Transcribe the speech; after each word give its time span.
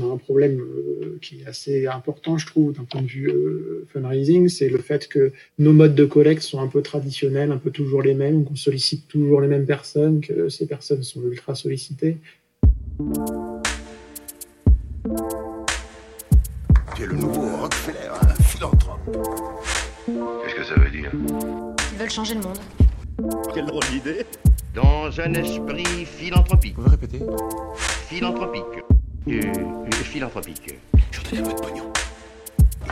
on 0.00 0.10
a 0.10 0.14
un 0.14 0.16
problème 0.16 0.62
qui 1.20 1.40
est 1.40 1.46
assez 1.46 1.86
important, 1.86 2.38
je 2.38 2.46
trouve, 2.46 2.72
d'un 2.72 2.84
point 2.84 3.02
de 3.02 3.06
vue 3.06 3.32
fundraising, 3.92 4.48
c'est 4.48 4.68
le 4.68 4.78
fait 4.78 5.08
que 5.08 5.32
nos 5.58 5.72
modes 5.72 5.94
de 5.94 6.04
collecte 6.04 6.42
sont 6.42 6.60
un 6.60 6.68
peu 6.68 6.82
traditionnels, 6.82 7.52
un 7.52 7.58
peu 7.58 7.70
toujours 7.70 8.02
les 8.02 8.14
mêmes, 8.14 8.44
qu'on 8.44 8.56
sollicite 8.56 9.08
toujours 9.08 9.40
les 9.40 9.48
mêmes 9.48 9.66
personnes, 9.66 10.20
que 10.20 10.48
ces 10.48 10.66
personnes 10.66 11.02
sont 11.02 11.22
ultra 11.22 11.54
sollicitées. 11.54 12.18
Tu 16.96 17.02
es 17.02 17.06
le 17.06 17.14
nouveau 17.14 17.56
Rockefeller, 17.56 18.08
un 18.20 18.42
philanthrope. 18.42 18.98
Qu'est-ce 20.06 20.54
que 20.54 20.64
ça 20.64 20.74
veut 20.74 20.90
dire? 20.90 21.10
Ils 21.92 21.98
veulent 21.98 22.10
changer 22.10 22.34
le 22.34 22.40
monde. 22.40 22.58
Quelle 23.54 23.66
drôle 23.66 23.84
d'idée 23.92 24.24
Dans 24.74 25.08
un 25.20 25.34
esprit 25.34 26.04
philanthropique. 26.04 26.74
Vous 26.76 26.88
répétez 26.88 27.20
Philanthropique. 28.08 28.97
Euh, 29.26 29.40
philanthropique. 30.04 30.74
Je 31.10 31.20
voudrais 31.20 31.42
votre 31.42 31.62
pognon. 31.62 31.84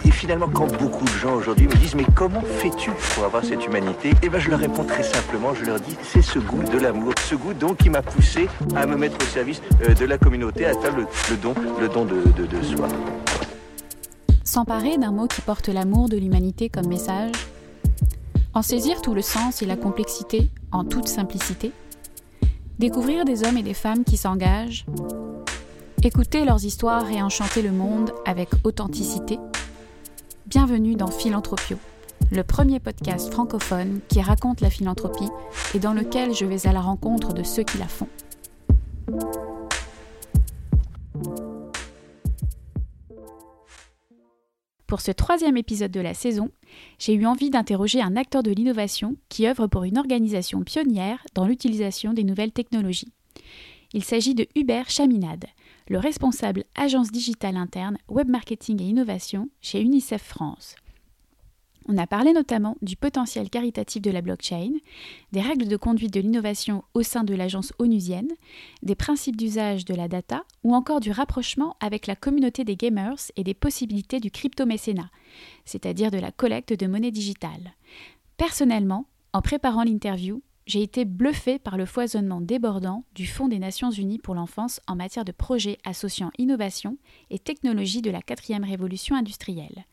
Et 0.05 0.11
finalement, 0.11 0.49
quand 0.49 0.67
beaucoup 0.79 1.05
de 1.05 1.11
gens 1.11 1.35
aujourd'hui 1.35 1.67
me 1.67 1.75
disent 1.77 1.95
Mais 1.95 2.05
comment 2.15 2.43
fais-tu 2.43 2.91
pour 3.15 3.25
avoir 3.25 3.45
cette 3.45 3.65
humanité? 3.65 4.11
Eh 4.23 4.29
bien, 4.29 4.39
je 4.39 4.51
leur 4.51 4.59
réponds 4.59 4.85
très 4.85 5.03
simplement 5.03 5.55
Je 5.55 5.65
leur 5.65 5.81
dis 5.81 5.97
C'est 6.03 6.23
ce 6.23 6.39
goût 6.39 6.63
de 6.63 6.79
l'amour. 6.79 7.15
Ce 7.27 7.35
goût, 7.35 7.55
donc, 7.55 7.79
qui 7.79 7.91
m'a 7.91 8.03
poussé 8.03 8.49
à 8.75 8.87
me 8.87 8.97
mettre 8.97 9.17
au 9.17 9.29
service 9.29 9.63
euh, 9.83 9.95
de 9.95 10.05
la 10.05 10.19
communauté, 10.19 10.67
à 10.67 10.75
faire 10.79 10.95
le, 10.95 11.07
le 11.31 11.37
don, 11.37 11.55
le 11.81 11.89
don 11.89 12.05
de, 12.05 12.23
de, 12.37 12.47
de 12.47 12.63
soi. 12.63 12.89
S'emparer 14.45 14.99
d'un 14.99 15.13
mot 15.13 15.27
qui 15.27 15.41
porte 15.41 15.69
l'amour 15.69 16.09
de 16.09 16.17
l'humanité 16.17 16.69
comme 16.69 16.87
message, 16.87 17.33
en 18.55 18.63
saisir 18.63 19.03
tout 19.03 19.15
le 19.15 19.23
sens 19.23 19.63
et 19.63 19.67
la 19.67 19.77
complexité 19.77 20.51
en 20.73 20.85
toute 20.85 21.09
simplicité, 21.09 21.73
découvrir 22.79 23.25
des 23.25 23.45
hommes 23.45 23.57
et 23.57 23.63
des 23.63 23.75
femmes 23.75 24.05
qui 24.05 24.17
s'engagent, 24.17 24.87
écouter 26.03 26.45
leurs 26.45 26.65
histoires 26.65 27.11
et 27.11 27.23
enchanter 27.23 27.63
le 27.63 27.73
monde 27.73 28.13
avec 28.25 28.51
authenticité. 28.65 29.39
Bienvenue 30.47 30.95
dans 30.95 31.11
Philanthropio, 31.11 31.79
le 32.31 32.43
premier 32.45 32.81
podcast 32.81 33.33
francophone 33.33 34.01
qui 34.09 34.21
raconte 34.21 34.61
la 34.61 34.71
philanthropie 34.71 35.29
et 35.75 35.79
dans 35.79 35.95
lequel 35.95 36.35
je 36.35 36.45
vais 36.45 36.67
à 36.67 36.73
la 36.73 36.81
rencontre 36.81 37.33
de 37.33 37.43
ceux 37.43 37.63
qui 37.63 37.79
la 37.79 37.89
font. 37.89 38.09
Pour 44.87 45.01
ce 45.01 45.11
troisième 45.11 45.57
épisode 45.57 45.91
de 45.91 46.01
la 46.01 46.15
saison, 46.15 46.51
j'ai 46.99 47.15
eu 47.15 47.27
envie 47.27 47.51
d'interroger 47.51 48.01
un 48.01 48.15
acteur 48.15 48.45
de 48.45 48.53
l'innovation 48.53 49.17
qui 49.29 49.49
œuvre 49.49 49.67
pour 49.67 49.83
une 49.83 49.99
organisation 49.99 50.63
pionnière 50.63 51.27
dans 51.35 51.47
l'utilisation 51.47 52.13
des 52.13 52.23
nouvelles 52.23 52.53
technologies. 52.53 53.13
Il 53.93 54.05
s'agit 54.05 54.35
de 54.35 54.47
Hubert 54.55 54.91
Chaminade, 54.91 55.47
le 55.89 55.99
responsable 55.99 56.65
agence 56.75 57.11
digitale 57.11 57.57
interne, 57.57 57.99
web 58.09 58.29
marketing 58.29 58.83
et 58.83 58.87
innovation 58.87 59.49
chez 59.61 59.81
UNICEF 59.81 60.23
France. 60.23 60.77
On 61.89 61.99
a 61.99 62.07
parlé 62.07 62.33
notamment 62.33 62.77
du 62.83 62.97
potentiel 62.97 63.49
caritatif 63.49 64.03
de 64.03 64.11
la 64.11 64.21
blockchain, 64.21 64.73
des 65.31 65.41
règles 65.41 65.69
de 65.69 65.77
conduite 65.77 66.13
de 66.13 66.21
l'innovation 66.21 66.83
au 66.95 67.03
sein 67.03 67.23
de 67.23 67.35
l'agence 67.35 67.73
onusienne, 67.79 68.33
des 68.83 68.97
principes 68.97 69.37
d'usage 69.37 69.85
de 69.85 69.95
la 69.95 70.09
data 70.09 70.43
ou 70.65 70.75
encore 70.75 70.99
du 70.99 71.13
rapprochement 71.13 71.77
avec 71.79 72.09
la 72.09 72.17
communauté 72.17 72.65
des 72.65 72.77
gamers 72.77 73.31
et 73.37 73.45
des 73.45 73.55
possibilités 73.55 74.19
du 74.19 74.33
crypto-mécénat, 74.33 75.11
c'est-à-dire 75.65 76.11
de 76.11 76.19
la 76.19 76.33
collecte 76.33 76.73
de 76.73 76.89
monnaie 76.89 77.13
digitale. 77.13 77.75
Personnellement, 78.37 79.07
en 79.33 79.41
préparant 79.41 79.85
l'interview, 79.85 80.43
j'ai 80.67 80.83
été 80.83 81.05
bluffé 81.05 81.61
par 81.61 81.77
le 81.77 81.87
foisonnement 81.87 82.41
débordant 82.41 83.05
du 83.15 83.27
Fonds 83.27 83.47
des 83.47 83.61
Nations 83.61 83.91
Unies 83.91 84.19
pour 84.19 84.35
l'enfance 84.35 84.81
en 84.89 84.97
matière 84.97 85.25
de 85.25 85.33
projets 85.33 85.79
associant 85.85 86.33
innovation 86.39 86.99
et 87.31 87.39
technologie 87.39 88.03
de 88.03 88.11
la 88.11 88.21
quatrième 88.21 88.65
révolution 88.65 89.15
industrielle. 89.15 89.85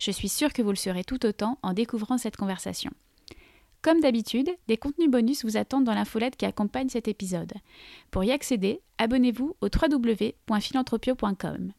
Je 0.00 0.10
suis 0.10 0.28
sûre 0.28 0.52
que 0.52 0.62
vous 0.62 0.70
le 0.70 0.76
serez 0.76 1.04
tout 1.04 1.24
autant 1.24 1.58
en 1.62 1.72
découvrant 1.72 2.18
cette 2.18 2.36
conversation. 2.36 2.90
Comme 3.82 4.00
d'habitude, 4.00 4.50
des 4.66 4.76
contenus 4.76 5.08
bonus 5.08 5.44
vous 5.44 5.56
attendent 5.56 5.84
dans 5.84 5.94
l'infolette 5.94 6.36
qui 6.36 6.44
accompagne 6.44 6.88
cet 6.88 7.06
épisode. 7.06 7.52
Pour 8.10 8.24
y 8.24 8.32
accéder, 8.32 8.80
abonnez-vous 8.98 9.54
au 9.60 9.66
www.philanthropio.com. 9.66 11.72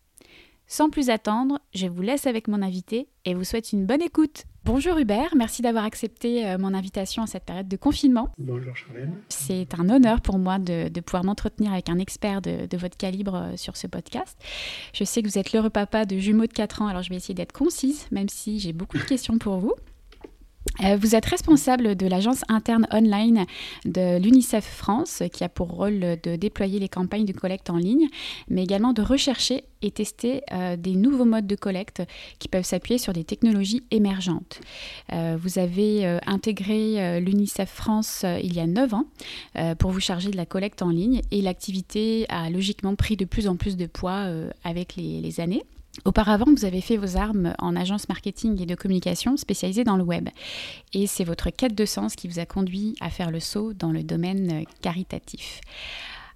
Sans 0.68 0.90
plus 0.90 1.10
attendre, 1.10 1.60
je 1.74 1.88
vous 1.88 2.02
laisse 2.02 2.28
avec 2.28 2.48
mon 2.48 2.62
invité 2.62 3.10
et 3.26 3.34
vous 3.34 3.44
souhaite 3.44 3.74
une 3.74 3.86
bonne 3.86 4.02
écoute. 4.02 4.46
Bonjour 4.68 4.98
Hubert, 4.98 5.34
merci 5.34 5.62
d'avoir 5.62 5.86
accepté 5.86 6.46
euh, 6.46 6.58
mon 6.58 6.74
invitation 6.74 7.24
à 7.24 7.26
cette 7.26 7.46
période 7.46 7.70
de 7.70 7.78
confinement. 7.78 8.34
Bonjour 8.38 8.76
Charlène. 8.76 9.14
C'est 9.30 9.74
un 9.80 9.88
honneur 9.88 10.20
pour 10.20 10.40
moi 10.40 10.60
de, 10.60 10.90
pouvoir 11.00 11.24
m'entretenir 11.24 11.72
avec 11.72 11.88
un 11.88 11.98
expert 12.00 12.42
de, 12.42 12.76
votre 12.76 12.98
calibre 12.98 13.36
euh, 13.36 13.56
sur 13.56 13.78
ce 13.78 13.88
podcast. 13.88 14.38
Je 14.94 15.06
sais 15.06 15.22
que 15.22 15.30
vous 15.30 15.38
êtes 15.38 15.54
l'heureux 15.54 15.70
papa 15.70 16.04
de 16.04 16.18
jumeaux 16.18 16.48
de 16.48 16.52
4 16.52 16.82
ans, 16.82 16.88
alors 16.88 17.02
je 17.02 17.10
vais 17.10 17.16
essayer 17.16 17.34
d'être 17.34 17.54
concise, 17.54 18.08
même 18.12 18.28
si 18.28 18.60
j'ai 18.60 18.74
beaucoup 18.74 18.98
de 18.98 19.04
questions 19.04 19.38
pour 19.38 19.58
vous. 19.60 19.74
Euh, 20.84 20.98
vous 21.00 21.16
êtes 21.16 21.26
responsable 21.26 21.96
de 21.96 22.08
l'agence 22.08 22.42
interne 22.50 22.88
online 22.92 23.46
de 23.86 24.20
l'UNICEF 24.20 24.66
France, 24.66 25.24
qui 25.34 25.44
a 25.44 25.50
pour 25.50 25.70
rôle 25.70 26.00
de 26.00 26.36
déployer 26.36 26.80
les 26.80 26.90
campagnes 26.90 27.26
de 27.26 27.34
collecte 27.34 27.70
en 27.70 27.78
ligne, 27.78 28.08
mais 28.50 28.64
également 28.64 28.94
de 28.94 29.02
rechercher 29.02 29.64
et 29.82 29.92
tester 29.92 30.42
euh, 30.52 30.76
des 30.76 30.96
nouveaux 30.96 31.26
modes 31.26 31.48
de 31.48 31.56
collecte 31.56 32.04
qui 32.40 32.48
peuvent 32.48 32.66
s'appuyer 32.66 32.98
sur 32.98 33.14
des 33.14 33.24
technologies 33.24 33.84
émergentes. 33.92 34.60
Euh, 35.14 35.38
vous 35.40 35.60
avez 35.60 36.06
intégré 36.26 37.20
l'UNICEF 37.20 37.70
France 37.70 38.26
il 38.44 38.56
y 38.56 38.60
a 38.60 38.68
9 38.68 38.94
ans 38.94 39.06
pour 39.80 39.92
vous 39.92 40.00
charger 40.00 40.30
de 40.30 40.38
la 40.38 40.46
collecte 40.46 40.82
en 40.82 40.90
ligne 40.90 41.22
et 41.32 41.42
l'activité 41.42 42.26
a 42.30 42.50
logiquement 42.50 42.96
pris 42.96 43.18
de 43.18 43.26
plus 43.26 43.48
en 43.48 43.56
plus 43.56 43.78
de 43.78 43.86
poids 43.86 44.26
avec 44.64 44.96
les 44.96 45.40
années. 45.40 45.64
Auparavant, 46.06 46.46
vous 46.48 46.66
avez 46.66 46.82
fait 46.82 46.98
vos 46.98 47.18
armes 47.18 47.54
en 47.60 47.76
agence 47.76 48.08
marketing 48.10 48.62
et 48.62 48.66
de 48.66 48.76
communication 48.76 49.36
spécialisée 49.38 49.84
dans 49.84 49.98
le 49.98 50.04
web. 50.04 50.30
Et 50.94 51.08
c'est 51.08 51.24
votre 51.24 51.50
quête 51.50 51.76
de 51.76 51.86
sens 51.86 52.16
qui 52.16 52.28
vous 52.28 52.40
a 52.40 52.46
conduit 52.46 52.96
à 53.02 53.10
faire 53.10 53.32
le 53.32 53.40
saut 53.40 53.74
dans 53.74 53.92
le 53.92 54.04
domaine 54.04 54.64
caritatif. 54.82 55.62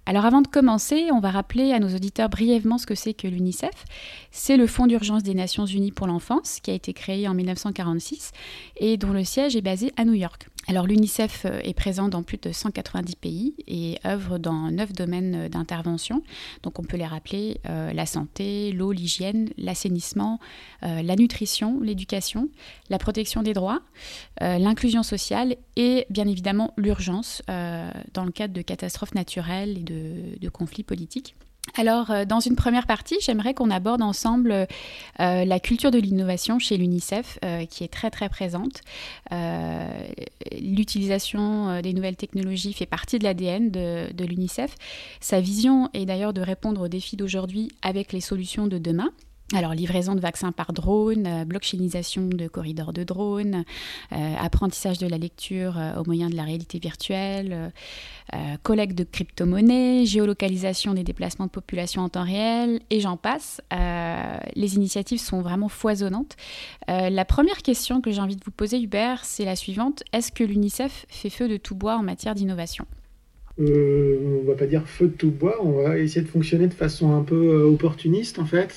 Alors 0.04 0.24
avant 0.24 0.42
de 0.42 0.48
commencer, 0.48 1.10
on 1.12 1.20
va 1.20 1.30
rappeler 1.30 1.72
à 1.72 1.78
nos 1.78 1.94
auditeurs 1.94 2.28
brièvement 2.28 2.76
ce 2.76 2.86
que 2.86 2.96
c'est 2.96 3.14
que 3.14 3.28
l'UNICEF. 3.28 3.84
C'est 4.32 4.56
le 4.56 4.66
Fonds 4.66 4.88
d'urgence 4.88 5.22
des 5.22 5.34
Nations 5.34 5.64
Unies 5.64 5.92
pour 5.92 6.08
l'enfance 6.08 6.58
qui 6.60 6.72
a 6.72 6.74
été 6.74 6.92
créé 6.92 7.28
en 7.28 7.34
1946 7.34 8.32
et 8.78 8.96
dont 8.96 9.12
le 9.12 9.22
siège 9.22 9.54
est 9.54 9.62
basé 9.62 9.92
à 9.96 10.04
New 10.04 10.14
York. 10.14 10.48
Alors 10.68 10.86
l'UNICEF 10.86 11.44
euh, 11.44 11.58
est 11.64 11.74
présent 11.74 12.08
dans 12.08 12.22
plus 12.22 12.38
de 12.38 12.52
190 12.52 13.16
pays 13.16 13.54
et 13.66 13.98
œuvre 14.06 14.38
dans 14.38 14.70
neuf 14.70 14.92
domaines 14.92 15.34
euh, 15.34 15.48
d'intervention. 15.48 16.22
Donc 16.62 16.78
on 16.78 16.84
peut 16.84 16.96
les 16.96 17.06
rappeler 17.06 17.60
euh, 17.68 17.92
la 17.92 18.06
santé, 18.06 18.70
l'eau, 18.70 18.92
l'hygiène, 18.92 19.50
l'assainissement, 19.58 20.38
la 20.82 21.16
nutrition, 21.16 21.80
l'éducation, 21.80 22.48
la 22.90 22.98
protection 22.98 23.42
des 23.42 23.52
droits, 23.52 23.80
l'inclusion 24.40 25.02
sociale 25.02 25.56
et 25.76 26.06
bien 26.10 26.26
évidemment 26.26 26.72
l'urgence 26.76 27.42
dans 27.46 28.24
le 28.24 28.32
cadre 28.32 28.54
de 28.54 28.62
catastrophes 28.62 29.14
naturelles 29.14 29.78
et 29.78 29.82
de, 29.82 30.38
de 30.38 30.48
conflits 30.48 30.82
politiques. 30.82 31.34
Alors, 31.74 32.10
euh, 32.10 32.24
dans 32.24 32.40
une 32.40 32.56
première 32.56 32.86
partie, 32.86 33.16
j'aimerais 33.20 33.54
qu'on 33.54 33.70
aborde 33.70 34.02
ensemble 34.02 34.52
euh, 34.52 34.66
la 35.44 35.60
culture 35.60 35.90
de 35.90 35.98
l'innovation 35.98 36.58
chez 36.58 36.76
l'UNICEF, 36.76 37.38
euh, 37.44 37.64
qui 37.66 37.84
est 37.84 37.92
très 37.92 38.10
très 38.10 38.28
présente. 38.28 38.80
L'utilisation 40.60 41.80
des 41.80 41.92
nouvelles 41.92 42.16
technologies 42.16 42.72
fait 42.72 42.86
partie 42.86 43.18
de 43.18 43.24
l'ADN 43.24 43.70
de, 43.70 44.12
de 44.12 44.24
l'UNICEF. 44.24 44.74
Sa 45.20 45.40
vision 45.40 45.88
est 45.94 46.04
d'ailleurs 46.04 46.32
de 46.32 46.40
répondre 46.40 46.82
aux 46.82 46.88
défis 46.88 47.16
d'aujourd'hui 47.16 47.70
avec 47.82 48.12
les 48.12 48.20
solutions 48.20 48.66
de 48.66 48.78
demain. 48.78 49.10
Alors, 49.54 49.74
livraison 49.74 50.14
de 50.14 50.20
vaccins 50.20 50.50
par 50.50 50.72
drone, 50.72 51.26
euh, 51.26 51.44
blockchainisation 51.44 52.26
de 52.26 52.48
corridors 52.48 52.94
de 52.94 53.04
drones, 53.04 53.64
euh, 54.12 54.34
apprentissage 54.40 54.96
de 54.96 55.06
la 55.06 55.18
lecture 55.18 55.76
euh, 55.76 56.00
au 56.00 56.04
moyen 56.06 56.30
de 56.30 56.36
la 56.36 56.44
réalité 56.44 56.78
virtuelle, 56.78 57.72
collecte 58.62 58.96
de 58.96 59.04
crypto-monnaies, 59.04 60.06
géolocalisation 60.06 60.94
des 60.94 61.04
déplacements 61.04 61.44
de 61.44 61.50
population 61.50 62.00
en 62.00 62.08
temps 62.08 62.24
réel, 62.24 62.80
et 62.88 63.00
j'en 63.00 63.18
passe. 63.18 63.60
les 63.70 64.76
initiatives 64.76 65.20
sont 65.20 65.42
vraiment 65.42 65.68
foisonnantes. 65.68 66.36
la 66.88 67.24
première 67.26 67.58
question 67.58 68.00
que 68.00 68.10
j'ai 68.10 68.20
envie 68.20 68.36
de 68.36 68.44
vous 68.44 68.50
poser, 68.50 68.80
Hubert, 68.80 69.24
c'est 69.24 69.44
la 69.44 69.56
suivante. 69.56 70.02
Est-ce 70.14 70.32
que 70.32 70.44
l'UNICEF 70.44 71.04
fait 71.08 71.28
feu 71.28 71.46
de 71.46 71.58
tout 71.58 71.74
bois 71.74 71.96
en 71.96 72.02
matière 72.02 72.34
d'innovation? 72.34 72.86
On 73.58 74.44
va 74.46 74.54
pas 74.54 74.66
dire 74.66 74.86
feu 74.86 75.08
de 75.08 75.12
tout 75.12 75.30
bois, 75.30 75.58
on 75.62 75.82
va 75.82 75.98
essayer 75.98 76.22
de 76.22 76.30
fonctionner 76.30 76.68
de 76.68 76.74
façon 76.74 77.14
un 77.14 77.22
peu 77.22 77.64
opportuniste 77.64 78.38
en 78.38 78.46
fait. 78.46 78.74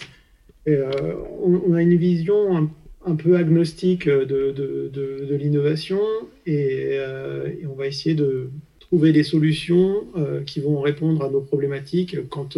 Euh, 0.68 1.14
on, 1.44 1.74
a 1.74 1.82
une 1.82 1.96
vision 1.96 2.70
un, 3.06 3.16
peu 3.16 3.38
agnostique 3.38 4.10
de, 4.10 5.36
l'innovation 5.36 6.00
euh, 6.48 7.48
et, 7.48 7.66
on 7.68 7.76
va 7.76 7.88
essayer 7.88 8.16
de 8.16 8.50
trouver 8.80 9.12
des 9.12 9.24
solutions 9.24 10.08
euh, 10.18 10.42
qui 10.44 10.60
vont 10.60 10.82
répondre 10.82 11.24
à 11.24 11.30
nos 11.30 11.42
problématiques 11.42 12.18
quand, 12.30 12.58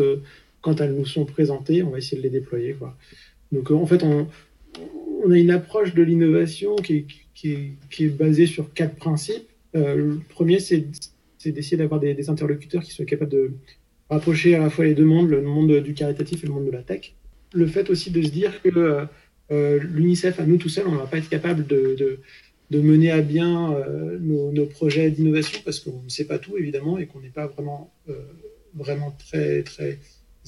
quand 0.61 0.81
elles 0.81 0.93
nous 0.93 1.05
sont 1.05 1.25
présentées. 1.25 1.83
On 1.83 1.89
va 1.89 1.97
essayer 1.97 2.17
de 2.17 2.23
les 2.23 2.29
déployer. 2.29 2.75
Donc 3.51 3.71
en 3.71 3.85
fait, 3.85 4.03
on, 4.03 4.27
a 5.29 5.37
une 5.37 5.51
approche 5.51 5.93
de 5.93 6.03
l'innovation 6.03 6.75
qui, 6.77 7.05
qui, 7.33 8.05
est 8.05 8.07
basée 8.07 8.45
sur 8.45 8.73
quatre 8.73 8.95
principes. 8.95 9.47
le 9.73 10.19
premier, 10.29 10.59
c'est 10.59 10.87
d'essayer 11.45 11.77
d'avoir 11.77 11.99
des, 11.99 12.13
des, 12.13 12.29
interlocuteurs 12.29 12.83
qui 12.83 12.91
soient 12.91 13.05
capables 13.05 13.31
de, 13.31 13.51
rapprocher 14.09 14.55
à 14.55 14.59
la 14.59 14.69
fois 14.69 14.85
les 14.85 14.93
deux 14.93 15.05
mondes, 15.05 15.29
le 15.29 15.41
monde 15.41 15.81
du 15.81 15.93
caritatif 15.93 16.43
et 16.43 16.47
le 16.47 16.53
monde 16.53 16.65
de 16.65 16.71
la 16.71 16.83
tech. 16.83 17.13
Le 17.53 17.67
fait 17.67 17.89
aussi 17.89 18.11
de 18.11 18.21
se 18.21 18.29
dire 18.29 18.61
que 18.61 19.07
l'UNICEF, 19.49 20.39
à 20.39 20.45
nous 20.45 20.57
tout 20.57 20.69
seuls, 20.69 20.87
on 20.87 20.91
ne 20.91 20.97
va 20.97 21.07
pas 21.07 21.17
être 21.17 21.29
capable 21.29 21.65
de, 21.65 22.19
de, 22.69 22.81
mener 22.81 23.11
à 23.11 23.21
bien 23.21 23.75
nos, 24.19 24.51
nos, 24.51 24.65
projets 24.65 25.09
d'innovation 25.09 25.61
parce 25.63 25.79
qu'on 25.79 26.01
ne 26.03 26.09
sait 26.09 26.25
pas 26.25 26.39
tout, 26.39 26.57
évidemment, 26.57 26.97
et 26.97 27.05
qu'on 27.05 27.21
n'est 27.21 27.29
pas 27.29 27.47
vraiment, 27.47 27.93
vraiment 28.75 29.15
très, 29.17 29.63
très 29.63 29.99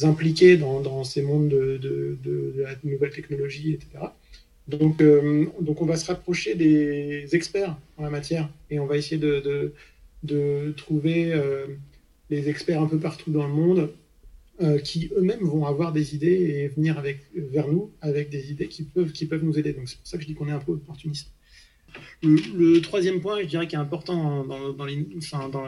impliqués 0.03 0.57
dans, 0.57 1.03
ces 1.03 1.21
mondes 1.21 1.49
de, 1.49 1.77
de, 2.23 2.53
la 2.57 2.75
nouvelle 2.83 3.11
technologie, 3.11 3.73
etc. 3.73 4.07
Donc, 4.67 5.01
euh, 5.01 5.47
donc 5.59 5.81
on 5.81 5.85
va 5.85 5.97
se 5.97 6.05
rapprocher 6.05 6.55
des 6.55 7.27
experts 7.33 7.75
en 7.97 8.03
la 8.03 8.09
matière 8.09 8.49
et 8.69 8.79
on 8.79 8.85
va 8.85 8.97
essayer 8.97 9.17
de, 9.17 9.73
trouver 10.77 11.33
euh, 11.33 11.65
les 12.29 12.49
experts 12.49 12.81
un 12.81 12.87
peu 12.87 12.99
partout 12.99 13.31
dans 13.31 13.47
le 13.47 13.53
monde 13.53 13.79
euh, 13.79 13.87
qui 14.83 15.09
eux-mêmes 15.15 15.43
vont 15.43 15.65
avoir 15.65 15.93
des 15.93 16.15
idées 16.15 16.27
et 16.27 16.67
venir 16.67 16.97
avec, 16.97 17.21
vers 17.33 17.67
nous 17.67 17.91
avec 18.01 18.29
des 18.29 18.51
idées 18.51 18.67
qui 18.67 18.83
peuvent, 18.83 19.11
qui 19.11 19.25
peuvent 19.25 19.43
nous 19.43 19.57
aider. 19.57 19.73
Donc 19.73 19.87
c'est 19.87 19.97
pour 19.97 20.07
ça 20.07 20.17
que 20.17 20.23
je 20.23 20.27
dis 20.27 20.35
qu'on 20.35 20.47
est 20.47 20.51
un 20.51 20.59
peu 20.59 20.73
opportuniste. 20.73 21.31
Le, 22.21 22.79
troisième 22.81 23.21
point, 23.21 23.41
je 23.41 23.45
dirais, 23.45 23.67
qui 23.67 23.75
est 23.75 23.79
important 23.79 24.43
dans, 24.43 24.65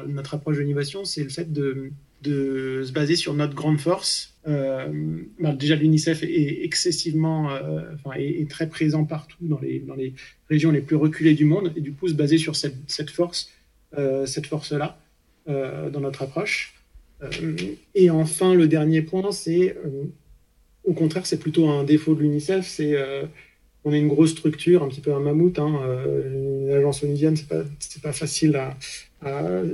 notre 0.07 0.33
approche 0.35 0.57
de 0.57 0.61
l'innovation, 0.61 1.05
c'est 1.05 1.23
le 1.23 1.29
fait 1.29 1.51
de, 1.51 1.91
se 2.23 2.91
baser 2.91 3.15
sur 3.15 3.33
notre 3.33 3.55
grande 3.55 3.79
force. 3.79 4.35
Euh, 4.47 5.21
déjà, 5.55 5.75
l'UNICEF 5.75 6.23
est 6.23 6.63
excessivement, 6.63 7.51
euh, 7.51 7.93
enfin, 7.95 8.17
est, 8.17 8.49
très 8.49 8.67
présent 8.67 9.05
partout 9.05 9.37
dans 9.41 9.59
les, 9.59 9.79
dans 9.79 9.95
les 9.95 10.13
régions 10.49 10.71
les 10.71 10.81
plus 10.81 10.95
reculées 10.95 11.33
du 11.33 11.45
monde, 11.45 11.71
et 11.75 11.81
du 11.81 11.93
coup, 11.93 12.07
se 12.07 12.13
baser 12.13 12.37
sur 12.37 12.55
cette, 12.55 13.09
force, 13.09 13.49
euh, 13.97 14.25
cette 14.25 14.47
force-là 14.47 14.99
dans 15.47 15.99
notre 15.99 16.21
approche. 16.21 16.80
Et 17.93 18.09
enfin, 18.09 18.55
le 18.55 18.67
dernier 18.67 19.01
point, 19.01 19.31
c'est, 19.31 19.75
au 20.83 20.93
contraire, 20.93 21.25
c'est 21.25 21.39
plutôt 21.39 21.69
un 21.69 21.83
défaut 21.83 22.15
de 22.15 22.21
l'UNICEF, 22.21 22.67
c'est 22.67 22.95
on 23.83 23.93
est 23.93 23.99
une 23.99 24.07
grosse 24.07 24.31
structure, 24.31 24.83
un 24.83 24.89
petit 24.89 25.01
peu 25.01 25.13
un 25.13 25.19
mammouth. 25.19 25.57
Hein, 25.57 25.79
une 26.33 26.71
agence 26.71 27.03
onusienne, 27.03 27.35
c'est 27.35 28.01
pas, 28.01 28.13
facile 28.13 28.55
à, 28.55 28.77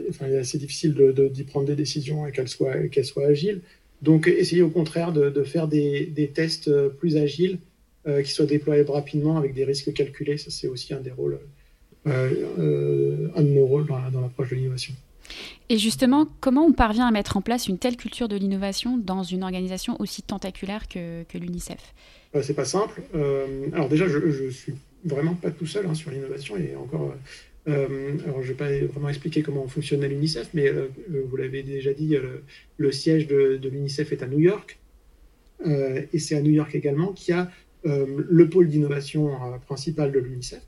enfin, 0.09 0.25
c'est 0.43 0.57
difficile 0.57 0.95
d'y 1.31 1.43
prendre 1.43 1.67
des 1.67 1.75
décisions 1.75 2.27
et 2.27 2.31
qu'elles 2.31 2.47
soient, 2.49 3.25
agiles. 3.25 3.61
Donc, 4.01 4.27
essayer 4.27 4.61
au 4.61 4.69
contraire 4.69 5.11
de, 5.11 5.43
faire 5.43 5.67
des, 5.67 6.31
tests 6.33 6.67
euh, 6.67 6.89
plus 6.89 7.17
agiles 7.17 7.59
euh, 8.07 8.21
qui 8.21 8.31
soient 8.31 8.45
déployables 8.45 8.91
rapidement 8.91 9.37
avec 9.37 9.53
des 9.53 9.63
risques 9.63 9.91
calculés. 9.93 10.37
Ça, 10.37 10.51
c'est 10.51 10.67
aussi 10.67 10.93
un 10.93 11.01
des 11.01 11.11
rôles, 11.11 11.39
euh, 12.05 12.29
euh 12.59 13.29
un 13.35 13.43
de 13.43 13.49
nos 13.49 13.65
rôles 13.65 13.87
dans 13.87 14.21
l'approche 14.21 14.51
de 14.51 14.55
l'innovation. 14.55 14.93
Et 15.69 15.77
justement, 15.77 16.27
comment 16.39 16.65
on 16.65 16.73
parvient 16.73 17.07
à 17.07 17.11
mettre 17.11 17.37
en 17.37 17.41
place 17.41 17.67
une 17.67 17.77
telle 17.77 17.97
culture 17.97 18.27
de 18.27 18.35
l'innovation 18.35 18.97
dans 18.97 19.23
une 19.23 19.43
organisation 19.43 19.99
aussi 19.99 20.21
tentaculaire 20.21 20.87
que, 20.87 21.25
l'UNICEF? 21.33 21.93
C'est 22.41 22.53
pas 22.53 22.65
simple. 22.65 23.01
alors 23.73 23.89
déjà, 23.89 24.07
je, 24.07 24.31
je 24.31 24.49
suis 24.49 24.73
vraiment 25.03 25.33
pas 25.35 25.51
tout 25.51 25.65
seul 25.65 25.85
hein, 25.87 25.93
sur 25.93 26.11
l'innovation 26.11 26.57
et 26.57 26.75
encore 26.75 27.13
euh, 27.67 28.17
alors, 28.25 28.41
je 28.41 28.53
ne 28.53 28.53
vais 28.53 28.53
pas 28.53 28.93
vraiment 28.93 29.09
expliquer 29.09 29.41
comment 29.41 29.67
fonctionne 29.67 30.05
l'UNICEF, 30.05 30.49
mais 30.53 30.69
euh, 30.69 30.87
vous 31.27 31.35
l'avez 31.35 31.63
déjà 31.63 31.93
dit, 31.93 32.15
euh, 32.15 32.37
le, 32.77 32.91
siège 32.91 33.27
de, 33.27 33.59
l'UNICEF 33.61 34.11
est 34.11 34.23
à 34.23 34.27
New 34.27 34.39
York. 34.39 34.79
et 35.65 36.19
c'est 36.19 36.35
à 36.35 36.41
New 36.41 36.51
York 36.51 36.73
également 36.75 37.13
qu'il 37.13 37.35
y 37.35 37.37
a 37.37 37.49
le 37.83 38.49
pôle 38.49 38.67
d'innovation 38.67 39.31
principal 39.65 40.11
de 40.11 40.19
l'UNICEF 40.19 40.61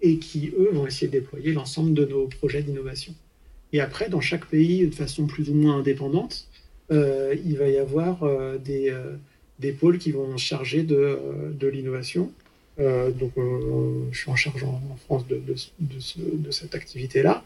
et 0.00 0.18
qui, 0.18 0.52
eux, 0.56 0.70
vont 0.72 0.86
essayer 0.86 1.08
de 1.08 1.12
déployer 1.12 1.52
l'ensemble 1.52 1.92
de 1.92 2.04
nos 2.04 2.26
projets 2.28 2.62
d'innovation. 2.62 3.14
Et 3.76 3.80
après, 3.80 4.08
dans 4.08 4.20
chaque 4.20 4.46
pays, 4.46 4.86
de 4.86 4.94
façon 4.94 5.26
plus 5.26 5.50
ou 5.50 5.54
moins 5.54 5.78
indépendante, 5.78 6.48
il 6.90 7.56
va 7.58 7.68
y 7.68 7.78
avoir 7.78 8.24
des, 8.58 8.94
des, 9.58 9.72
pôles 9.72 9.98
qui 9.98 10.12
vont 10.12 10.36
charger 10.36 10.82
de, 10.82 11.66
l'innovation 11.68 12.32
euh, 12.78 13.10
donc, 13.10 13.32
euh, 13.38 14.04
je 14.10 14.18
suis 14.18 14.30
en 14.30 14.36
charge 14.36 14.64
en, 14.64 14.80
France 15.04 15.24
de, 15.28 16.50
cette 16.50 16.74
activité-là. 16.74 17.42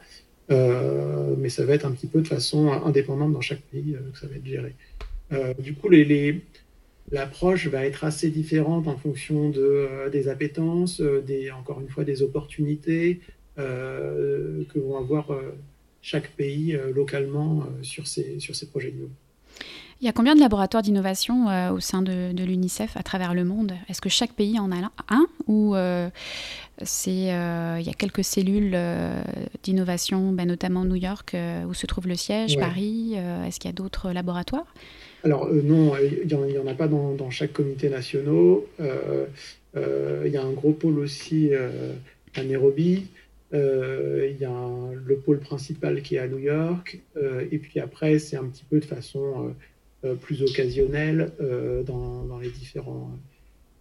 Euh, 0.51 1.35
mais 1.39 1.49
ça 1.49 1.65
va 1.65 1.75
être 1.75 1.87
un 1.87 1.93
petit 1.93 2.09
peu 2.09 2.21
de 2.21 2.27
façon 2.27 2.73
indépendante 2.73 3.33
dans 3.33 3.41
chaque 3.41 3.61
pays 3.61 3.97
que 4.13 4.19
ça 4.19 4.27
va 4.27 4.37
être 4.37 4.47
géré. 4.47 4.75
du 5.59 5.75
coup, 5.75 5.89
l'approche 7.13 7.69
va 7.69 7.87
être 7.87 8.03
assez 8.05 8.31
différente 8.31 8.89
en 8.89 8.97
fonction 8.97 9.51
de, 9.51 10.09
des 10.11 10.29
appétences, 10.29 11.01
encore 11.57 11.81
une 11.81 11.89
fois 11.89 12.05
des 12.05 12.23
opportunités 12.23 13.21
que 13.57 14.79
vont 14.79 14.99
avoir 14.99 15.31
chaque 16.03 16.31
pays 16.31 16.79
localement 16.95 17.65
sur, 17.83 18.07
ces, 18.07 18.41
sur 18.41 18.57
ces 18.57 18.67
projets. 18.67 18.95
Il 20.01 20.07
y 20.07 20.09
a 20.09 20.13
combien 20.13 20.35
de 20.35 20.41
laboratoires 20.41 20.83
d'innovation 20.83 21.51
euh, 21.51 21.73
au 21.73 21.81
sein 21.81 22.01
de, 22.01 22.33
l'UNICEF 22.43 22.97
à 22.97 23.03
travers 23.03 23.35
le 23.35 23.45
monde? 23.45 23.73
Est-ce 23.91 24.01
que 24.01 24.09
chaque 24.09 24.33
pays 24.33 24.59
en 24.59 24.73
a 24.73 24.91
un 25.11 25.27
ou 25.47 25.77
euh, 25.77 26.09
c'est 26.83 27.35
euh, 27.35 27.77
il 27.79 27.87
y 27.87 27.91
a 27.91 27.93
quelques 27.93 28.25
cellules 28.25 28.75
d'innovation, 29.63 30.33
ben, 30.33 30.49
notamment 30.49 30.87
New 30.87 30.97
York 30.97 31.37
où 31.69 31.75
se 31.75 31.87
trouve 31.87 32.09
le 32.09 32.15
siège, 32.15 32.57
Paris 32.57 33.15
Est-ce 33.47 33.61
qu'il 33.61 33.69
y 33.69 33.75
a 33.75 33.77
d'autres 33.77 34.11
laboratoires? 34.13 34.73
Alors 35.23 35.51
non, 35.53 35.93
il 35.99 36.27
n'y 36.27 36.59
en, 36.59 36.67
a 36.67 36.75
pas 36.75 36.89
dans, 36.89 37.31
chaque 37.31 37.53
comité 37.53 37.91
national. 37.91 38.61
il 38.79 40.31
y 40.33 40.37
a 40.39 40.43
un 40.43 40.53
gros 40.53 40.73
pôle 40.73 40.99
aussi 40.99 41.51
à 42.35 42.43
Nairobi. 42.43 43.09
Il 43.53 44.37
y 44.39 44.45
a 44.45 44.91
le 44.93 45.17
pôle 45.17 45.41
principal 45.41 46.03
qui 46.03 46.17
est 46.17 46.19
à 46.19 46.29
New 46.29 46.39
York, 46.39 47.01
et 47.51 47.59
puis 47.59 47.81
après, 47.81 48.19
c'est 48.19 48.37
un 48.37 48.45
petit 48.45 48.65
peu 48.69 48.81
de 48.81 48.85
façon 48.85 49.55
euh, 50.03 50.15
plus 50.15 50.43
occasionnel 50.43 51.31
euh, 51.43 51.83
dans, 51.83 52.39
les 52.39 52.49
différents 52.49 53.11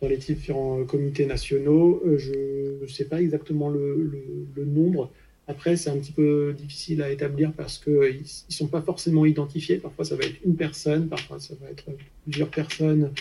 dans 0.02 0.10
les 0.10 0.18
différents 0.18 0.84
comités 0.84 1.26
nationaux. 1.26 2.04
Euh, 2.06 2.18
je 2.18 2.82
ne 2.82 2.88
sais 2.88 3.06
pas 3.06 3.22
exactement 3.22 3.70
le, 3.70 4.12
nombre. 4.66 5.10
Après, 5.48 5.78
c'est 5.78 5.90
un 5.90 5.98
petit 5.98 6.12
peu 6.12 6.54
difficile 6.58 7.02
à 7.02 7.10
établir 7.10 7.54
parce 7.54 7.78
qu'ils 7.78 7.94
ne 7.94 8.54
sont 8.54 8.68
pas 8.68 8.82
forcément 8.82 9.26
identifiés. 9.26 9.78
Parfois, 9.78 10.04
ça 10.04 10.18
va 10.18 10.26
être 10.26 10.36
une 10.44 10.58
personne, 10.58 11.08
parfois, 11.08 11.40
ça 11.40 11.54
va 11.62 11.70
être 11.70 11.86
plusieurs 12.24 12.50
personnes 12.50 13.12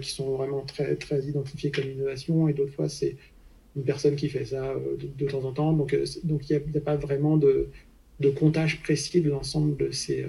qui 0.00 0.10
sont 0.10 0.36
vraiment 0.36 0.60
très, 0.60 0.94
très 0.94 1.24
identifiées 1.24 1.72
comme 1.72 1.90
innovation, 1.90 2.48
et 2.48 2.52
d'autres 2.54 2.72
fois, 2.72 2.88
c'est 2.88 3.16
une 3.76 3.84
personne 3.84 4.16
qui 4.16 4.28
fait 4.28 4.44
ça 4.44 4.74
de, 4.98 5.26
temps 5.26 5.44
en 5.44 5.52
temps. 5.52 5.72
Donc, 5.72 5.96
donc 6.22 6.48
il 6.48 6.62
n'y 6.70 6.76
a, 6.76 6.80
pas 6.80 6.96
vraiment 6.96 7.36
de, 7.36 7.68
de 8.20 8.30
comptage 8.30 8.80
précis 8.82 9.20
de 9.20 9.30
l'ensemble 9.30 9.76
de 9.76 9.90
ces 9.90 10.26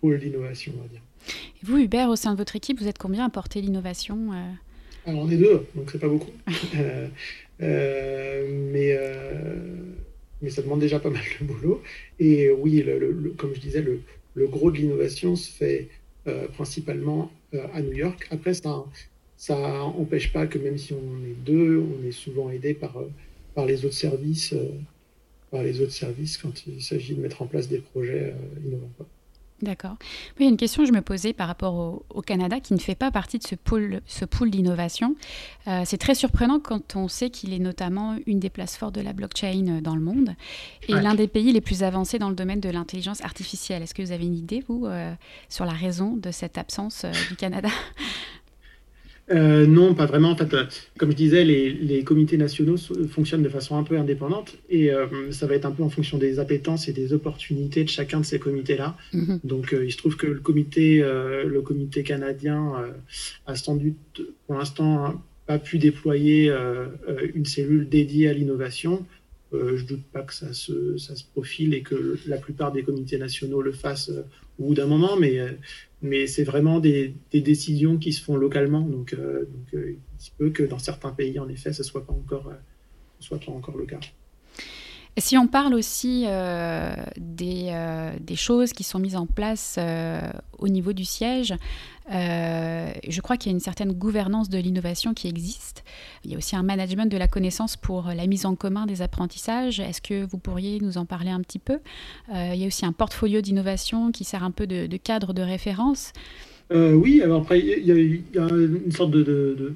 pôles 0.00 0.18
d'innovation, 0.18 0.72
on 0.78 0.82
va 0.82 0.88
dire. 0.88 1.02
Et 1.28 1.66
vous, 1.66 1.78
Hubert, 1.78 2.08
au 2.08 2.16
sein 2.16 2.32
de 2.32 2.38
votre 2.38 2.56
équipe, 2.56 2.80
vous 2.80 2.88
êtes 2.88 2.98
combien 2.98 3.24
à 3.24 3.30
porter 3.30 3.60
l'innovation 3.60 4.32
euh? 4.32 4.52
Alors, 5.06 5.22
on 5.22 5.30
est 5.30 5.36
deux, 5.36 5.66
donc 5.74 5.90
c'est 5.90 5.98
pas 5.98 6.08
beaucoup. 6.08 6.32
Euh, 6.76 7.08
euh, 7.60 8.46
mais, 8.72 8.96
mais 10.40 10.50
ça 10.50 10.62
demande 10.62 10.78
déjà 10.78 11.00
pas 11.00 11.10
mal 11.10 11.22
de 11.40 11.44
boulot. 11.44 11.82
Et 12.20 12.50
oui, 12.50 12.84
le, 12.86 13.34
comme 13.36 13.52
je 13.52 13.60
disais, 13.60 13.82
le, 13.82 14.00
le 14.34 14.46
gros 14.46 14.70
de 14.70 14.76
l'innovation 14.76 15.34
se 15.34 15.50
fait 15.50 15.88
principalement 16.52 17.32
à 17.72 17.82
New 17.82 17.94
York. 17.94 18.28
Après, 18.30 18.54
ça 18.54 18.84
ça 19.38 19.56
n'empêche 19.56 20.32
pas 20.32 20.46
que 20.46 20.58
même 20.58 20.76
si 20.76 20.92
on 20.92 21.24
est 21.24 21.36
deux, 21.46 21.78
on 21.78 22.06
est 22.06 22.12
souvent 22.12 22.50
aidé 22.50 22.74
par, 22.74 22.94
par 23.54 23.64
les 23.64 23.86
autres 23.86 23.94
services, 23.94 24.54
par 25.50 25.62
les 25.62 25.80
autres 25.80 25.92
services 25.92 26.36
quand 26.36 26.66
il 26.66 26.82
s'agit 26.82 27.14
de 27.14 27.22
mettre 27.22 27.40
en 27.40 27.46
place 27.46 27.68
des 27.68 27.78
projets 27.78 28.34
innovants. 28.66 28.90
D'accord. 29.60 29.96
Il 30.38 30.44
y 30.44 30.46
a 30.46 30.48
une 30.48 30.56
question 30.56 30.82
que 30.82 30.88
je 30.88 30.92
me 30.92 31.02
posais 31.02 31.32
par 31.32 31.48
rapport 31.48 32.04
au, 32.10 32.22
Canada 32.22 32.60
qui 32.60 32.74
ne 32.74 32.78
fait 32.78 32.94
pas 32.94 33.10
partie 33.10 33.38
de 33.38 33.46
ce 33.46 33.54
pool, 33.54 34.02
ce 34.06 34.24
pool 34.24 34.50
d'innovation. 34.50 35.16
Euh, 35.66 35.82
c'est 35.84 35.96
très 35.96 36.14
surprenant 36.14 36.60
quand 36.60 36.94
on 36.94 37.08
sait 37.08 37.30
qu'il 37.30 37.52
est 37.52 37.58
notamment 37.58 38.16
une 38.26 38.38
des 38.38 38.50
places 38.50 38.76
fortes 38.76 38.94
de 38.94 39.00
la 39.00 39.12
blockchain 39.12 39.66
euh, 39.68 39.80
dans 39.80 39.96
le 39.96 40.02
monde 40.02 40.34
et 40.88 40.92
l'un 40.92 41.14
des 41.14 41.26
pays 41.26 41.52
les 41.52 41.60
plus 41.60 41.82
avancés 41.82 42.18
dans 42.18 42.28
le 42.28 42.34
domaine 42.34 42.60
de 42.60 42.68
l'intelligence 42.68 43.22
artificielle. 43.24 43.82
Est-ce 43.82 43.94
que 43.94 44.02
vous 44.02 44.12
avez 44.12 44.26
une 44.26 44.36
idée, 44.36 44.62
vous, 44.68 44.86
euh, 44.86 45.12
sur 45.48 45.64
la 45.64 45.72
raison 45.72 46.16
de 46.16 46.30
cette 46.30 46.58
absence 46.58 47.04
du 47.28 47.36
Canada? 47.36 47.70
Euh, 49.30 49.66
non, 49.66 49.94
pas 49.94 50.06
vraiment. 50.06 50.30
En 50.30 50.36
fait, 50.36 50.52
euh, 50.54 50.64
comme 50.96 51.10
je 51.10 51.16
disais, 51.16 51.44
les, 51.44 52.02
comités 52.04 52.36
nationaux 52.36 52.76
fonctionnent 53.10 53.42
de 53.42 53.48
façon 53.48 53.76
un 53.76 53.82
peu 53.82 53.98
indépendante 53.98 54.56
et 54.70 54.90
euh, 54.90 55.30
ça 55.30 55.46
va 55.46 55.54
être 55.54 55.66
un 55.66 55.72
peu 55.72 55.82
en 55.82 55.90
fonction 55.90 56.16
des 56.16 56.38
appétences 56.38 56.88
et 56.88 56.92
des 56.92 57.12
opportunités 57.12 57.84
de 57.84 57.88
chacun 57.88 58.20
de 58.20 58.24
ces 58.24 58.38
comités-là. 58.38 58.96
Mhm. 59.12 59.40
Donc, 59.44 59.74
il 59.78 59.92
se 59.92 59.98
trouve 59.98 60.16
que 60.16 60.26
le 60.26 60.40
comité, 60.40 60.98
le 60.98 61.60
comité 61.60 62.02
canadien 62.02 62.72
a 63.46 63.56
sans 63.56 63.76
doute, 63.76 64.22
pour 64.46 64.56
l'instant, 64.56 65.22
pas 65.46 65.58
pu 65.58 65.78
déployer 65.78 66.52
une 67.34 67.44
cellule 67.44 67.88
dédiée 67.88 68.28
à 68.28 68.32
l'innovation. 68.32 69.04
Je 69.52 69.84
doute 69.84 70.04
pas 70.12 70.22
que 70.22 70.34
ça 70.34 70.52
se, 70.52 70.96
ça 70.98 71.16
se, 71.16 71.24
profile 71.24 71.72
et 71.74 71.82
que 71.82 72.18
la 72.26 72.36
plupart 72.36 72.70
des 72.72 72.82
comités 72.82 73.18
nationaux 73.18 73.62
le 73.62 73.72
fassent 73.72 74.10
au 74.58 74.64
bout 74.68 74.74
d'un 74.74 74.86
moment, 74.86 75.16
mais 75.16 75.40
mais 76.02 76.26
c'est 76.26 76.44
vraiment 76.44 76.78
des, 76.80 77.14
décisions 77.32 77.98
qui 77.98 78.12
se 78.12 78.22
font 78.22 78.36
localement. 78.36 78.82
Donc, 78.82 79.14
euh, 79.14 79.48
euh, 79.74 79.94
il 79.94 80.22
se 80.22 80.30
peut 80.36 80.50
que 80.50 80.62
dans 80.62 80.78
certains 80.78 81.10
pays, 81.10 81.38
en 81.38 81.48
effet, 81.48 81.72
ce 81.72 81.82
ne 81.82 81.86
soit, 81.86 82.06
pas 82.06 82.12
euh, 82.12 82.52
soit 83.18 83.40
pas 83.40 83.52
encore 83.52 83.76
le 83.76 83.86
cas. 83.86 84.00
Si 85.18 85.36
on 85.36 85.46
parle 85.46 85.74
aussi 85.74 86.24
euh, 86.26 86.92
des, 87.16 87.70
euh, 87.70 88.12
des, 88.20 88.36
choses 88.36 88.72
qui 88.72 88.84
sont 88.84 88.98
mises 88.98 89.16
en 89.16 89.26
place 89.26 89.76
euh, 89.78 90.20
au 90.58 90.68
niveau 90.68 90.92
du 90.92 91.04
siège, 91.04 91.54
je 92.10 93.20
crois 93.20 93.36
qu'il 93.36 93.50
y 93.50 93.54
a 93.54 93.56
une 93.56 93.60
certaine 93.60 93.92
gouvernance 93.92 94.48
de 94.48 94.58
l'innovation 94.58 95.12
qui 95.12 95.28
existe. 95.28 95.84
Il 96.24 96.30
y 96.30 96.34
a 96.34 96.38
aussi 96.38 96.56
un 96.56 96.62
management 96.62 97.10
de 97.10 97.16
la 97.18 97.28
connaissance 97.28 97.76
pour 97.76 98.04
la 98.14 98.26
mise 98.26 98.46
en 98.46 98.54
commun 98.54 98.86
des 98.86 99.02
apprentissages. 99.02 99.78
Est-ce 99.78 100.00
que 100.00 100.24
vous 100.24 100.38
pourriez 100.38 100.78
nous 100.80 100.96
en 100.96 101.04
parler 101.04 101.30
un 101.30 101.40
petit 101.40 101.58
peu? 101.58 101.80
Il 102.32 102.54
y 102.54 102.64
a 102.64 102.66
aussi 102.66 102.86
un 102.86 102.92
portfolio 102.92 103.42
d'innovation 103.42 104.10
qui 104.10 104.24
sert 104.24 104.42
un 104.42 104.52
peu 104.52 104.66
de, 104.66 104.96
cadre 104.96 105.34
de 105.34 105.42
référence. 105.42 106.14
oui, 106.72 107.20
alors 107.22 107.42
après, 107.42 107.60
il 107.60 107.84
y, 107.84 107.92
a, 107.92 108.48
une 108.48 108.92
sorte 108.92 109.10
de 109.10 109.74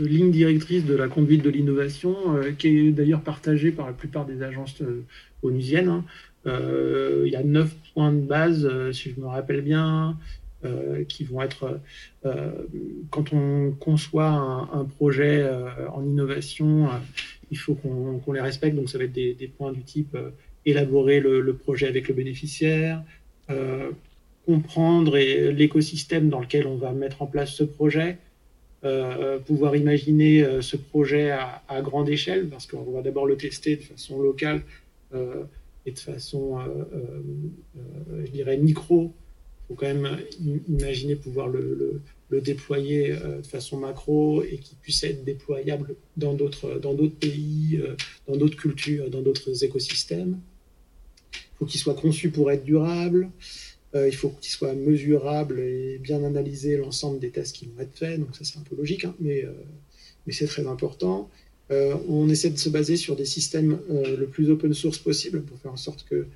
ligne 0.00 0.30
directrice 0.30 0.84
de 0.84 0.94
la 0.94 1.08
conduite 1.08 1.42
de 1.42 1.50
l'innovation, 1.50 2.16
euh, 2.36 2.52
qui 2.52 2.68
est 2.68 2.90
d'ailleurs 2.92 3.22
partagée 3.22 3.72
par 3.72 3.86
la 3.86 3.92
plupart 3.92 4.24
des 4.24 4.42
agences 4.42 4.80
euh, 4.82 5.04
onusiennes. 5.42 5.88
Hein. 5.88 6.04
Euh, 6.46 7.22
il 7.26 7.32
y 7.32 7.36
a 7.36 7.42
neuf 7.42 7.74
points 7.94 8.12
de 8.12 8.20
base, 8.20 8.68
si 8.92 9.10
je 9.10 9.20
me 9.20 9.26
rappelle 9.26 9.60
bien, 9.60 10.16
qui 11.08 11.24
vont 11.24 11.42
être, 11.42 11.80
quand 13.10 13.32
on 13.32 13.72
conçoit 13.72 14.28
un, 14.28 14.84
projet 14.84 15.44
en 15.92 16.04
innovation, 16.04 16.88
il 17.50 17.58
faut 17.58 17.74
qu'on 17.74 18.32
les 18.32 18.40
respecte. 18.40 18.76
Donc 18.76 18.88
ça 18.88 18.98
va 18.98 19.04
être 19.04 19.12
des, 19.12 19.52
points 19.56 19.72
du 19.72 19.82
type 19.82 20.16
élaborer 20.64 21.18
le, 21.18 21.52
projet 21.54 21.88
avec 21.88 22.06
le 22.06 22.14
bénéficiaire, 22.14 23.02
comprendre 24.46 25.18
l'écosystème 25.18 26.28
dans 26.28 26.40
lequel 26.40 26.68
on 26.68 26.76
va 26.76 26.92
mettre 26.92 27.22
en 27.22 27.26
place 27.26 27.50
ce 27.50 27.64
projet, 27.64 28.18
pouvoir 29.46 29.76
imaginer 29.76 30.42
euh, 30.42 30.60
ce 30.60 30.76
projet 30.76 31.30
à, 31.30 31.82
grande 31.82 32.08
échelle, 32.08 32.48
parce 32.48 32.66
qu'on 32.66 32.82
va 32.90 33.02
d'abord 33.02 33.26
le 33.26 33.36
tester 33.36 33.76
de 33.76 33.82
façon 33.82 34.20
locale 34.20 34.62
euh, 35.14 35.44
et 35.86 35.92
de 35.92 35.98
façon, 35.98 36.58
je 38.24 38.30
dirais, 38.30 38.56
micro. 38.56 39.12
Il 39.64 39.66
faut 39.68 39.74
quand 39.74 39.86
même 39.86 40.18
imaginer 40.68 41.16
pouvoir 41.16 41.48
le, 41.48 42.00
déployer 42.30 43.10
de 43.10 43.46
façon 43.46 43.78
macro 43.78 44.44
et 44.44 44.58
qu'il 44.58 44.78
puisse 44.78 45.02
être 45.02 45.24
déployable 45.24 45.96
dans 46.16 46.34
d'autres 46.34 46.78
pays, 47.18 47.82
dans 48.28 48.36
d'autres 48.36 48.56
cultures, 48.56 49.10
dans 49.10 49.22
d'autres 49.22 49.64
écosystèmes. 49.64 50.38
Il 51.34 51.58
faut 51.58 51.66
qu'il 51.66 51.80
soit 51.80 51.94
conçu 51.94 52.30
pour 52.30 52.52
être 52.52 52.64
durable. 52.64 53.28
Euh, 53.94 54.08
il 54.08 54.14
faut 54.14 54.30
qu'il 54.30 54.50
soit 54.50 54.74
mesurable 54.74 55.60
et 55.60 55.98
bien 55.98 56.24
analyser 56.24 56.78
l'ensemble 56.78 57.18
des 57.18 57.30
tests 57.30 57.54
qui 57.54 57.66
vont 57.66 57.80
être 57.80 57.96
faits. 57.96 58.18
Donc 58.18 58.34
ça, 58.34 58.44
c'est 58.44 58.58
un 58.58 58.62
peu 58.62 58.74
logique, 58.74 59.04
hein, 59.04 59.14
mais, 59.20 59.44
euh, 59.44 59.52
mais 60.26 60.32
c'est 60.32 60.46
très 60.46 60.66
important. 60.66 61.28
Euh, 61.70 61.94
on 62.08 62.28
essaie 62.28 62.50
de 62.50 62.58
se 62.58 62.70
baser 62.70 62.96
sur 62.96 63.16
des 63.16 63.24
systèmes 63.24 63.78
le 63.88 64.26
plus 64.26 64.50
open 64.50 64.72
source 64.74 64.98
possible 64.98 65.42
pour 65.42 65.58
faire 65.58 65.72
en 65.72 65.76
sorte 65.76 66.06
que 66.08 66.26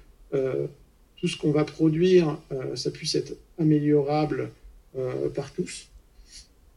tout 1.17 1.29
ce 1.29 1.37
qu'on 1.39 1.51
va 1.51 1.65
produire, 1.65 2.39
ça 2.75 2.91
puisse 2.91 3.15
être 3.15 3.37
améliorable 3.59 4.51
par 5.35 5.53
tous. 5.53 5.89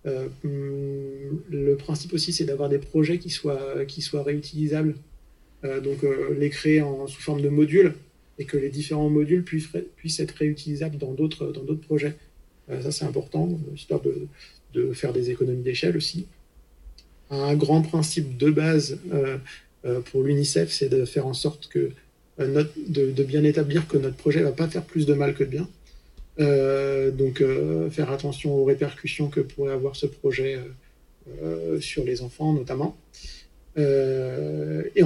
le 0.06 1.76
principe 1.76 2.14
aussi, 2.14 2.34
c'est 2.34 2.46
d'avoir 2.46 2.70
des 2.70 2.80
projets 2.80 3.20
qui 3.20 3.30
soient, 3.30 3.86
qui 3.86 4.02
soient 4.02 4.24
réutilisables. 4.24 4.96
donc 5.64 6.06
les 6.38 6.50
créer 6.50 6.82
en, 6.82 7.08
sous 7.08 7.22
forme 7.22 7.42
de 7.42 7.50
modules 7.50 7.94
et 8.40 8.46
que 8.46 8.58
les 8.58 8.70
différents 8.70 9.10
modules 9.10 9.44
puissent, 9.44 10.20
être 10.20 10.32
réutilisables 10.32 10.98
dans 10.98 11.14
d'autres 11.14 11.52
dans 11.52 11.64
d'autres 11.64 11.86
projets. 11.86 12.16
Euh, 12.72 12.82
ça 12.82 12.92
c'est 12.92 13.06
important, 13.06 13.60
histoire 13.76 14.02
de, 14.02 14.94
faire 14.94 15.14
des 15.14 15.30
économies 15.30 15.62
d'échelle 15.62 15.98
aussi. 15.98 16.26
Un 17.30 17.56
grand 17.56 17.82
principe 17.82 18.38
de 18.38 18.50
base 18.50 18.98
euh, 19.14 19.38
euh, 19.86 20.00
pour 20.00 20.24
l'UNICEF, 20.24 20.72
c'est 20.72 20.90
de 20.90 21.06
faire 21.06 21.28
en 21.28 21.34
sorte 21.34 21.68
que 21.68 21.92
de, 22.40 22.66
de, 23.12 23.24
bien 23.24 23.44
établir 23.44 23.86
que 23.88 23.98
notre 23.98 24.16
projet 24.16 24.40
ne 24.40 24.46
va 24.46 24.54
pas 24.54 24.70
faire 24.70 24.86
plus 24.86 25.06
de 25.06 25.14
mal 25.14 25.36
que 25.36 25.44
de 25.44 25.50
bien. 25.50 25.68
donc 27.18 27.44
faire 27.92 28.10
attention 28.12 28.56
aux 28.56 28.64
répercussions 28.64 29.28
que 29.28 29.42
pourrait 29.42 29.74
avoir 29.74 29.98
ce 29.98 30.06
projet 30.06 30.58
sur 31.82 32.06
les 32.06 32.22
enfants 32.22 32.54
notamment. 32.54 32.96
Euh, 33.80 34.84
et, 34.96 35.04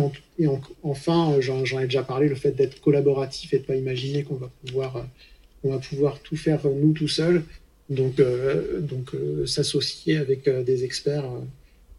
enfin, 0.84 1.36
j'en 1.40 1.80
ai 1.80 1.86
déjà 1.86 2.04
parlé, 2.04 2.28
le 2.28 2.36
fait 2.36 2.52
d'être 2.52 2.82
collaboratif 2.82 3.54
et 3.54 3.60
de 3.60 3.64
pas 3.64 3.76
imaginer 3.76 4.24
qu'on 4.24 4.36
va 4.36 4.50
pouvoir, 4.66 4.98
euh, 4.98 5.70
va 5.70 5.78
pouvoir 5.78 6.20
tout 6.20 6.36
faire 6.36 6.62
nous 6.66 6.94
tout 6.94 7.08
seuls. 7.08 7.44
Donc, 7.90 8.20
euh, 8.20 8.80
donc 8.80 9.12
s'associer 9.46 10.18
avec 10.18 10.50
des 10.50 10.84
experts 10.84 11.30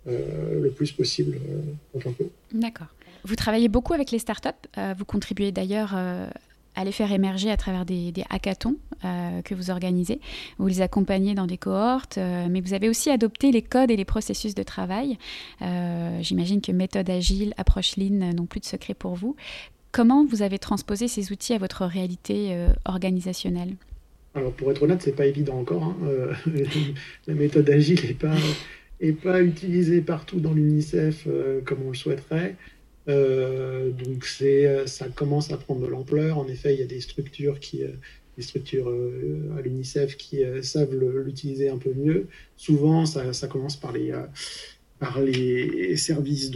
le 0.07 0.71
plus 0.71 0.93
possible 0.93 1.39
quand 1.93 2.07
on 2.07 2.13
peut. 2.13 2.29
D'accord. 2.53 2.89
Vous 3.25 3.37
travaillez 3.37 3.69
beaucoup 3.69 3.95
avec 3.95 4.11
les 4.11 4.19
startups. 4.19 4.49
vous 4.97 5.05
contribuez 5.05 5.53
d'ailleurs 5.53 5.95
à 6.75 6.85
les 6.85 6.93
faire 6.93 7.13
émerger 7.13 7.51
à 7.51 7.57
travers 7.57 7.85
des, 7.85 8.13
hackathons 8.31 8.77
euh, 9.05 9.43
que 9.43 9.55
vous 9.55 9.71
organisez. 9.71 10.21
Vous 10.59 10.67
les 10.67 10.81
accompagnez 10.81 11.35
dans 11.35 11.47
des 11.47 11.59
cohortes, 11.59 12.19
euh, 12.19 12.47
mais 12.51 12.61
vous 12.61 12.75
avez 12.75 12.89
aussi 12.89 13.11
adopté 13.11 13.53
les 13.53 13.63
codes 13.63 13.91
et 13.91 13.97
les 13.97 14.05
processus 14.05 14.55
de 14.55 14.63
travail. 14.63 15.19
Euh, 15.63 16.19
j'imagine 16.21 16.61
que 16.61 16.73
méthode 16.73 17.09
agile, 17.11 17.55
approche 17.57 17.97
lean 17.97 18.33
n'ont 18.35 18.47
plus 18.47 18.61
de 18.61 18.67
secret 18.67 18.95
pour 18.95 19.15
vous. 19.15 19.37
Comment 19.93 20.25
vous 20.25 20.43
avez 20.43 20.59
transposé 20.59 21.07
ces 21.07 21.31
outils 21.31 21.53
à 21.53 21.59
votre 21.59 21.85
réalité 21.85 22.67
organisationnelle? 22.85 23.77
Alors 24.35 24.51
pour 24.51 24.73
être 24.73 24.83
honnête, 24.83 25.03
c'est 25.03 25.15
pas 25.15 25.27
évident 25.27 25.61
encore. 25.61 25.85
Hein. 25.85 25.97
la 27.29 27.35
méthode 27.35 27.71
agile 27.71 28.01
n'est 29.01 29.13
pas, 29.13 29.41
utilisée 29.41 30.01
partout 30.01 30.41
dans 30.41 30.53
l'UNICEF 30.53 31.29
comme 31.65 31.79
on 31.87 31.91
le 31.91 31.95
souhaiterait. 31.95 32.57
Euh, 33.09 33.91
donc 33.91 34.25
c'est, 34.25 34.67
euh, 34.67 34.87
ça 34.87 35.09
commence 35.09 35.53
à 35.53 35.57
prendre 35.57 35.81
de 35.83 35.87
l'ampleur. 35.87 36.39
En 36.39 36.49
effet, 36.49 36.75
il 36.75 36.81
y 36.81 36.83
a 36.83 36.87
des 36.87 37.01
structures 37.01 37.61
qui, 37.61 37.83
euh, 37.85 37.89
des 38.37 38.43
structures 38.43 38.89
à 39.57 39.61
l'UNICEF 39.61 40.17
qui 40.17 40.43
savent 40.63 40.93
l'utiliser 40.93 41.69
un 41.69 41.79
peu 41.79 41.93
mieux. 41.95 42.27
Souvent, 42.57 43.07
ça, 43.07 43.47
commence 43.47 43.77
par 43.77 43.93
les, 43.93 44.13
par 44.99 45.21
les 45.21 45.97
services 45.97 46.51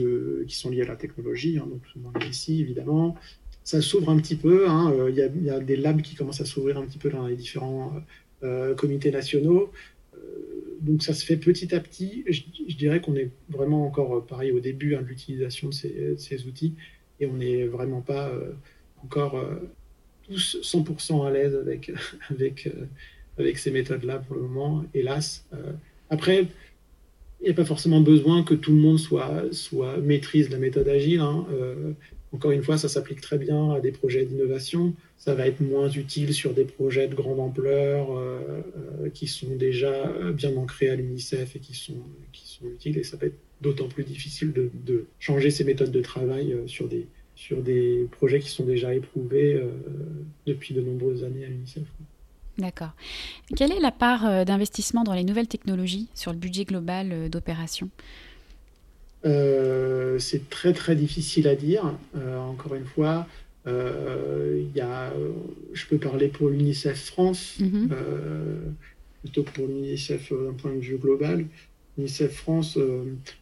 qui 0.48 0.56
sont 0.56 0.70
liés 0.70 0.82
à 0.82 0.86
la 0.86 0.96
technologie, 0.96 1.56
hein, 1.56 1.68
donc 1.70 1.82
souvent 1.92 2.12
ici 2.28 2.62
évidemment. 2.62 3.14
Ça 3.62 3.80
s'ouvre 3.80 4.10
un 4.10 4.18
petit 4.18 4.34
peu. 4.34 4.68
Hein, 4.68 4.92
il, 5.08 5.14
y 5.14 5.50
a, 5.50 5.60
des 5.60 5.76
labs 5.76 6.02
qui 6.02 6.16
commencent 6.16 6.40
à 6.40 6.46
s'ouvrir 6.46 6.78
un 6.78 6.84
petit 6.84 6.98
peu 6.98 7.10
dans 7.10 7.28
les 7.28 7.36
différents 7.36 7.92
comités 8.76 9.12
nationaux 9.12 9.70
donc 10.80 11.02
ça 11.02 11.14
se 11.14 11.24
fait 11.24 11.36
petit 11.36 11.74
à 11.74 11.80
petit. 11.80 12.24
Je, 12.28 12.42
dirais 12.76 13.00
qu'on 13.00 13.16
est 13.16 13.30
vraiment 13.48 13.86
encore 13.86 14.16
euh, 14.16 14.20
pareil 14.20 14.52
au 14.52 14.60
début 14.60 14.94
hein, 14.94 15.02
de 15.02 15.06
l'utilisation 15.06 15.68
de 15.68 15.74
ces, 16.16 16.46
outils 16.46 16.74
et 17.20 17.26
on 17.26 17.34
n'est 17.34 17.64
vraiment 17.64 18.00
pas 18.00 18.28
euh, 18.28 18.52
encore 19.04 19.36
euh, 19.36 19.56
tous 20.28 20.58
100% 20.62 21.26
à 21.26 21.30
l'aise 21.30 21.54
avec, 21.56 21.90
avec, 22.30 22.68
avec 23.38 23.58
ces 23.58 23.70
méthodes-là 23.70 24.18
pour 24.18 24.36
le 24.36 24.42
moment, 24.42 24.84
hélas. 24.94 25.46
après, 26.10 26.46
il 27.40 27.44
n'y 27.44 27.50
a 27.50 27.54
pas 27.54 27.64
forcément 27.64 28.00
besoin 28.00 28.42
que 28.42 28.54
tout 28.54 28.72
le 28.72 28.78
monde 28.78 28.98
soit, 28.98 29.44
soit 29.52 29.96
maîtrise 29.98 30.50
la 30.50 30.58
méthode 30.58 30.88
agile. 30.88 31.20
Hein. 31.20 31.46
Encore 32.32 32.50
une 32.50 32.62
fois, 32.62 32.76
ça 32.76 32.88
s'applique 32.88 33.20
très 33.20 33.38
bien 33.38 33.72
à 33.72 33.80
des 33.80 33.90
projets 33.90 34.24
d'innovation. 34.24 34.94
Ça 35.16 35.34
va 35.34 35.46
être 35.46 35.60
moins 35.60 35.88
utile 35.88 36.34
sur 36.34 36.52
des 36.52 36.64
projets 36.64 37.08
de 37.08 37.14
grande 37.14 37.40
ampleur 37.40 38.12
euh, 38.12 38.40
euh, 38.76 39.10
qui 39.10 39.26
sont 39.26 39.56
déjà 39.56 40.08
euh, 40.08 40.32
bien 40.32 40.54
ancrés 40.56 40.90
à 40.90 40.96
l'UNICEF 40.96 41.56
et 41.56 41.58
qui 41.58 41.74
sont, 41.74 42.02
qui 42.32 42.46
sont 42.46 42.66
utiles. 42.66 42.98
Et 42.98 43.02
ça 43.02 43.16
va 43.16 43.28
être 43.28 43.38
d'autant 43.62 43.88
plus 43.88 44.04
difficile 44.04 44.52
de, 44.52 45.06
changer 45.18 45.50
ces 45.50 45.64
méthodes 45.64 45.90
de 45.90 46.00
travail 46.00 46.54
sur, 46.66 46.86
des, 46.86 47.06
sur 47.34 47.62
des 47.62 48.06
projets 48.12 48.40
qui 48.40 48.50
sont 48.50 48.64
déjà 48.64 48.94
éprouvés 48.94 49.60
depuis 50.46 50.74
de 50.74 50.80
nombreuses 50.80 51.24
années 51.24 51.44
à 51.44 51.48
l'UNICEF. 51.48 51.82
D'accord. 52.58 52.92
Quelle 53.56 53.72
est 53.72 53.80
la 53.80 53.90
part 53.90 54.44
d'investissement 54.44 55.02
dans 55.02 55.12
les 55.12 55.24
nouvelles 55.24 55.48
technologies 55.48 56.06
sur 56.14 56.30
le 56.30 56.38
budget 56.38 56.66
global 56.66 57.28
d'opération 57.30 57.90
euh, 59.24 60.18
c'est 60.18 60.48
très 60.48 60.72
très 60.72 60.94
difficile 60.94 61.48
à 61.48 61.56
dire. 61.56 61.94
Euh, 62.16 62.38
encore 62.38 62.74
une 62.74 62.84
fois, 62.84 63.26
euh, 63.66 64.62
y 64.74 64.80
a, 64.80 65.12
je 65.72 65.86
peux 65.86 65.98
parler 65.98 66.28
pour 66.28 66.48
l'UNICEF 66.48 67.06
France, 67.06 67.58
mhm. 67.60 67.90
plutôt 69.22 69.42
pour 69.42 69.66
l'UNICEF 69.66 70.32
d'un 70.32 70.52
point 70.52 70.72
de 70.72 70.80
vue 70.80 70.98
global. 70.98 71.44
L'UNICEF 71.96 72.32
France, 72.32 72.78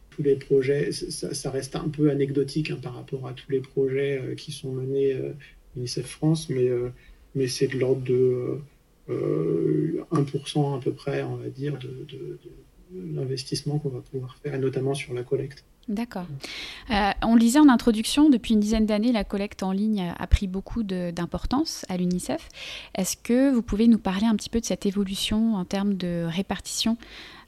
tous 0.09 0.23
les 0.23 0.35
projets, 0.35 0.91
ça, 0.91 1.51
reste 1.51 1.75
un 1.75 1.89
peu 1.89 2.09
anecdotique 2.09 2.71
hein, 2.71 2.79
par 2.81 2.95
rapport 2.95 3.27
à 3.27 3.33
tous 3.33 3.51
les 3.51 3.59
projets 3.59 4.33
qui 4.35 4.51
sont 4.51 4.71
menés 4.71 5.15
l'UNICEF 5.75 6.07
France, 6.07 6.49
mais, 6.49 6.69
mais 7.35 7.47
c'est 7.47 7.67
de 7.67 7.77
l'ordre 7.77 8.01
de 8.01 8.59
1% 9.09 10.77
à 10.77 10.81
peu 10.81 10.91
près, 10.91 11.21
on 11.21 11.35
va 11.35 11.49
dire, 11.49 11.77
de, 11.77 12.05
de 12.09 12.39
l'investissement 12.93 13.79
qu'on 13.79 13.89
va 13.89 14.01
pouvoir 14.01 14.37
faire, 14.37 14.55
et 14.55 14.59
notamment 14.59 14.93
sur 14.93 15.13
la 15.13 15.23
collecte. 15.23 15.63
D'accord. 15.87 16.25
Euh, 16.91 17.11
on 17.23 17.35
le 17.35 17.39
disait 17.39 17.59
en 17.59 17.69
introduction, 17.69 18.29
depuis 18.29 18.53
une 18.53 18.59
dizaine 18.59 18.85
d'années, 18.85 19.13
la 19.13 19.23
collecte 19.23 19.63
en 19.63 19.71
ligne 19.71 20.13
a 20.17 20.27
pris 20.27 20.47
beaucoup 20.47 20.83
d'importance 20.83 21.85
à 21.87 21.95
l'UNICEF. 21.95 22.49
Est-ce 22.95 23.15
que 23.15 23.53
vous 23.53 23.61
pouvez 23.61 23.87
nous 23.87 23.97
parler 23.97 24.25
un 24.25 24.35
petit 24.35 24.49
peu 24.49 24.59
de 24.59 24.65
cette 24.65 24.85
évolution 24.85 25.55
en 25.55 25.63
termes 25.63 25.93
de 25.93 26.25
répartition 26.27 26.97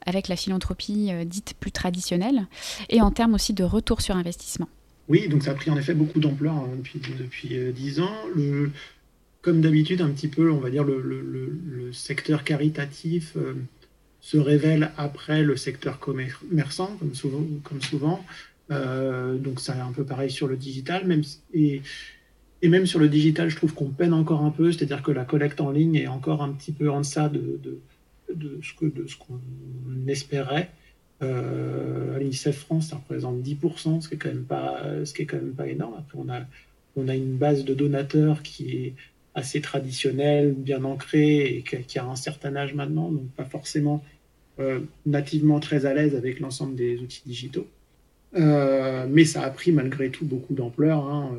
avec 0.06 0.30
la 0.30 0.38
philanthropie 0.38 1.10
euh, 1.12 1.26
dite 1.26 1.56
plus 1.60 1.74
traditionnelle 1.74 2.48
et 2.90 3.02
en 3.02 3.12
termes 3.12 3.34
aussi 3.34 3.54
de 3.54 3.66
retour 3.66 4.00
sur 4.00 4.16
investissement? 4.16 4.70
Oui, 5.10 5.28
donc 5.28 5.44
ça 5.44 5.52
a 5.52 5.56
pris 5.56 5.70
en 5.70 5.78
effet 5.78 5.94
beaucoup 5.94 6.22
d'ampleur 6.22 6.54
hein, 6.54 6.70
depuis, 6.78 7.02
depuis 7.20 7.58
10 7.74 8.00
ans. 8.00 8.16
Le, 8.36 8.72
comme 9.42 9.60
d'habitude, 9.60 10.02
un 10.02 10.12
petit 10.12 10.28
peu, 10.30 10.50
on 10.52 10.60
va 10.60 10.70
dire, 10.70 10.84
le, 10.86 11.02
le, 11.02 11.92
secteur 11.92 12.44
caritatif 12.44 13.36
se 14.30 14.38
révèle 14.38 14.92
après 14.96 15.42
le 15.42 15.58
secteur 15.58 15.98
commerçant, 15.98 16.96
comme 17.00 17.16
souvent. 17.16 17.44
Souvent. 17.82 18.24
donc 18.70 19.60
c'est 19.60 19.72
un 19.72 19.92
peu 19.92 20.04
pareil 20.04 20.30
sur 20.30 20.48
le 20.48 20.56
digital, 20.56 21.08
même 21.08 21.24
et, 21.52 21.82
et 22.62 22.70
même 22.70 22.86
sur 22.86 23.00
le 23.00 23.10
digital, 23.10 23.50
je 23.50 23.56
trouve 23.56 23.74
qu'on 23.74 23.90
peine 23.90 24.14
encore 24.14 24.44
un 24.44 24.52
peu, 24.52 24.72
c'est-à-dire 24.72 25.02
que 25.02 25.12
la 25.12 25.26
collecte 25.26 25.60
en 25.62 25.72
ligne 25.72 25.96
est 25.96 26.06
encore 26.08 26.44
un 26.44 26.52
petit 26.52 26.72
peu 26.72 26.92
en 26.92 27.00
deçà 27.00 27.28
de, 27.28 27.60
de, 27.64 27.80
de 28.36 28.60
ce 28.62 29.16
qu'on 29.18 29.40
espérait. 30.08 30.70
Euh, 31.24 32.16
à 32.16 32.20
l'UNICEF 32.20 32.60
France, 32.60 32.90
ça 32.90 32.98
représente 32.98 33.42
10%, 33.42 34.02
ce 34.02 34.10
qui 34.10 34.14
est 34.14 34.18
quand 34.20 34.30
même 34.30 34.44
pas, 34.44 34.84
ce 35.06 35.12
qui 35.12 35.24
est 35.24 35.26
quand 35.26 35.38
même 35.38 35.56
pas 35.56 35.68
énorme. 35.68 35.96
Après, 35.98 36.20
on 36.22 36.30
a, 36.30 36.42
on 36.96 37.08
a 37.08 37.16
une 37.16 37.36
base 37.36 37.66
de 37.66 37.74
donateurs 37.74 38.44
qui 38.44 38.70
est 38.78 38.94
assez 39.34 39.60
traditionnelle, 39.60 40.54
bien 40.54 40.84
ancrée 40.84 41.46
et 41.48 41.64
qui 41.64 41.98
a 41.98 42.06
un 42.06 42.16
certain 42.16 42.56
âge 42.56 42.76
maintenant, 42.76 43.12
donc 43.12 43.28
pas 43.32 43.46
forcément 43.46 44.04
euh, 44.04 44.19
nativement 45.06 45.60
très 45.60 45.86
à 45.86 45.94
l'aise 45.94 46.16
avec 46.16 46.40
l'ensemble 46.40 46.76
des 46.76 47.00
outils 47.00 47.24
digitaux. 47.26 47.68
Euh, 48.36 49.08
mais 49.10 49.26
ça 49.26 49.44
a 49.44 49.50
pris 49.50 49.72
malgré 49.72 50.10
tout 50.10 50.26
beaucoup 50.26 50.54
d'ampleur. 50.54 51.08
Hein, 51.08 51.36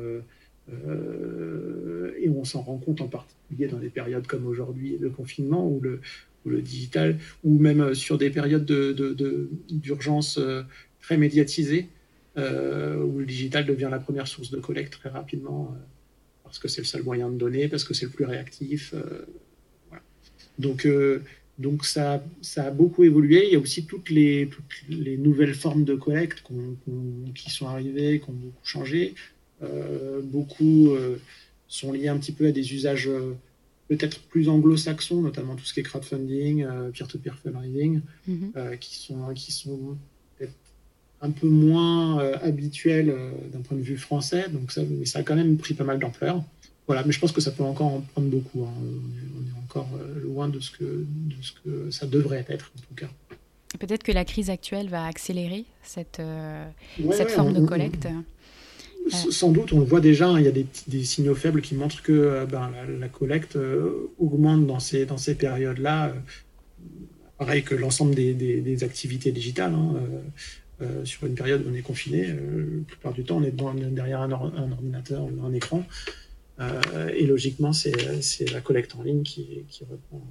et 2.21 2.29
on 2.29 2.43
s'en 2.43 2.61
rend 2.61 2.77
compte 2.77 3.01
en 3.01 3.07
particulier 3.07 3.67
dans 3.67 3.79
des 3.79 3.89
périodes 3.89 4.27
comme 4.27 4.45
aujourd'hui, 4.45 4.97
le 4.99 5.09
confinement, 5.09 5.67
où 5.67 5.81
le, 5.81 6.61
digital, 6.61 7.17
ou 7.43 7.57
même 7.59 7.93
sur 7.93 8.17
des 8.17 8.29
périodes 8.29 8.65
d'urgence 9.69 10.37
euh, 10.37 10.63
très 10.99 11.17
médiatisées, 11.17 11.87
euh, 12.37 12.97
où 13.03 13.19
le 13.19 13.25
digital 13.25 13.65
devient 13.65 13.89
la 13.91 13.99
première 13.99 14.27
source 14.27 14.51
de 14.51 14.59
collecte 14.59 14.93
très 14.93 15.09
rapidement, 15.09 15.75
euh, 15.75 15.79
parce 16.43 16.59
que 16.59 16.67
c'est 16.67 16.81
le 16.81 16.85
seul 16.85 17.03
moyen 17.03 17.29
de 17.29 17.37
donner, 17.37 17.67
parce 17.67 17.83
que 17.83 17.93
c'est 17.93 18.05
le 18.05 18.11
plus 18.11 18.25
réactif. 18.25 18.93
Donc, 20.59 20.87
donc 21.57 21.85
ça, 21.85 22.23
ça, 22.41 22.65
a 22.65 22.71
beaucoup 22.71 23.03
évolué. 23.03 23.45
Il 23.47 23.53
y 23.53 23.55
a 23.55 23.59
aussi 23.59 23.85
toutes 23.85 24.09
les, 24.09 24.49
toutes 24.49 24.89
les 24.89 25.17
nouvelles 25.17 25.53
formes 25.53 25.83
de 25.83 25.95
collecte 25.95 26.43
qui 27.35 27.49
sont 27.51 27.67
arrivées, 27.67 28.19
qui 28.19 28.29
ont 28.29 28.33
beaucoup 28.33 28.65
changé. 28.65 29.13
beaucoup 30.23 30.91
sont 31.67 31.91
liés 31.91 32.07
un 32.07 32.17
petit 32.17 32.31
peu 32.31 32.47
à 32.47 32.51
des 32.51 32.73
usages 32.73 33.09
peut-être 33.91 34.21
plus 34.21 34.47
anglo-saxons, 34.47 35.21
notamment 35.21 35.55
tout 35.57 35.65
ce 35.65 35.73
qui 35.73 35.81
est 35.81 35.83
crowdfunding, 35.83 36.63
euh, 36.63 36.91
peer-to-peer 36.91 37.37
fundraising, 37.37 37.99
mhm. 38.25 38.51
euh, 38.55 38.77
qui 38.77 38.95
sont, 38.95 39.33
qui 39.35 39.51
sont 39.51 39.97
peut-être 40.37 40.53
un 41.19 41.31
peu 41.31 41.47
moins 41.47 42.21
euh, 42.21 42.37
habituels 42.41 43.13
d'un 43.51 43.59
point 43.59 43.75
de 43.75 43.83
vue 43.83 43.97
français, 43.97 44.47
donc 44.47 44.71
ça, 44.71 44.81
mais 44.89 45.05
ça 45.05 45.19
a 45.19 45.23
quand 45.23 45.35
même 45.35 45.57
pris 45.57 45.73
pas 45.73 45.83
mal 45.83 45.99
d'ampleur. 45.99 46.41
Voilà, 46.91 47.03
mais 47.05 47.11
je 47.11 47.19
pense 47.19 47.31
que 47.31 47.41
ça 47.41 47.51
peut 47.51 47.63
encore 47.63 47.87
en 47.87 48.01
prendre 48.01 48.27
beaucoup. 48.27 48.63
Hein. 48.63 48.73
On, 48.79 49.47
est, 49.47 49.63
encore 49.63 49.89
loin 50.23 50.49
de 50.49 50.59
ce, 50.59 50.71
que, 50.71 50.83
de 50.83 51.35
ce 51.41 51.53
que 51.53 51.91
ça 51.91 52.05
devrait 52.05 52.45
être, 52.49 52.71
en 52.77 52.81
tout 52.81 52.95
cas. 52.95 53.09
Peut-être 53.79 54.03
que 54.03 54.11
la 54.11 54.25
crise 54.25 54.49
actuelle 54.49 54.89
va 54.89 55.05
accélérer 55.05 55.63
cette, 55.81 56.21
cette 57.13 57.31
forme 57.31 57.53
de 57.53 57.65
collecte. 57.65 58.07
Sans 59.09 59.51
doute, 59.51 59.73
on 59.73 59.79
le 59.79 59.85
voit 59.85 59.99
déjà, 59.99 60.27
hein, 60.27 60.39
il 60.39 60.45
y 60.45 60.47
a 60.47 60.51
des, 60.51 61.03
signaux 61.03 61.33
faibles 61.35 61.61
qui 61.61 61.75
montrent 61.75 62.01
que 62.03 62.11
euh, 62.11 62.45
ben, 62.45 62.71
la, 62.99 63.09
collecte 63.09 63.55
euh, 63.55 64.11
augmente 64.19 64.67
dans 64.67 64.79
ces, 64.79 65.05
dans 65.05 65.17
ces 65.17 65.35
périodes-là, 65.35 66.09
euh, 66.09 66.13
pareil 67.37 67.63
que 67.63 67.73
l'ensemble 67.73 68.13
des, 68.13 68.83
activités 68.83 69.31
digitales. 69.31 69.73
Hein, 69.73 69.95
sur 71.03 71.27
une 71.27 71.35
période 71.35 71.63
où 71.63 71.69
on 71.69 71.75
est 71.75 71.83
confiné, 71.83 72.25
la 72.25 72.83
plupart 72.87 73.13
du 73.13 73.23
temps, 73.23 73.37
on 73.37 73.43
est 73.43 73.51
derrière 73.91 74.21
un, 74.21 74.31
ordinateur 74.31 75.23
ou 75.23 75.45
un 75.45 75.53
écran. 75.53 75.83
Et 77.15 77.25
logiquement, 77.25 77.73
c'est 77.73 78.51
la 78.51 78.61
collecte 78.61 78.95
en 78.95 79.03
ligne 79.03 79.23
qui, 79.23 79.65
qui 79.69 79.83
reprend 79.83 80.21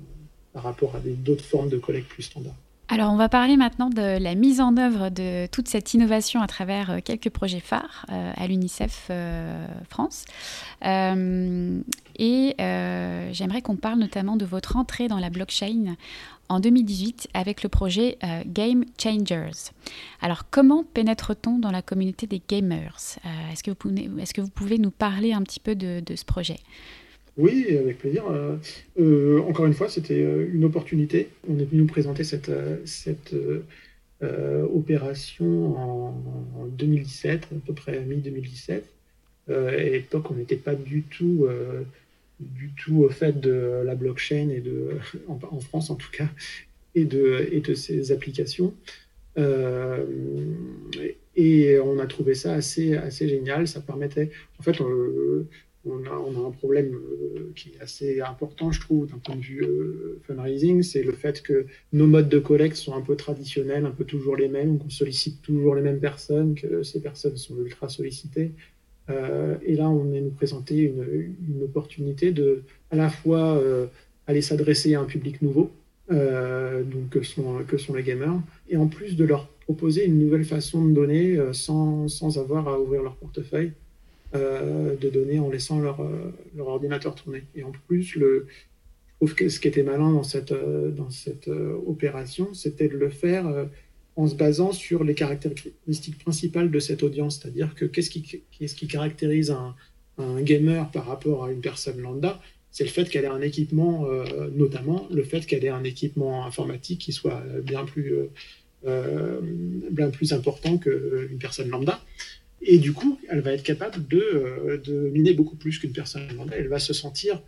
par 0.52 0.62
rapport 0.62 0.96
à 0.96 1.00
d'autres 1.00 1.44
formes 1.44 1.68
de 1.68 1.78
collecte 1.78 2.08
plus 2.08 2.22
standards. 2.24 2.56
Alors, 2.92 3.12
on 3.12 3.16
va 3.16 3.28
parler 3.28 3.56
maintenant 3.56 3.88
de 3.88 4.18
la 4.18 4.34
mise 4.34 4.60
en 4.60 4.76
œuvre 4.76 5.10
de 5.10 5.46
toute 5.46 5.68
cette 5.68 5.94
innovation 5.94 6.42
à 6.42 6.48
travers 6.48 6.90
euh, 6.90 6.98
quelques 7.04 7.30
projets 7.30 7.60
phares 7.60 8.04
euh, 8.10 8.32
à 8.36 8.46
l'UNICEF 8.48 9.06
euh, 9.10 9.64
France. 9.88 10.24
et 10.82 12.54
j'aimerais 12.58 13.62
qu'on 13.62 13.76
parle 13.76 14.00
notamment 14.00 14.36
de 14.36 14.44
votre 14.44 14.76
entrée 14.76 15.06
dans 15.06 15.20
la 15.20 15.30
blockchain 15.30 15.94
en 16.50 16.60
2018 16.60 17.28
avec 17.32 17.62
le 17.62 17.68
projet 17.68 18.18
Game 18.46 18.84
Changers. 19.02 19.72
Alors, 20.20 20.50
comment 20.50 20.84
pénètre-t-on 20.84 21.58
dans 21.58 21.70
la 21.70 21.80
communauté 21.80 22.26
des 22.26 22.42
gamers? 22.46 22.96
Est-ce 23.50 23.62
que, 23.62 24.40
vous 24.40 24.50
pouvez 24.50 24.78
nous 24.78 24.90
parler 24.90 25.32
un 25.32 25.42
petit 25.42 25.60
peu 25.60 25.74
de 25.74 26.14
ce 26.14 26.24
projet? 26.24 26.58
Oui, 27.36 27.76
avec 27.76 27.98
plaisir. 27.98 28.26
Euh, 28.28 28.56
euh, 28.98 29.40
encore 29.40 29.66
une 29.66 29.72
fois, 29.72 29.88
c'était 29.88 30.20
euh, 30.20 30.48
une 30.52 30.64
opportunité. 30.64 31.28
On 31.48 31.58
est 31.58 31.64
venu 31.64 31.82
nous 31.82 31.86
présenter 31.86 32.22
cette, 32.24 32.50
opération 34.74 35.78
en, 35.78 36.66
2017, 36.72 37.44
à 37.44 37.66
peu 37.66 37.72
près 37.72 38.00
mi-2017. 38.00 38.82
et 39.48 39.52
à 39.52 39.70
l'époque, 39.70 40.30
on 40.30 40.34
n'était 40.34 40.56
pas 40.56 40.74
du 40.74 41.02
tout, 41.02 41.46
du 42.40 42.72
tout 42.76 43.02
au 43.04 43.08
fait 43.08 43.40
de 43.40 43.82
la 43.84 43.94
blockchain, 43.94 44.48
et 44.48 44.60
de, 44.60 44.90
en, 45.28 45.60
France 45.60 45.90
en 45.90 45.96
tout 45.96 46.10
cas, 46.10 46.28
et 46.94 47.04
de, 47.04 47.48
et 47.52 47.60
de 47.60 47.74
ses 47.74 48.12
applications. 48.12 48.74
et 51.36 51.78
on 51.78 51.98
a 51.98 52.06
trouvé 52.06 52.34
ça 52.34 52.54
assez, 52.54 52.96
assez 52.96 53.28
génial. 53.28 53.68
Ça 53.68 53.80
permettait, 53.80 54.30
en 54.58 54.62
fait, 54.62 54.80
on 55.84 56.04
a, 56.04 56.46
un 56.48 56.50
problème 56.50 56.94
euh, 56.94 57.52
qui 57.56 57.70
est 57.70 57.80
assez 57.80 58.20
important, 58.20 58.70
je 58.70 58.80
trouve, 58.80 59.06
d'un 59.06 59.18
point 59.18 59.36
de 59.36 59.40
vue 59.40 59.62
euh, 59.62 60.20
fundraising, 60.26 60.82
c'est 60.82 61.02
le 61.02 61.12
fait 61.12 61.42
que 61.42 61.66
nos 61.92 62.06
modes 62.06 62.28
de 62.28 62.38
collecte 62.38 62.76
sont 62.76 62.94
un 62.94 63.00
peu 63.00 63.16
traditionnels, 63.16 63.86
un 63.86 63.90
peu 63.90 64.04
toujours 64.04 64.36
les 64.36 64.48
mêmes, 64.48 64.78
qu'on 64.78 64.90
sollicite 64.90 65.40
toujours 65.42 65.74
les 65.74 65.82
mêmes 65.82 66.00
personnes, 66.00 66.54
que 66.54 66.82
ces 66.82 67.00
personnes 67.00 67.36
sont 67.36 67.56
ultra 67.58 67.88
sollicitées. 67.88 68.52
Euh, 69.10 69.56
et 69.64 69.74
là, 69.74 69.88
on 69.90 70.12
est 70.12 70.20
nous 70.20 70.30
présenter 70.30 70.82
une, 70.82 71.62
opportunité 71.62 72.32
de, 72.32 72.62
à 72.90 72.96
la 72.96 73.08
fois, 73.08 73.62
aller 74.26 74.42
s'adresser 74.42 74.94
à 74.94 75.00
un 75.00 75.04
public 75.04 75.42
nouveau, 75.42 75.70
donc 76.08 77.10
que 77.10 77.22
sont, 77.22 77.94
les 77.94 78.02
gamers, 78.02 78.40
et 78.68 78.76
en 78.76 78.88
plus 78.88 79.16
de 79.16 79.24
leur 79.24 79.48
proposer 79.60 80.06
une 80.06 80.18
nouvelle 80.18 80.44
façon 80.44 80.84
de 80.84 80.92
donner 80.92 81.38
sans, 81.52 82.38
avoir 82.38 82.68
à 82.68 82.80
ouvrir 82.80 83.02
leur 83.02 83.16
portefeuille. 83.16 83.72
Euh, 84.32 84.94
de 84.94 85.10
donner 85.10 85.40
en 85.40 85.50
laissant 85.50 85.80
leur, 85.80 86.00
euh, 86.02 86.30
ordinateur 86.60 87.16
tourner. 87.16 87.42
Et 87.56 87.64
en 87.64 87.72
plus, 87.88 88.04
je 88.04 88.44
trouve 89.16 89.34
que 89.34 89.48
ce 89.48 89.58
qui 89.58 89.66
était 89.66 89.82
malin 89.82 90.22
euh, 90.52 90.90
dans 90.92 91.10
cette 91.10 91.48
opération, 91.48 92.54
c'était 92.54 92.86
de 92.86 92.96
le 92.96 93.08
faire 93.08 93.66
en 94.16 94.26
se 94.26 94.34
basant 94.34 94.72
sur 94.72 95.04
les 95.04 95.14
caractéristiques 95.14 96.18
principales 96.18 96.70
de 96.70 96.78
cette 96.78 97.02
audience, 97.02 97.40
c'est-à-dire 97.40 97.74
que 97.74 97.84
qu'est-ce 97.84 98.10
qui, 98.10 98.86
caractérise 98.86 99.50
un, 99.50 99.74
gamer 100.42 100.90
par 100.90 101.06
rapport 101.06 101.44
à 101.44 101.52
une 101.52 101.60
personne 101.60 101.98
lambda? 102.00 102.40
C'est 102.70 102.84
le 102.84 102.90
fait 102.90 103.08
qu'elle 103.08 103.24
ait 103.24 103.28
un 103.28 103.40
équipement, 103.40 104.06
notamment 104.52 105.08
le 105.10 105.22
fait 105.22 105.46
qu'elle 105.46 105.64
ait 105.64 105.70
un 105.70 105.82
équipement 105.82 106.44
informatique 106.44 107.00
qui 107.00 107.12
soit 107.12 107.42
bien 107.64 107.84
plus, 107.84 108.14
bien 108.84 110.10
plus 110.10 110.32
important 110.32 110.76
qu'une 110.76 111.38
personne 111.38 111.70
lambda. 111.70 112.00
Et 112.62 112.78
du 112.78 112.92
coup, 112.92 113.18
elle 113.28 113.40
va 113.40 113.52
être 113.52 113.62
capable 113.62 114.06
de, 114.08 114.18
euh, 114.20 114.78
de 114.78 115.08
miner 115.10 115.32
beaucoup 115.32 115.56
plus 115.56 115.78
qu'une 115.78 115.92
personne 115.92 116.28
Elle 116.52 116.68
va 116.68 116.78
se 116.78 116.92
sentir 116.92 117.42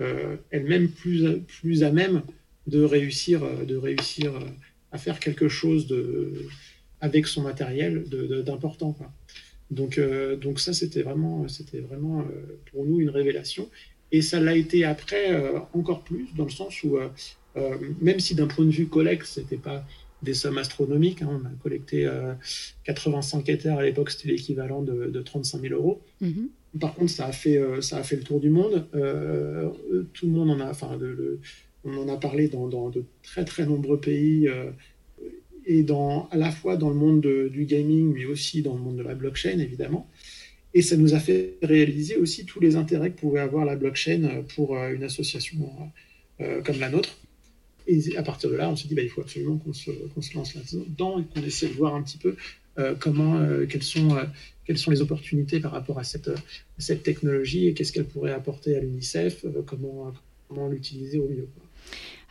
euh, 0.00 0.36
elle-même 0.50 0.88
plus, 0.88 1.40
plus 1.40 1.82
à 1.82 1.90
même 1.90 2.22
de 2.66 2.82
réussir, 2.82 3.42
euh, 3.42 3.64
de 3.64 3.76
réussir 3.76 4.32
à 4.92 4.98
faire 4.98 5.18
quelque 5.18 5.48
chose 5.48 5.86
de, 5.86 6.32
avec 7.00 7.26
son 7.26 7.42
matériel 7.42 8.04
d'important. 8.44 8.96
Donc, 9.70 9.98
donc 10.40 10.60
ça, 10.60 10.72
c'était 10.72 11.02
vraiment, 11.02 11.48
c'était 11.48 11.80
vraiment 11.80 12.24
pour 12.70 12.84
nous 12.84 13.00
une 13.00 13.10
révélation. 13.10 13.68
Et 14.12 14.20
ça 14.20 14.38
l'a 14.38 14.54
été 14.54 14.84
après 14.84 15.34
encore 15.72 16.04
plus, 16.04 16.28
dans 16.36 16.44
le 16.44 16.50
sens 16.50 16.82
où, 16.84 16.98
même 18.00 18.20
si 18.20 18.34
d'un 18.34 18.46
point 18.46 18.66
de 18.66 18.70
vue 18.70 18.86
collecte, 18.86 19.24
c'était 19.24 19.56
pas 19.56 19.84
des 20.22 20.34
sommes 20.34 20.58
astronomiques. 20.58 21.22
Hein. 21.22 21.40
On 21.42 21.46
a 21.46 21.50
collecté 21.62 22.08
85 22.84 23.48
euh, 23.48 23.52
Ethers 23.52 23.78
à 23.78 23.82
l'époque, 23.82 24.10
c'était 24.10 24.28
l'équivalent 24.28 24.82
de, 24.82 25.20
35 25.20 25.60
000 25.60 25.74
euros. 25.74 26.00
Mhm. 26.20 26.48
Par 26.80 26.94
contre, 26.94 27.10
ça 27.10 27.26
a 27.26 27.32
fait, 27.32 27.58
euh, 27.58 27.82
ça 27.82 27.98
a 27.98 28.02
fait 28.02 28.16
le 28.16 28.22
tour 28.22 28.40
du 28.40 28.48
monde. 28.48 28.86
Euh, 28.94 29.68
tout 30.14 30.26
le 30.26 30.32
monde 30.32 30.50
en 30.50 30.60
a, 30.60 30.70
enfin, 30.70 30.98
on 31.84 31.96
en 31.98 32.08
a 32.08 32.16
parlé 32.16 32.48
dans, 32.48 32.90
de 32.90 33.04
très 33.22 33.44
très 33.44 33.66
nombreux 33.66 33.98
pays 33.98 34.48
et 35.66 35.82
dans, 35.82 36.28
à 36.30 36.36
la 36.36 36.50
fois 36.50 36.76
dans 36.76 36.88
le 36.88 36.94
monde 36.94 37.20
du 37.20 37.64
gaming, 37.64 38.12
mais 38.12 38.24
aussi 38.24 38.62
dans 38.62 38.74
le 38.74 38.80
monde 38.80 38.96
de 38.96 39.02
la 39.02 39.14
blockchain, 39.14 39.58
évidemment. 39.58 40.08
Et 40.74 40.82
ça 40.82 40.96
nous 40.96 41.14
a 41.14 41.20
fait 41.20 41.54
réaliser 41.62 42.16
aussi 42.16 42.46
tous 42.46 42.60
les 42.60 42.76
intérêts 42.76 43.10
que 43.10 43.20
pouvait 43.20 43.40
avoir 43.40 43.64
la 43.64 43.76
blockchain 43.76 44.44
pour 44.54 44.76
une 44.76 45.04
association 45.04 45.58
comme 46.64 46.78
la 46.78 46.88
nôtre. 46.88 47.18
et 47.86 48.16
à 48.16 48.22
partir 48.22 48.50
de 48.50 48.56
là, 48.56 48.70
on 48.70 48.76
s'est 48.76 48.88
dit, 48.88 48.94
bah, 48.94 49.02
il 49.02 49.08
faut 49.08 49.20
absolument 49.20 49.58
qu'on 49.58 49.72
se, 49.72 49.90
lance 50.34 50.54
là-dedans 50.54 51.20
et 51.20 51.24
qu'on 51.24 51.44
essaie 51.44 51.68
de 51.68 51.74
voir 51.74 51.94
un 51.94 52.02
petit 52.02 52.18
peu 52.18 52.36
comment, 52.98 53.38
quelles, 53.68 53.82
sont, 53.82 54.16
sont 54.74 54.90
les 54.90 55.02
opportunités 55.02 55.60
par 55.60 55.72
rapport 55.72 55.98
à 55.98 56.04
cette, 56.04 56.30
cette 56.78 57.02
technologie 57.02 57.68
et 57.68 57.74
qu'est-ce 57.74 57.92
qu'elle 57.92 58.06
pourrait 58.06 58.32
apporter 58.32 58.74
à 58.76 58.80
l'UNICEF, 58.80 59.44
comment, 59.66 60.12
comment 60.48 60.68
l'utiliser 60.68 61.18
au 61.18 61.28
mieux. 61.28 61.48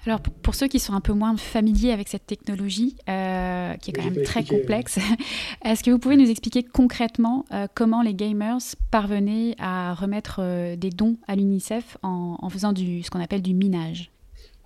Alors, 0.05 0.19
pour 0.19 0.55
ceux 0.55 0.67
qui 0.67 0.79
sont 0.79 0.93
un 0.93 1.01
peu 1.01 1.13
moins 1.13 1.37
familiers 1.37 1.91
avec 1.91 2.07
cette 2.07 2.25
technologie, 2.25 2.95
euh, 3.07 3.75
qui 3.75 3.91
est 3.91 3.93
quand 3.93 4.09
même 4.09 4.23
très 4.23 4.43
complexe, 4.43 4.97
est-ce 5.65 5.83
que 5.83 5.91
vous 5.91 5.99
pouvez 5.99 6.17
nous 6.17 6.29
expliquer 6.29 6.63
concrètement 6.63 7.45
euh, 7.51 7.67
comment 7.75 8.01
les 8.01 8.15
gamers 8.15 8.57
parvenaient 8.89 9.55
à 9.59 9.93
remettre 9.93 10.39
euh, 10.39 10.75
des 10.75 10.89
dons 10.89 11.17
à 11.27 11.35
l'UNICEF 11.35 11.97
en, 12.01 12.49
faisant 12.49 12.73
du, 12.73 13.03
ce 13.03 13.11
qu'on 13.11 13.21
appelle 13.21 13.43
du 13.43 13.53
minage? 13.53 14.09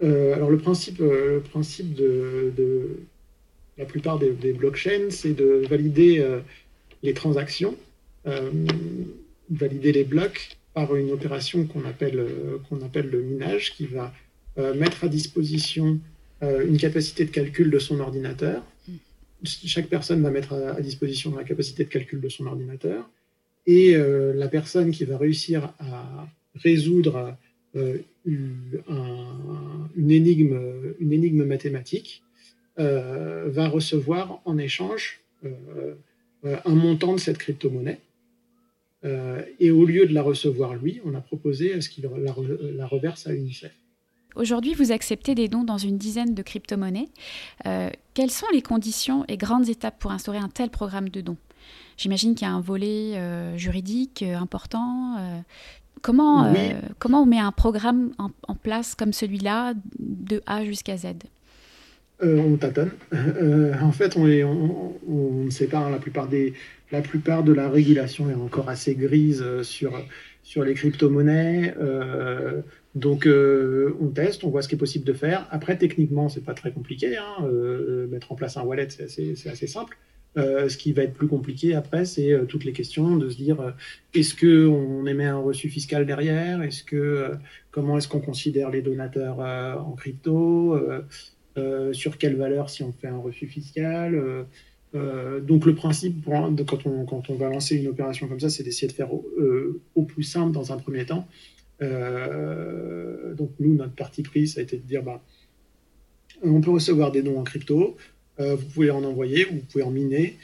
Alors, 0.02 0.50
le 0.50 0.58
principe, 0.58 1.00
le 1.00 1.44
principe 1.52 1.94
de, 1.96 3.00
la 3.78 3.86
plupart 3.86 4.20
des, 4.20 4.32
des 4.32 4.54
blockchains, 4.54 5.10
c'est 5.10 5.34
de 5.34 5.66
valider 5.70 6.26
les 7.04 7.14
transactions, 7.14 7.76
valider 8.26 9.92
les 9.92 10.04
blocs 10.04 10.58
par 10.74 10.96
une 10.96 11.12
opération 11.12 11.66
qu'on 11.66 11.86
appelle, 11.86 12.26
qu'on 12.68 12.82
appelle 12.82 13.10
le 13.10 13.22
minage, 13.22 13.74
qui 13.74 13.86
va 13.86 14.14
mettre 14.58 15.04
à 15.04 15.08
disposition 15.08 16.00
euh, 16.44 16.68
une 16.68 16.78
capacité 16.78 17.24
de 17.24 17.32
calcul 17.32 17.72
de 17.72 17.80
son 17.80 18.00
ordinateur. 18.00 18.64
Chaque 19.44 19.88
personne 19.88 20.22
va 20.22 20.32
mettre 20.32 20.54
à, 20.54 20.82
disposition 20.82 21.36
la 21.36 21.44
capacité 21.44 21.86
de 21.86 21.90
calcul 21.90 22.20
de 22.20 22.30
son 22.30 22.46
ordinateur. 22.46 23.10
Et 23.68 23.96
euh, 23.96 24.34
la 24.34 24.48
personne 24.48 24.92
qui 24.92 25.06
va 25.06 25.18
réussir 25.18 25.74
à 25.80 26.28
résoudre 26.56 27.38
une, 28.26 28.82
énigme, 29.98 30.96
une 31.00 31.14
énigme 31.14 31.44
mathématique 31.44 32.24
va 32.78 33.68
recevoir 33.68 34.42
en 34.46 34.58
échange 34.58 35.22
un 36.44 36.76
montant 36.76 37.14
de 37.14 37.20
cette 37.20 37.38
crypto-monnaie. 37.38 38.00
et 39.60 39.72
au 39.72 39.84
lieu 39.84 40.06
de 40.06 40.14
la 40.14 40.22
recevoir 40.22 40.76
lui, 40.76 41.02
on 41.04 41.14
a 41.16 41.22
proposé 41.22 41.74
à 41.74 41.82
ce 41.82 41.90
qu'il 41.90 42.06
la, 42.06 42.34
la, 42.72 42.88
reverse 42.88 43.28
à 43.28 43.34
UNICEF. 43.34 43.74
Aujourd'hui, 44.36 44.74
vous 44.74 44.92
acceptez 44.92 45.34
des 45.34 45.48
dons 45.48 45.64
dans 45.64 45.78
une 45.78 45.98
dizaine 45.98 46.34
de 46.34 46.42
crypto-monnaies. 46.42 47.08
Euh, 47.66 47.90
quelles 48.14 48.32
sont 48.32 48.48
les 48.52 48.62
conditions 48.62 49.24
et 49.30 49.38
grandes 49.38 49.70
étapes 49.70 49.98
pour 49.98 50.12
instaurer 50.12 50.40
un 50.40 50.50
tel 50.50 50.70
programme 50.70 51.08
de 51.08 51.22
dons? 51.22 51.38
J'imagine 51.98 52.36
qu'il 52.36 52.46
y 52.46 52.52
a 52.52 52.54
un 52.54 52.62
volet 52.62 53.14
euh, 53.16 53.58
juridique 53.58 54.24
euh, 54.24 54.36
important. 54.36 55.16
comment, 56.02 56.54
comment 57.00 57.24
on 57.24 57.26
met 57.26 57.40
un 57.40 57.54
programme 57.54 58.12
en, 58.18 58.56
place 58.56 58.94
comme 58.94 59.14
celui-là, 59.14 59.74
de 60.00 60.42
A 60.46 60.66
jusqu'à 60.66 60.98
Z? 60.98 61.06
On 62.22 62.58
tâtonne. 62.58 62.92
en 63.82 63.92
fait, 63.92 64.18
on, 64.18 64.28
est, 64.28 64.44
on, 64.44 65.50
sépare 65.50 65.90
la 65.90 65.98
plupart, 65.98 66.28
des, 66.28 66.54
la 66.92 67.02
plupart 67.02 67.44
de 67.44 67.54
la 67.54 67.70
régulation 67.70 68.30
est 68.30 68.36
encore 68.36 68.70
assez 68.70 68.96
grise 68.96 69.44
sur, 69.64 69.94
sur 70.44 70.64
les 70.64 70.74
crypto-monnaies. 70.74 71.74
Donc 72.96 73.28
euh, 73.28 73.94
on 74.00 74.08
teste, 74.08 74.46
on 74.46 74.50
voit 74.50 74.62
ce 74.62 74.70
qui 74.70 74.76
est 74.76 74.78
possible 74.78 75.06
de 75.06 75.14
faire. 75.14 75.48
Après, 75.52 75.78
techniquement, 75.78 76.30
c'est 76.30 76.44
pas 76.44 76.54
très 76.54 76.72
compliqué. 76.72 77.18
Hein. 77.18 77.44
Euh, 77.44 78.08
mettre 78.08 78.32
en 78.32 78.36
place 78.36 78.56
un 78.56 78.64
wallet, 78.64 78.88
c'est 78.90 79.50
assez, 79.50 79.68
simple. 79.68 79.98
Euh, 80.38 80.68
ce 80.70 80.78
qui 80.78 80.94
va 80.94 81.04
être 81.04 81.14
plus 81.14 81.28
compliqué 81.28 81.76
après, 81.76 82.06
c'est 82.06 82.34
toutes 82.48 82.64
les 82.64 82.72
questions 82.72 83.18
de 83.18 83.30
se 83.30 83.36
dire 83.36 83.74
est-ce 84.14 84.34
que 84.34 84.66
on 84.66 85.06
émet 85.06 85.26
un 85.26 85.38
reçu 85.38 85.70
fiscal 85.70 86.06
derrière? 86.06 86.62
Est-ce 86.62 86.84
que 86.84 87.32
comment 87.72 87.98
est-ce 87.98 88.08
qu'on 88.08 88.22
considère 88.22 88.70
les 88.70 88.82
donateurs 88.82 89.40
en 89.40 89.92
crypto? 89.92 90.80
Sur 91.92 92.18
quelle 92.18 92.36
valeur 92.38 92.70
si 92.70 92.84
on 92.84 92.94
fait 92.94 93.08
un 93.08 93.18
reçu 93.18 93.48
fiscal? 93.48 94.46
Donc 94.94 95.66
le 95.66 95.76
principe 95.76 96.26
quand 96.26 97.30
on 97.30 97.36
va 97.36 97.50
lancer 97.50 97.76
une 97.76 97.88
opération 97.88 98.28
comme 98.28 98.40
ça, 98.40 98.50
c'est 98.50 98.64
d'essayer 98.64 98.88
de 98.88 98.94
faire 98.94 99.10
au 99.14 100.04
plus 100.04 100.24
simple 100.24 100.54
dans 100.54 100.72
un 100.72 100.78
premier 100.78 101.06
temps 101.06 101.28
euh, 101.82 103.34
donc 103.34 103.52
nous, 103.60 103.76
notre 103.76 103.94
parti 103.94 104.24
pris, 104.24 104.48
ça 104.48 104.60
a 104.60 104.64
été 104.64 104.78
de 104.78 104.84
dire, 104.84 105.04
bah, 105.04 105.22
on 106.44 106.62
peut 106.62 106.72
recevoir 106.72 107.12
des 107.12 107.22
dons 107.22 107.40
en 107.40 107.44
crypto, 107.44 107.98
euh, 108.40 108.56
vous 108.56 108.66
pouvez 108.66 108.92
en 108.92 109.04
envoyer, 109.04 109.46
vous 109.46 109.60
pouvez 109.60 109.84
en 109.84 109.92
miner, 109.92 110.38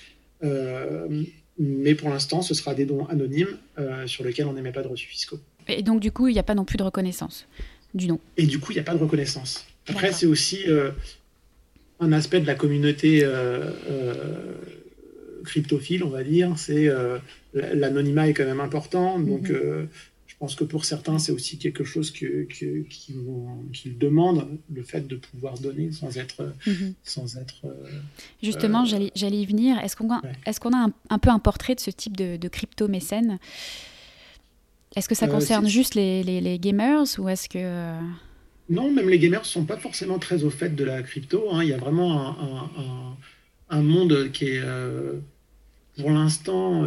euh, 0.43 1.23
mais 1.57 1.95
pour 1.95 2.09
l'instant, 2.09 2.41
ce 2.41 2.53
sera 2.53 2.73
des 2.73 2.85
dons 2.85 3.05
anonymes 3.05 3.57
sur 4.05 4.23
lesquels 4.23 4.47
on 4.47 4.53
n'émet 4.53 4.71
pas 4.71 4.83
de 4.83 4.87
reçus 4.87 5.07
fiscaux. 5.07 5.39
Et 5.67 5.83
donc, 5.83 5.99
du 5.99 6.11
coup, 6.11 6.27
il 6.27 6.33
n'y 6.33 6.39
a 6.39 6.43
pas 6.43 6.55
non 6.55 6.65
plus 6.65 6.77
de 6.77 6.83
reconnaissance 6.83 7.47
du 7.93 8.07
don. 8.07 8.19
Et 8.37 8.45
du 8.45 8.59
coup, 8.59 8.71
il 8.71 8.75
n'y 8.75 8.81
a 8.81 8.83
pas 8.83 8.93
de 8.95 8.99
reconnaissance. 8.99 9.67
Après, 9.87 10.11
c'est 10.11 10.25
aussi 10.25 10.63
un 11.99 12.11
aspect 12.13 12.39
de 12.39 12.47
la 12.47 12.55
communauté 12.55 13.23
cryptophile, 15.43 16.03
on 16.03 16.09
va 16.09 16.23
dire. 16.23 16.57
C'est 16.57 16.89
l'anonymat 17.53 18.29
est 18.29 18.33
quand 18.33 18.45
même 18.45 18.61
important, 18.61 19.19
donc. 19.19 19.49
Mhm. 19.49 19.87
Je 20.10 20.10
pense 20.41 20.55
que 20.55 20.63
pour 20.63 20.85
certains, 20.85 21.19
c'est 21.19 21.31
aussi 21.31 21.59
quelque 21.59 21.83
chose 21.83 22.09
qu'ils 22.09 22.47
que, 22.47 23.89
demandent, 23.89 24.57
le 24.73 24.81
fait 24.81 25.07
de 25.07 25.15
pouvoir 25.15 25.59
donner 25.59 25.91
sans 25.91 26.17
être. 26.17 26.51
Mhm. 26.65 26.95
sans 27.03 27.37
être 27.37 27.61
euh, 27.65 27.91
Justement, 28.41 28.83
euh, 28.91 29.09
j'allais 29.13 29.39
y 29.39 29.45
venir. 29.45 29.77
Est-ce 29.83 29.95
qu'on 29.95 30.11
a, 30.11 30.19
est 30.47 30.57
qu'on 30.57 30.73
a 30.73 30.89
un, 31.11 31.19
peu 31.19 31.29
un 31.29 31.37
portrait 31.37 31.75
de 31.75 31.79
ce 31.79 31.91
type 31.91 32.17
de, 32.17 32.47
crypto-mécène? 32.47 33.37
Est-ce 34.95 35.07
que 35.07 35.13
ça 35.13 35.27
euh, 35.27 35.29
concerne 35.29 35.67
juste 35.67 35.93
les, 35.93 36.23
les, 36.23 36.57
gamers 36.57 37.05
ou 37.19 37.29
est-ce 37.29 37.47
que. 37.47 37.99
Non, 38.67 38.89
même 38.89 39.09
les 39.09 39.19
gamers 39.19 39.41
ne 39.41 39.45
sont 39.45 39.65
pas 39.65 39.77
forcément 39.77 40.17
très 40.17 40.43
au 40.43 40.49
fait 40.49 40.75
de 40.75 40.83
la 40.83 41.03
crypto. 41.03 41.49
Hein. 41.51 41.61
Il 41.61 41.69
y 41.69 41.73
a 41.73 41.77
vraiment 41.77 42.19
un, 42.19 43.15
un 43.69 43.81
monde 43.83 44.31
qui 44.31 44.45
est, 44.45 44.63
pour 45.99 46.09
l'instant, 46.09 46.83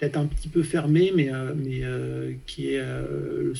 peut-être 0.00 0.16
un 0.16 0.26
petit 0.26 0.48
peu 0.48 0.62
fermé, 0.62 1.12
mais, 1.14 1.32
euh, 1.32 1.52
mais 1.54 1.80
euh, 1.82 2.32
qui 2.46 2.72
est 2.72 2.80
euh, 2.80 3.52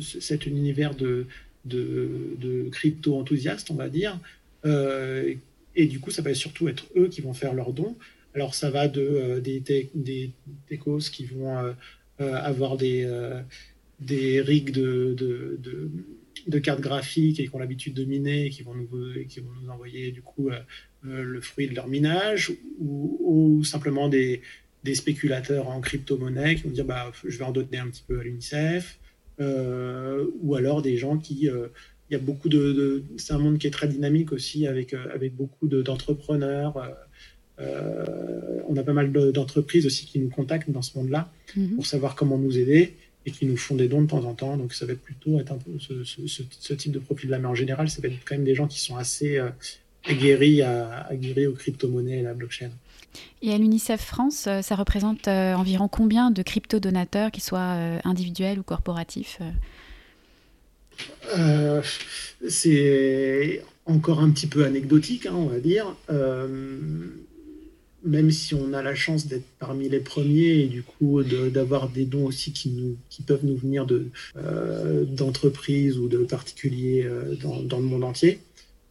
cet 0.00 0.46
univers 0.46 0.94
de, 0.94 1.26
de, 1.66 2.68
crypto-enthousiastes, 2.72 3.70
on 3.70 3.74
va 3.74 3.88
dire. 3.88 4.18
et 4.64 5.86
du 5.86 6.00
coup, 6.00 6.10
ça 6.10 6.22
va 6.22 6.34
surtout 6.34 6.68
être 6.68 6.86
eux 6.96 7.08
qui 7.08 7.20
vont 7.20 7.34
faire 7.34 7.54
leurs 7.54 7.72
dons. 7.72 7.96
Alors, 8.34 8.54
ça 8.54 8.70
va 8.70 8.88
de 8.88 9.40
des, 9.40 9.60
des, 9.94 10.30
techos 10.68 11.10
qui 11.12 11.26
vont 11.26 11.74
avoir 12.18 12.76
des, 12.76 13.06
des 14.00 14.40
rigs 14.40 14.72
de, 14.72 15.14
de, 15.16 15.90
de, 16.46 16.58
cartes 16.58 16.80
graphiques 16.80 17.40
et 17.40 17.46
qui 17.46 17.54
ont 17.54 17.58
l'habitude 17.58 17.94
de 17.94 18.04
miner 18.04 18.46
et 18.46 18.50
qui 18.50 18.62
vont 18.62 18.74
nous, 18.74 18.88
qui 19.28 19.40
vont 19.40 19.50
nous 19.62 19.70
envoyer 19.70 20.10
du 20.12 20.22
coup 20.22 20.50
le 21.02 21.40
fruit 21.40 21.68
de 21.68 21.74
leur 21.74 21.88
minage 21.88 22.52
ou 22.80 23.62
simplement 23.64 24.08
des, 24.08 24.40
des 24.84 24.94
spéculateurs 24.94 25.68
en 25.68 25.80
crypto-monnaie 25.80 26.56
qui 26.56 26.62
vont 26.64 26.70
dire 26.70 26.84
bah, 26.84 27.10
je 27.24 27.36
vais 27.36 27.44
en 27.44 27.52
donner 27.52 27.78
un 27.78 27.88
petit 27.88 28.04
peu 28.06 28.20
à 28.20 28.22
l'UNICEF, 28.22 28.98
euh, 29.40 30.26
ou 30.42 30.54
alors 30.54 30.82
des 30.82 30.96
gens 30.96 31.18
qui. 31.18 31.48
Euh, 31.48 31.68
il 32.10 32.12
y 32.12 32.16
a 32.16 32.18
beaucoup 32.18 32.50
de. 32.50 33.02
c'est 33.16 33.32
un 33.32 33.38
monde 33.38 33.58
qui 33.58 33.66
est 33.66 33.70
très 33.70 33.88
dynamique 33.88 34.30
aussi, 34.32 34.66
avec, 34.66 34.92
euh, 34.92 35.06
avec 35.12 35.34
beaucoup 35.34 35.66
d'entrepreneurs. 35.66 36.76
on 37.58 38.76
a 38.76 38.82
pas 38.82 38.92
mal 38.92 39.10
d'entreprises 39.10 39.86
aussi 39.86 40.04
qui 40.06 40.18
nous 40.18 40.28
contactent 40.28 40.70
dans 40.70 40.82
ce 40.82 40.98
monde-là 40.98 41.32
mhm. 41.56 41.76
pour 41.76 41.86
savoir 41.86 42.14
comment 42.14 42.36
nous 42.36 42.58
aider 42.58 42.94
et 43.26 43.30
qui 43.30 43.46
nous 43.46 43.56
font 43.56 43.74
des 43.74 43.88
dons 43.88 44.02
de 44.02 44.06
temps 44.08 44.24
en 44.24 44.34
temps. 44.34 44.56
Donc 44.58 44.74
ça 44.74 44.84
va 44.84 44.92
être 44.92 45.00
plutôt 45.00 45.40
être 45.40 45.52
un 45.52 45.56
peu 45.56 45.70
ce, 45.78 46.74
type 46.74 46.92
de 46.92 46.98
profil-là. 46.98 47.38
Mais 47.38 47.48
en 47.48 47.54
général, 47.54 47.88
ça 47.88 48.02
va 48.02 48.08
être 48.08 48.18
quand 48.26 48.34
même 48.34 48.44
des 48.44 48.54
gens 48.54 48.66
qui 48.66 48.80
sont 48.80 48.96
assez 48.96 49.40
aguerris, 50.04 50.60
à, 50.60 51.06
aguerris 51.08 51.46
aux 51.46 51.54
crypto-monnaies 51.54 52.18
et 52.18 52.20
à 52.20 52.24
la 52.24 52.34
blockchain. 52.34 52.70
Et 53.42 53.52
à 53.52 53.58
l'UNICEF 53.58 54.00
France, 54.00 54.46
euh, 54.46 54.62
ça 54.62 54.74
représente 54.74 55.28
euh, 55.28 55.54
environ 55.54 55.88
combien 55.88 56.30
de 56.30 56.42
crypto-donateurs, 56.42 57.30
qu'ils 57.30 57.42
soient 57.42 57.74
euh, 57.76 57.98
individuels 58.04 58.58
ou 58.58 58.62
corporatifs 58.62 59.38
C'est 62.48 63.62
encore 63.86 64.20
un 64.20 64.30
petit 64.30 64.46
peu 64.46 64.64
anecdotique, 64.64 65.26
hein, 65.26 65.34
on 65.34 65.46
va 65.46 65.58
dire. 65.58 65.94
même 68.04 68.30
si 68.30 68.54
on 68.54 68.72
a 68.72 68.82
la 68.82 68.94
chance 68.94 69.26
d'être 69.26 69.46
parmi 69.58 69.88
les 69.88 69.98
premiers 69.98 70.60
et 70.60 70.66
du 70.66 70.82
coup 70.82 71.22
d'avoir 71.22 71.88
des 71.88 72.04
dons 72.04 72.26
aussi 72.26 72.52
qui, 72.52 72.96
peuvent 73.26 73.44
nous 73.44 73.56
venir 73.56 73.86
d'entreprises 75.06 75.98
ou 75.98 76.08
de 76.08 76.18
particuliers 76.18 77.08
dans, 77.42 77.78
le 77.78 77.84
monde 77.84 78.04
entier. 78.04 78.38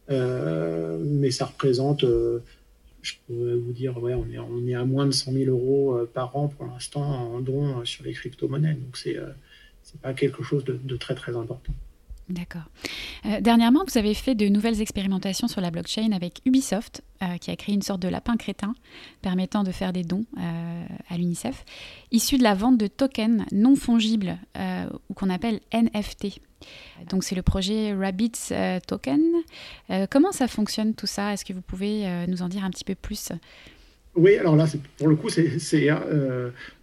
mais 0.08 1.30
ça 1.30 1.46
représente 1.46 2.04
je 3.04 3.14
pourrais 3.26 3.54
vous 3.54 3.72
dire, 3.72 4.02
ouais, 4.02 4.14
on 4.14 4.66
est, 4.66 4.74
à 4.74 4.84
moins 4.84 5.06
de 5.06 5.10
100 5.10 5.32
000 5.32 5.50
euros 5.50 5.96
euh, 5.96 6.10
par 6.12 6.34
an 6.36 6.48
pour 6.48 6.66
l'instant 6.66 7.02
en 7.02 7.40
dons 7.40 7.80
euh, 7.80 7.84
sur 7.84 8.02
les 8.04 8.14
crypto-monnaies. 8.14 8.74
Donc, 8.74 8.96
c'est 8.96 9.12
n'est 9.12 9.18
euh, 9.18 9.32
pas 10.02 10.14
quelque 10.14 10.42
chose 10.42 10.64
de, 10.64 10.96
très, 10.96 11.14
très 11.14 11.36
important. 11.36 11.72
D'accord. 12.30 12.62
Euh, 13.26 13.40
dernièrement, 13.40 13.84
vous 13.86 13.98
avez 13.98 14.14
fait 14.14 14.34
de 14.34 14.48
nouvelles 14.48 14.80
expérimentations 14.80 15.46
sur 15.46 15.60
la 15.60 15.70
blockchain 15.70 16.12
avec 16.12 16.40
Ubisoft, 16.46 17.02
euh, 17.22 17.36
qui 17.36 17.50
a 17.50 17.56
créé 17.56 17.74
une 17.74 17.82
sorte 17.82 18.00
de 18.00 18.08
lapin 18.08 18.36
crétin 18.38 18.74
permettant 19.20 19.62
de 19.62 19.70
faire 19.70 19.92
des 19.92 20.04
dons 20.04 20.24
euh, 20.38 20.84
à 21.10 21.18
l'UNICEF, 21.18 21.64
issus 22.12 22.38
de 22.38 22.42
la 22.42 22.54
vente 22.54 22.78
de 22.78 22.86
tokens 22.86 23.44
non 23.52 23.76
fongibles, 23.76 24.38
ou 25.08 25.14
qu'on 25.14 25.28
appelle 25.28 25.60
NFT. 25.72 26.40
Donc 27.10 27.24
c'est 27.24 27.34
le 27.34 27.42
projet 27.42 27.92
Rabbits 27.92 28.52
Token. 28.86 29.20
comment 30.10 30.32
ça 30.32 30.48
fonctionne 30.48 30.94
tout 30.94 31.06
ça? 31.06 31.32
Est-ce 31.32 31.44
que 31.44 31.52
vous 31.52 31.60
pouvez 31.60 32.06
nous 32.26 32.40
en 32.40 32.48
dire 32.48 32.64
un 32.64 32.70
petit 32.70 32.84
peu 32.84 32.94
plus? 32.94 33.32
Oui, 34.16 34.36
alors 34.36 34.54
là, 34.54 34.66
pour 34.96 35.08
le 35.08 35.16
coup, 35.16 35.28
c'est 35.28 35.88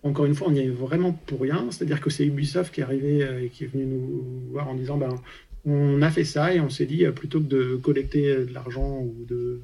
encore 0.03 0.25
une 0.25 0.35
fois, 0.35 0.47
on 0.49 0.53
y 0.53 0.59
est 0.59 0.69
vraiment 0.69 1.13
pour 1.13 1.41
rien. 1.41 1.67
C'est-à-dire 1.71 2.01
que 2.01 2.09
c'est 2.09 2.25
Ubisoft 2.25 2.73
qui 2.73 2.81
est 2.81 2.83
arrivé 2.83 3.25
et 3.43 3.49
qui 3.49 3.63
est 3.63 3.67
venu 3.67 3.85
nous 3.85 4.23
voir 4.51 4.67
en 4.67 4.75
disant 4.75 4.97
ben, 4.97 5.15
on 5.65 6.01
a 6.01 6.09
fait 6.09 6.23
ça 6.25 6.53
et 6.53 6.59
on 6.59 6.69
s'est 6.69 6.85
dit, 6.85 7.05
plutôt 7.15 7.39
que 7.39 7.47
de 7.47 7.75
collecter 7.75 8.35
de 8.45 8.53
l'argent 8.53 8.99
ou 8.99 9.25
de, 9.25 9.61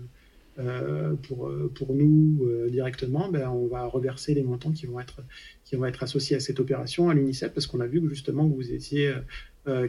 pour, 1.24 1.52
pour 1.76 1.94
nous 1.94 2.48
directement, 2.70 3.30
ben, 3.30 3.50
on 3.50 3.68
va 3.68 3.86
reverser 3.86 4.34
les 4.34 4.44
montants 4.44 4.72
qui 4.72 4.86
vont 4.86 5.00
être, 5.00 5.22
qui 5.66 5.76
vont 5.76 5.86
être 5.86 6.04
associés 6.04 6.36
à 6.38 6.40
cette 6.40 6.60
opération 6.60 7.10
à 7.10 7.14
l'UNICEF 7.14 7.54
parce 7.54 7.68
qu'on 7.68 7.82
a 7.82 7.88
vu 7.88 8.02
que 8.02 8.08
justement 8.08 8.48
vous 8.48 8.72
étiez 8.72 9.12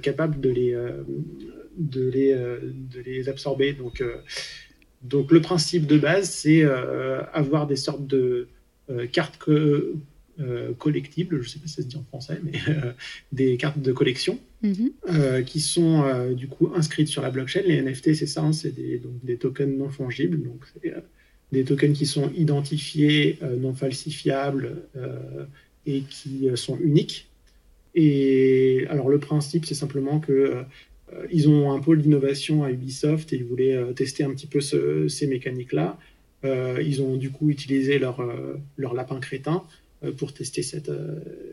capable 0.02 0.40
de 0.40 0.50
les, 0.50 0.72
de, 1.76 2.08
les, 2.08 2.34
de 2.34 3.00
les 3.04 3.28
absorber. 3.28 3.72
Donc, 3.72 4.02
donc 5.02 5.30
le 5.30 5.40
principe 5.40 5.87
de 5.87 5.98
base, 5.98 6.28
c'est 6.30 6.62
euh, 6.62 7.22
avoir 7.32 7.66
des 7.66 7.76
sortes 7.76 8.06
de 8.06 8.48
euh, 8.90 9.06
cartes 9.06 9.38
euh, 9.48 10.72
collectibles, 10.78 11.40
je 11.40 11.46
ne 11.46 11.48
sais 11.48 11.58
pas 11.58 11.66
si 11.66 11.74
ça 11.74 11.82
se 11.82 11.87
dit 11.88 11.96
en 11.96 12.04
français, 12.04 12.40
mais 12.42 12.52
des 13.32 13.56
cartes 13.56 13.80
de 13.80 13.92
collection 13.92 14.38
mhm. 14.62 15.44
qui 15.44 15.61
sont 15.61 16.32
du 16.34 16.48
coup 16.48 16.72
inscrites 16.74 17.08
sur 17.08 17.22
la 17.22 17.30
blockchain. 17.30 17.62
Les 17.64 17.80
NFT, 17.80 18.14
c'est 18.14 18.26
ça, 18.26 18.42
hein, 18.42 18.52
c'est 18.52 18.74
des, 18.74 19.00
des, 19.22 19.37
tokens 19.37 19.76
non 19.76 19.88
fongibles, 19.88 20.42
donc 20.42 20.64
des 21.52 21.64
tokens 21.64 21.96
qui 21.96 22.06
sont 22.06 22.30
identifiés, 22.37 23.38
non 23.58 23.74
falsifiables 23.74 24.82
et 25.87 26.02
qui 26.02 26.48
sont 26.54 26.78
uniques. 26.78 27.28
Et 27.94 28.87
alors 28.90 29.08
le 29.08 29.18
principe, 29.18 29.64
c'est 29.64 29.74
simplement 29.74 30.20
que 30.20 30.64
ils 31.31 31.49
ont 31.49 31.73
un 31.73 31.81
pôle 31.81 32.03
d'innovation 32.03 32.64
à 32.64 32.71
Ubisoft 32.71 33.33
et 33.33 33.37
ils 33.37 33.44
voulaient 33.44 33.77
euh, 33.77 33.92
tester 33.92 34.25
un 34.25 34.31
petit 34.31 34.47
peu 34.47 34.61
ces 34.61 35.27
mécaniques-là. 35.27 35.99
Euh, 36.44 36.83
ils 36.85 37.03
ont 37.03 37.16
du 37.16 37.31
coup 37.31 37.51
utilisé 37.51 37.99
leur, 37.99 38.23
leur 38.77 38.94
lapin 38.94 39.18
crétin 39.21 39.64
pour 40.16 40.33
tester 40.33 40.62
cette, 40.62 40.92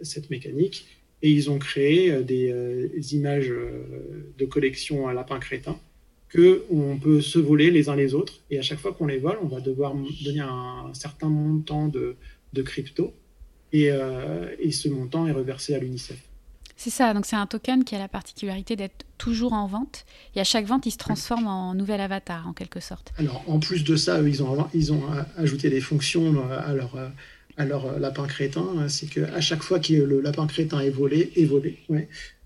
cette 0.04 0.30
mécanique 0.30 0.86
et 1.24 1.32
ils 1.32 1.50
ont 1.50 1.58
créé 1.58 2.22
des, 2.22 3.16
images 3.16 3.52
de 4.38 4.46
collection 4.46 5.08
à 5.08 5.14
lapin 5.14 5.40
crétin 5.40 5.80
que 6.30 6.64
on 6.70 6.98
peut 6.98 7.22
se 7.22 7.40
voler 7.40 7.72
les 7.72 7.90
uns 7.90 7.96
les 7.96 8.14
autres 8.14 8.42
et 8.52 8.60
à 8.60 8.62
chaque 8.62 8.78
fois 8.78 8.94
qu'on 8.94 9.08
les 9.08 9.18
vole, 9.18 9.40
on 9.42 9.48
va 9.48 9.62
devoir 9.62 9.96
donner 10.24 10.42
un, 10.42 10.92
certain 10.94 11.30
montant 11.30 11.88
de, 11.88 12.16
de 12.54 12.62
crypto 12.62 13.12
et, 13.74 13.90
et, 14.60 14.72
ce 14.72 14.88
montant 14.88 15.26
est 15.26 15.32
reversé 15.32 15.74
à 15.74 15.80
l'UNICEF. 15.80 16.24
C'est 16.78 16.90
ça, 16.90 17.14
donc 17.14 17.26
c'est 17.26 17.36
un 17.36 17.48
token 17.48 17.84
qui 17.84 17.96
a 17.96 18.00
la 18.00 18.08
particularité 18.08 18.76
d'être 18.76 19.06
toujours 19.18 19.54
en 19.54 19.66
vente 19.66 20.06
et 20.36 20.42
à 20.42 20.44
chaque 20.44 20.66
vente 20.66 20.86
il 20.86 20.92
se 20.92 20.98
transforme 20.98 21.48
en 21.48 21.74
nouvel 21.74 22.02
avatar 22.02 22.48
en 22.48 22.54
quelque 22.54 22.80
sorte. 22.80 23.14
Alors 23.18 23.44
en 23.48 23.60
plus 23.60 23.84
de 23.84 23.96
ça, 23.96 24.22
ils 24.22 24.44
ont, 24.44 24.68
ils 24.74 24.92
ont 24.92 25.04
ajouté 25.38 25.70
des 25.70 25.80
fonctions 25.80 26.50
à 26.52 26.74
leur, 26.74 26.98
à 27.58 27.66
leur 27.66 27.98
lapin 28.00 28.28
crétin, 28.28 28.88
c'est 28.90 29.08
qu'à 29.08 29.40
chaque 29.42 29.64
fois 29.64 29.80
que 29.80 29.94
le 29.94 30.20
lapin 30.20 30.48
crétin 30.48 30.82
est 30.82 30.90
volé, 30.90 31.32
est 31.36 31.46
volé 31.46 31.80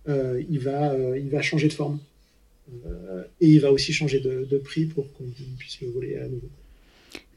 euh, 0.07 0.41
il, 0.49 0.59
va, 0.59 0.91
euh, 0.93 1.41
changer 1.41 1.67
de 1.67 1.73
forme. 1.73 1.99
Euh, 2.85 3.23
et 3.41 3.47
il 3.47 3.59
va 3.59 3.71
aussi 3.71 3.93
changer 3.93 4.19
de 4.19 4.57
prix 4.57 4.85
pour 4.85 5.11
qu'on 5.13 5.25
puisse 5.57 5.81
le 5.81 5.89
voler 5.89 6.17
à 6.17 6.27
nouveau. 6.27 6.49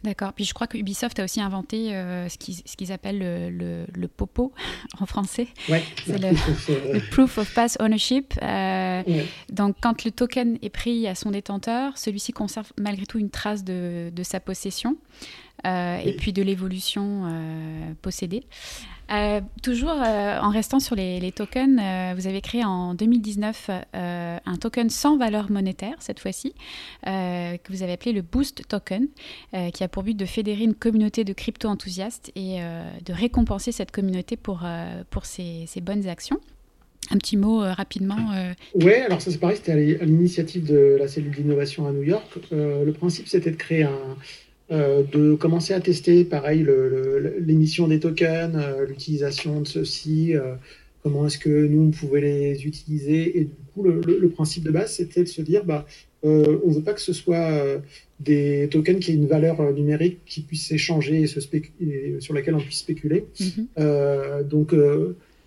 D'accord. 0.05 0.33
Puis 0.33 0.45
je 0.45 0.53
crois 0.53 0.67
que 0.67 0.77
Ubisoft 0.77 1.19
a 1.21 1.25
aussi 1.25 1.41
inventé 1.41 1.95
euh, 1.95 2.29
ce 2.29 2.37
qu'ils 2.39 2.93
appellent 2.93 3.19
le, 3.19 3.87
le, 3.95 4.09
popo 4.09 4.53
en 5.01 5.07
français. 5.07 5.47
Ouais, 5.69 5.83
c'est 6.05 6.19
le, 6.19 7.11
proof 7.11 7.39
of 7.39 7.53
pass 7.55 7.77
ownership. 7.81 8.35
Euh, 8.43 8.92
donc 9.51 9.77
quand 9.81 10.05
le 10.05 10.11
token 10.11 10.59
est 10.63 10.71
pris 10.71 11.07
à 11.07 11.15
son 11.15 11.31
détenteur, 11.31 11.99
celui-ci 11.99 12.33
conserve 12.33 12.73
malgré 12.79 13.07
tout 13.07 13.19
une 13.19 13.31
trace 13.31 13.65
de, 13.65 14.11
de 14.15 14.23
sa 14.23 14.41
possession. 14.41 14.97
et 15.65 16.17
puis 16.19 16.33
de 16.33 16.43
l'évolution 16.43 17.27
possédée. 18.03 18.45
Euh, 19.13 19.41
toujours 19.63 20.01
euh, 20.03 20.39
en 20.39 20.51
restant 20.51 20.81
sur 20.81 20.97
les, 20.97 21.33
tokens, 21.33 21.79
euh, 21.81 22.15
vous 22.17 22.27
avez 22.27 22.41
créé 22.41 22.65
en 22.65 22.95
2019 22.95 23.71
un 23.93 24.57
token 24.59 24.89
sans 24.91 25.17
valeur 25.17 25.51
monétaire, 25.51 25.97
cette 26.01 26.21
fois-ci, 26.21 26.55
que 27.05 27.73
vous 27.73 27.83
avez 27.83 27.93
appelé 27.93 28.13
le 28.13 28.23
Boost 28.23 28.67
Token, 28.69 29.09
qui 29.73 29.85
a 29.85 29.89
pour 29.89 30.03
but 30.03 30.17
de 30.17 30.25
fédérer 30.25 30.65
une 30.65 30.75
communauté 30.75 31.25
de 31.25 31.33
crypto-enthousiastes 31.33 32.33
et 32.35 32.61
de 33.05 33.13
récompenser 33.13 33.73
cette 33.73 33.91
communauté 33.91 34.37
pour, 34.37 34.63
pour 35.11 35.27
ses, 35.27 35.67
bonnes 35.83 36.09
actions. 36.09 36.41
Un 37.13 37.19
petit 37.19 37.37
mot 37.37 37.59
rapidement. 37.61 38.17
Oui, 38.75 38.95
alors 38.95 39.21
ça 39.21 39.31
c'est 39.31 39.39
pareil, 39.39 39.59
c'était 39.59 39.73
à 39.73 40.05
l'initiative 40.05 40.65
de 40.67 40.97
la 40.99 41.07
cellule 41.09 41.33
d'innovation 41.33 41.87
à 41.87 41.93
New 41.93 42.03
York. 42.03 42.27
le 42.51 42.91
principe 42.93 43.29
c'était 43.29 43.51
de 43.51 43.57
créer 43.57 43.83
un, 43.83 44.17
euh, 44.73 45.03
de 45.03 45.35
commencer 45.35 45.75
à 45.75 45.81
tester, 45.81 46.25
pareil, 46.25 46.67
l'émission 47.41 47.89
des 47.89 48.01
tokens, 48.01 48.57
euh, 48.57 48.87
l'utilisation 48.87 49.61
de 49.61 49.67
ceux-ci, 49.67 50.35
euh, 50.35 50.55
comment 51.03 51.27
est-ce 51.27 51.39
que 51.39 51.67
nous, 51.67 51.89
on 51.89 51.91
pouvait 51.91 52.23
les 52.23 52.65
utiliser. 52.65 53.39
Et 53.39 53.45
du 53.45 53.51
coup, 53.75 53.83
le, 53.83 54.29
principe 54.31 54.65
de 54.65 54.71
base, 54.71 54.95
c'était 54.95 55.25
de 55.25 55.29
se 55.29 55.43
dire, 55.43 55.65
bah, 55.65 55.85
on 56.23 56.29
ne 56.29 56.75
veut 56.75 56.83
pas 56.83 56.95
que 56.95 57.01
ce 57.03 57.13
soit 57.13 57.83
des 58.21 58.69
tokens 58.71 59.01
qui 59.01 59.11
aient 59.11 59.15
une 59.15 59.27
valeur 59.27 59.61
numérique 59.73 60.21
qui 60.25 60.41
puisse 60.41 60.69
s'échanger 60.69 61.25
et, 61.25 62.21
sur 62.21 62.33
laquelle 62.33 62.55
on 62.55 62.61
puisse 62.61 62.79
spéculer. 62.79 63.27
Mm-hmm. 63.41 64.45
donc, 64.45 64.75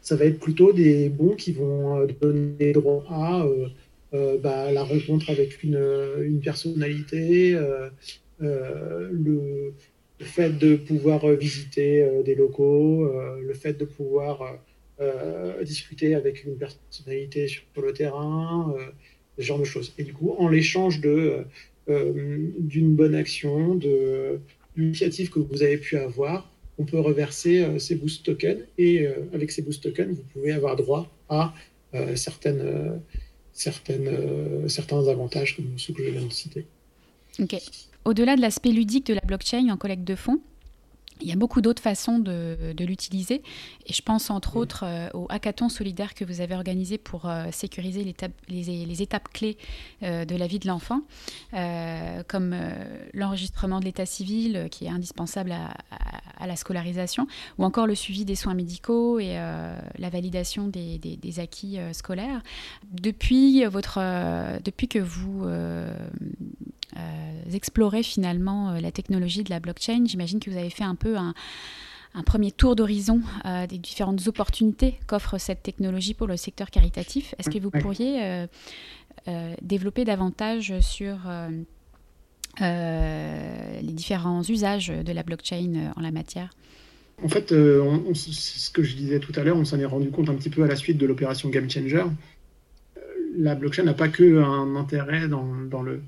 ça 0.05 0.15
va 0.15 0.25
être 0.25 0.39
plutôt 0.39 0.71
des 0.71 1.09
bons 1.09 1.35
qui 1.35 1.51
vont 1.51 2.05
donner 2.21 2.71
droit 2.73 3.03
à 3.09 3.45
bah, 4.41 4.71
la 4.71 4.83
rencontre 4.83 5.29
avec 5.29 5.63
une, 5.63 6.39
personnalité, 6.43 7.57
euh, 8.41 9.09
le, 9.11 9.73
fait 10.21 10.57
de 10.57 10.75
pouvoir 10.75 11.27
visiter 11.35 12.01
euh, 12.01 12.23
des 12.23 12.35
locaux, 12.35 13.05
euh, 13.05 13.41
le 13.41 13.53
fait 13.53 13.73
de 13.73 13.85
pouvoir 13.85 14.59
discuter 15.63 16.15
avec 16.15 16.45
une 16.45 16.55
personnalité 16.55 17.49
sur 17.49 17.63
le 17.83 17.91
terrain, 17.91 18.73
ce 19.37 19.43
genre 19.43 19.59
de 19.59 19.65
choses. 19.65 19.93
Et 19.97 20.03
du 20.03 20.13
coup, 20.13 20.33
en 20.37 20.47
l'échange 20.47 21.01
de 21.01 21.43
d'une 21.87 22.95
bonne 22.95 23.13
action, 23.13 23.75
de 23.75 24.39
l'initiative 24.77 25.29
que 25.29 25.39
vous 25.39 25.61
avez 25.63 25.77
pu 25.77 25.97
avoir, 25.97 26.49
on 26.77 26.85
peut 26.85 26.99
reverser 26.99 27.79
ces 27.79 27.95
boost 27.95 28.25
tokens 28.25 28.63
et 28.77 29.07
avec 29.33 29.51
ces 29.51 29.61
boost 29.61 29.83
tokens, 29.83 30.13
vous 30.15 30.23
pouvez 30.33 30.51
avoir 30.51 30.75
droit 30.75 31.09
à 31.29 31.53
certaines, 32.15 33.01
certaines, 33.53 34.67
certains 34.67 35.07
avantages 35.07 35.55
comme 35.55 35.77
ceux 35.77 35.93
que 35.93 36.03
je 36.03 36.09
viens 36.09 36.25
de 36.25 36.33
citer. 36.33 36.65
Ok. 37.39 37.55
Au-delà 38.03 38.35
de 38.35 38.41
l'aspect 38.41 38.71
ludique 38.71 39.07
de 39.07 39.13
la 39.13 39.21
blockchain 39.25 39.69
en 39.69 39.77
collecte 39.77 40.03
de 40.03 40.15
fonds, 40.15 40.41
il 41.21 41.29
y 41.29 41.31
a 41.31 41.35
beaucoup 41.35 41.61
d'autres 41.61 41.81
façons 41.81 42.19
de, 42.19 42.73
l'utiliser. 42.79 43.41
Et 43.87 43.93
je 43.93 44.01
pense 44.01 44.29
entre 44.29 44.57
autres 44.57 44.83
euh, 44.85 45.09
au 45.13 45.27
hackathon 45.29 45.69
solidaire 45.69 46.13
que 46.13 46.25
vous 46.25 46.41
avez 46.41 46.55
organisé 46.55 46.97
pour 46.97 47.27
euh, 47.27 47.47
sécuriser 47.51 48.03
les, 48.03 49.01
étapes 49.01 49.29
clés 49.33 49.57
euh, 50.03 50.25
de 50.25 50.35
la 50.35 50.47
vie 50.47 50.59
de 50.59 50.67
l'enfant, 50.67 51.01
comme 52.27 52.55
l'enregistrement 53.13 53.79
de 53.79 53.85
l'état 53.85 54.05
civil 54.05 54.67
qui 54.71 54.85
est 54.85 54.89
indispensable 54.89 55.51
à, 55.51 56.47
la 56.47 56.55
scolarisation, 56.55 57.27
ou 57.57 57.63
encore 57.63 57.87
le 57.87 57.95
suivi 57.95 58.25
des 58.25 58.35
soins 58.35 58.53
médicaux 58.53 59.19
et 59.19 59.35
la 59.35 60.09
validation 60.09 60.67
des, 60.67 60.97
des 60.97 61.39
acquis 61.39 61.77
scolaires. 61.93 62.41
Depuis, 62.91 63.63
votre, 63.65 63.99
depuis 64.63 64.87
que 64.87 64.99
vous 64.99 65.45
explorez 67.53 68.03
finalement 68.03 68.79
la 68.79 68.91
technologie 68.91 69.43
de 69.43 69.49
la 69.49 69.59
blockchain, 69.59 70.03
j'imagine 70.05 70.39
que 70.39 70.49
vous 70.49 70.57
avez 70.57 70.69
fait 70.69 70.83
un 70.83 70.95
peu 70.95 71.17
un, 71.17 71.33
premier 72.25 72.51
tour 72.51 72.77
d'horizon 72.77 73.21
euh, 73.45 73.67
des 73.67 73.77
différentes 73.77 74.25
opportunités 74.27 74.97
qu'offre 75.05 75.37
cette 75.37 75.63
technologie 75.63 76.13
pour 76.13 76.27
le 76.27 76.37
secteur 76.37 76.69
caritatif. 76.71 77.35
Est-ce 77.37 77.49
que 77.49 77.59
vous 77.59 77.71
pourriez 77.71 78.23
euh, 78.23 78.47
euh, 79.27 79.53
développer 79.61 80.05
davantage 80.05 80.79
sur 80.79 81.17
les 82.61 83.93
différents 83.93 84.43
usages 84.43 84.87
de 84.87 85.11
la 85.11 85.23
blockchain 85.23 85.91
en 85.95 86.01
la 86.01 86.11
matière? 86.11 86.51
En 87.23 87.29
fait, 87.29 87.49
ce 87.49 88.69
que 88.71 88.83
je 88.83 88.95
disais 88.95 89.19
tout 89.19 89.33
à 89.35 89.43
l'heure, 89.43 89.57
on 89.57 89.65
s'en 89.65 89.79
est 89.79 89.85
rendu 89.85 90.09
compte 90.09 90.29
un 90.29 90.35
petit 90.35 90.49
peu 90.49 90.63
à 90.63 90.67
la 90.67 90.75
suite 90.75 90.97
de 90.97 91.05
l'opération 91.05 91.49
Game 91.49 91.69
Changer. 91.69 92.05
La 93.37 93.55
blockchain 93.55 93.83
n'a 93.83 93.93
pas 93.93 94.07
que 94.07 94.41
un 94.41 94.77
intérêt 94.77 95.27
dans, 95.27 95.53
dans 95.69 95.81
le 95.81 96.01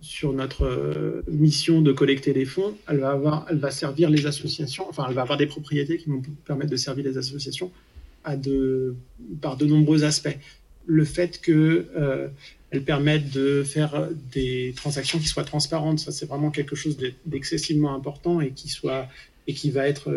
sur 0.00 0.32
notre 0.32 0.64
euh, 0.64 1.22
mission 1.28 1.80
de 1.80 1.92
collecter 1.92 2.32
des 2.32 2.44
fonds, 2.44 2.76
elle 2.88 2.98
va, 2.98 3.10
avoir, 3.10 3.46
servir 3.72 4.10
les 4.10 4.26
associations, 4.26 4.88
enfin, 4.88 5.06
elle 5.08 5.14
va 5.14 5.22
avoir 5.22 5.38
des 5.38 5.46
propriétés 5.46 5.98
qui 5.98 6.08
vont 6.08 6.22
permettre 6.44 6.70
de 6.70 6.76
servir 6.76 7.04
les 7.04 7.18
associations 7.18 7.70
à 8.24 8.36
de, 8.36 8.94
par 9.40 9.56
de 9.56 9.66
nombreux 9.66 10.04
aspects. 10.04 10.36
le 10.86 11.04
fait 11.04 11.40
que 11.40 11.86
elles 12.70 12.82
permettent 12.82 13.30
de 13.30 13.62
faire 13.62 14.08
des 14.32 14.72
transactions 14.76 15.18
qui 15.20 15.28
soient 15.28 15.44
transparentes. 15.44 16.00
Ça, 16.00 16.10
c'est 16.10 16.26
vraiment 16.26 16.50
quelque 16.50 16.74
chose 16.74 16.98
d'excessivement 17.24 17.94
important 17.94 18.40
et 18.40 18.50
qui 18.50 19.70
va 19.70 19.88
être 19.88 20.12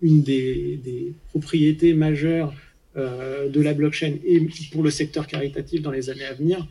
une 0.00 0.22
des, 0.22 0.80
des, 0.82 1.12
propriétés 1.28 1.92
majeures 1.92 2.54
de 2.96 3.60
la 3.60 3.74
blockchain 3.74 4.14
et 4.24 4.48
pour 4.72 4.82
le 4.82 4.90
secteur 4.90 5.26
caritatif 5.26 5.82
dans 5.82 5.90
les 5.90 6.08
années 6.08 6.24
à 6.24 6.32
venir. 6.32 6.66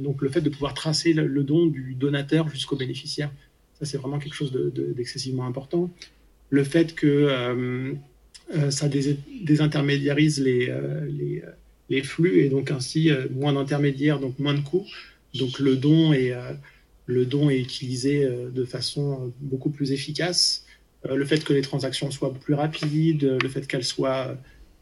Donc, 0.00 0.22
le 0.22 0.28
fait 0.28 0.40
de 0.40 0.50
pouvoir 0.50 0.74
tracer 0.74 1.12
le, 1.12 1.42
don 1.42 1.66
du 1.66 1.94
donateur 1.94 2.48
jusqu'au 2.48 2.76
bénéficiaire, 2.76 3.30
ça, 3.78 3.84
c'est 3.84 3.98
vraiment 3.98 4.18
quelque 4.18 4.34
chose 4.34 4.52
d'excessivement 4.52 5.46
important. 5.46 5.90
Le 6.50 6.64
fait 6.64 6.94
que 6.94 7.94
euh, 8.54 8.70
ça 8.70 8.88
désintermédiarise 8.88 10.40
les, 10.40 10.68
euh, 10.70 11.42
les, 11.88 12.02
flux 12.02 12.40
et 12.40 12.48
donc 12.48 12.70
ainsi 12.70 13.10
euh, 13.10 13.26
moins 13.32 13.52
d'intermédiaires, 13.52 14.20
donc 14.20 14.38
moins 14.38 14.54
de 14.54 14.60
coûts. 14.60 14.86
Donc 15.34 15.58
le 15.58 15.76
don 15.76 16.12
est, 16.12 16.32
le 17.06 17.26
don 17.26 17.50
est 17.50 17.58
utilisé 17.58 18.26
de 18.26 18.64
façon 18.64 19.32
beaucoup 19.40 19.68
plus 19.68 19.92
efficace. 19.92 20.64
le 21.04 21.24
fait 21.26 21.44
que 21.44 21.52
les 21.52 21.60
transactions 21.60 22.10
soient 22.10 22.32
plus 22.32 22.54
rapides, 22.54 23.36
le 23.42 23.48
fait 23.48 23.66
qu'elles 23.66 23.84
soient 23.84 24.34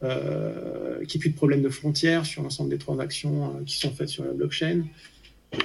euh, 0.03 1.03
qu'il 1.05 1.19
n'y 1.19 1.21
ait 1.21 1.25
plus 1.25 1.29
de 1.29 1.35
problème 1.35 1.61
de 1.61 1.69
frontières 1.69 2.25
sur 2.25 2.43
l'ensemble 2.43 2.69
des 2.69 2.77
transactions 2.77 3.63
qui 3.65 3.77
sont 3.77 3.91
faites 3.91 4.09
sur 4.09 4.25
la 4.25 4.31
blockchain. 4.33 4.83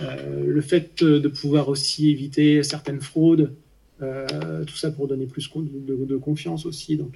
Euh, 0.02 0.44
le 0.46 0.60
fait 0.60 1.02
de 1.02 1.28
pouvoir 1.28 1.68
aussi 1.68 2.10
éviter 2.10 2.62
certaines 2.62 3.00
fraudes, 3.00 3.54
euh, 4.02 4.64
tout 4.64 4.76
ça 4.76 4.90
pour 4.90 5.08
donner 5.08 5.26
plus 5.26 5.50
de, 5.54 6.16
confiance 6.16 6.66
aussi 6.66 6.96
dans, 6.96 7.10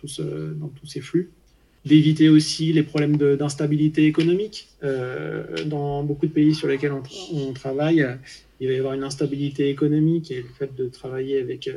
dans 0.59 0.69
tous 0.69 0.87
ces 0.87 1.01
flux. 1.01 1.31
D'éviter 1.85 2.31
aussi 2.31 2.73
les 2.73 2.83
problèmes 2.83 3.17
d'instabilité 3.17 4.07
économique. 4.07 4.69
Euh, 4.83 5.45
dans 5.67 6.03
beaucoup 6.03 6.27
de 6.27 6.33
pays 6.33 6.55
sur 6.55 6.67
lesquels 6.67 6.93
on, 7.33 7.53
travaille, 7.53 8.07
il 8.61 8.69
va 8.69 8.75
y 8.75 8.79
avoir 8.79 8.95
une 8.95 9.05
instabilité 9.05 9.69
économique 9.69 10.31
et 10.31 10.43
le 10.43 10.49
fait 10.59 10.75
de 10.75 10.87
travailler 10.89 11.39
avec, 11.41 11.71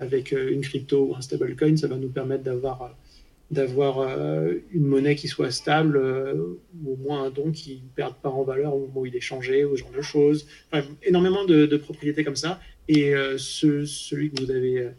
avec 0.00 0.32
une 0.32 0.60
crypto 0.60 1.10
ou 1.10 1.14
un 1.14 1.20
stablecoin, 1.20 1.76
ça 1.76 1.86
va 1.86 1.96
nous 1.96 2.08
permettre 2.08 2.42
d'avoir 2.42 2.96
d'avoir 3.54 4.06
une 4.72 4.84
monnaie 4.84 5.14
qui 5.14 5.28
soit 5.28 5.50
stable, 5.50 5.96
ou 6.82 6.92
au 6.92 6.96
moins 6.96 7.24
un 7.24 7.30
don 7.30 7.50
qui 7.50 7.82
ne 7.84 7.88
perde 7.94 8.16
pas 8.22 8.28
en 8.28 8.42
valeur 8.42 8.74
au 8.74 8.80
moment 8.80 9.00
où 9.00 9.06
il 9.06 9.16
est 9.16 9.20
changé, 9.20 9.64
ou 9.64 9.76
ce 9.76 9.80
genre 9.80 9.92
de 9.96 10.02
choses. 10.02 10.46
énormément 11.02 11.44
de, 11.44 11.76
propriétés 11.76 12.24
comme 12.24 12.36
ça. 12.36 12.60
Et 12.88 13.14
euh, 13.14 13.38
ce, 13.38 13.84
celui 13.84 14.30
que 14.30 14.42
vous 14.42 14.50
avez 14.50 14.78
euh, 14.78 14.90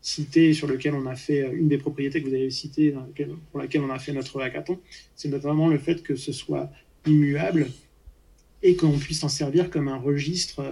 cité, 0.00 0.54
sur 0.54 0.66
lequel 0.66 0.94
on 0.94 1.06
a 1.06 1.16
fait, 1.16 1.42
euh, 1.42 1.52
une 1.52 1.68
des 1.68 1.78
propriétés 1.78 2.22
que 2.22 2.28
vous 2.28 2.34
avez 2.34 2.50
citées, 2.50 2.94
pour 3.50 3.60
laquelle 3.60 3.82
on 3.82 3.90
a 3.90 3.98
fait 3.98 4.12
notre 4.12 4.40
hackathon, 4.40 4.78
c'est 5.16 5.28
notamment 5.28 5.68
le 5.68 5.78
fait 5.78 6.02
que 6.02 6.14
ce 6.14 6.32
soit 6.32 6.70
immuable 7.06 7.68
et 8.62 8.76
qu'on 8.76 8.96
puisse 8.96 9.20
s'en 9.20 9.28
servir 9.28 9.70
comme 9.70 9.88
un 9.88 9.96
registre, 9.96 10.62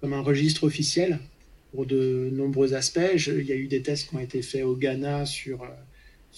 comme 0.00 0.14
un 0.14 0.22
registre 0.22 0.64
officiel 0.64 1.18
pour 1.72 1.84
de 1.84 2.30
nombreux 2.32 2.72
aspects. 2.72 3.26
il 3.26 3.44
y 3.44 3.52
a 3.52 3.56
eu 3.56 3.66
des 3.66 3.82
tests 3.82 4.08
qui 4.08 4.16
ont 4.16 4.20
été 4.20 4.40
faits 4.40 4.64
au 4.64 4.74
Ghana 4.74 5.26
sur, 5.26 5.62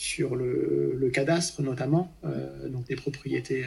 sur 0.00 0.34
le, 0.34 0.94
le 0.96 1.10
cadastre 1.10 1.62
notamment, 1.62 2.14
donc 2.68 2.86
des 2.86 2.96
propriétés, 2.96 3.66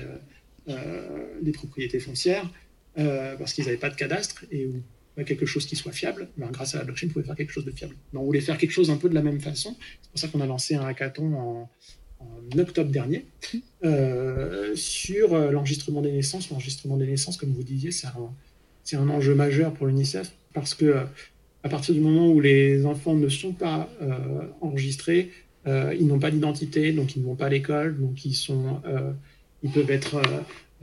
des 0.68 1.52
propriétés 1.52 2.00
foncières, 2.00 2.50
parce 2.96 3.54
qu'ils 3.54 3.66
n'avaient 3.66 3.78
pas 3.78 3.92
de 3.92 3.96
cadastre 3.96 4.44
et 4.52 4.66
où 4.66 4.82
quelque 5.24 5.46
chose 5.46 5.68
qui 5.68 5.76
soit 5.76 5.92
fiable, 5.92 6.30
ben, 6.38 6.50
grâce 6.50 6.74
à 6.74 6.80
la 6.80 6.86
blockchain, 6.86 7.08
vous 7.08 7.14
pouvez 7.14 7.26
faire 7.26 7.36
quelque 7.36 7.52
chose 7.52 7.66
de 7.66 7.72
fiable. 7.72 7.96
Ben, 8.12 8.20
on 8.20 8.24
voulait 8.24 8.42
faire 8.42 8.58
quelque 8.58 8.72
chose 8.72 8.90
un 8.90 8.98
peu 8.98 9.10
de 9.10 9.14
la 9.14 9.22
même 9.22 9.40
façon. 9.40 9.76
C'est 10.02 10.10
pour 10.10 10.20
ça 10.20 10.28
qu'on 10.28 10.42
a 10.42 10.48
lancé 10.48 10.74
un 10.74 10.86
hackathon 10.86 11.36
en, 11.36 11.70
octobre 12.58 12.90
dernier 12.90 13.26
euh, 13.84 14.74
sur 14.76 15.34
euh, 15.34 15.52
l'enregistrement 15.52 16.02
des 16.02 16.12
naissances. 16.12 16.50
L'enregistrement 16.50 16.96
des 16.96 17.06
naissances, 17.06 17.36
comme 17.36 17.52
vous 17.52 17.64
disiez, 17.64 17.92
c'est 17.92 18.08
un, 18.08 19.00
un, 19.00 19.10
enjeu 19.10 19.36
majeur 19.36 19.74
pour 19.74 19.88
l'UNICEF 19.88 20.32
parce 20.54 20.74
que 20.74 21.06
à 21.64 21.70
partir 21.70 21.94
du 21.94 22.00
moment 22.00 22.30
où 22.30 22.40
les 22.40 22.86
enfants 22.86 23.14
ne 23.14 23.28
sont 23.28 23.52
pas 23.52 23.90
euh, 24.02 24.48
enregistrés, 24.62 25.32
ils 25.66 26.08
n'ont 26.08 26.20
pas 26.20 26.32
d'identité, 26.32 26.92
donc 26.92 27.16
ils 27.16 27.22
ne 27.22 27.26
vont 27.26 27.36
pas 27.36 27.46
à 27.46 27.50
l'école, 27.50 28.00
donc 28.00 28.26
ils, 28.26 28.34
sont, 28.34 28.82
ils 29.64 29.72
peuvent 29.72 29.92
être 29.92 30.22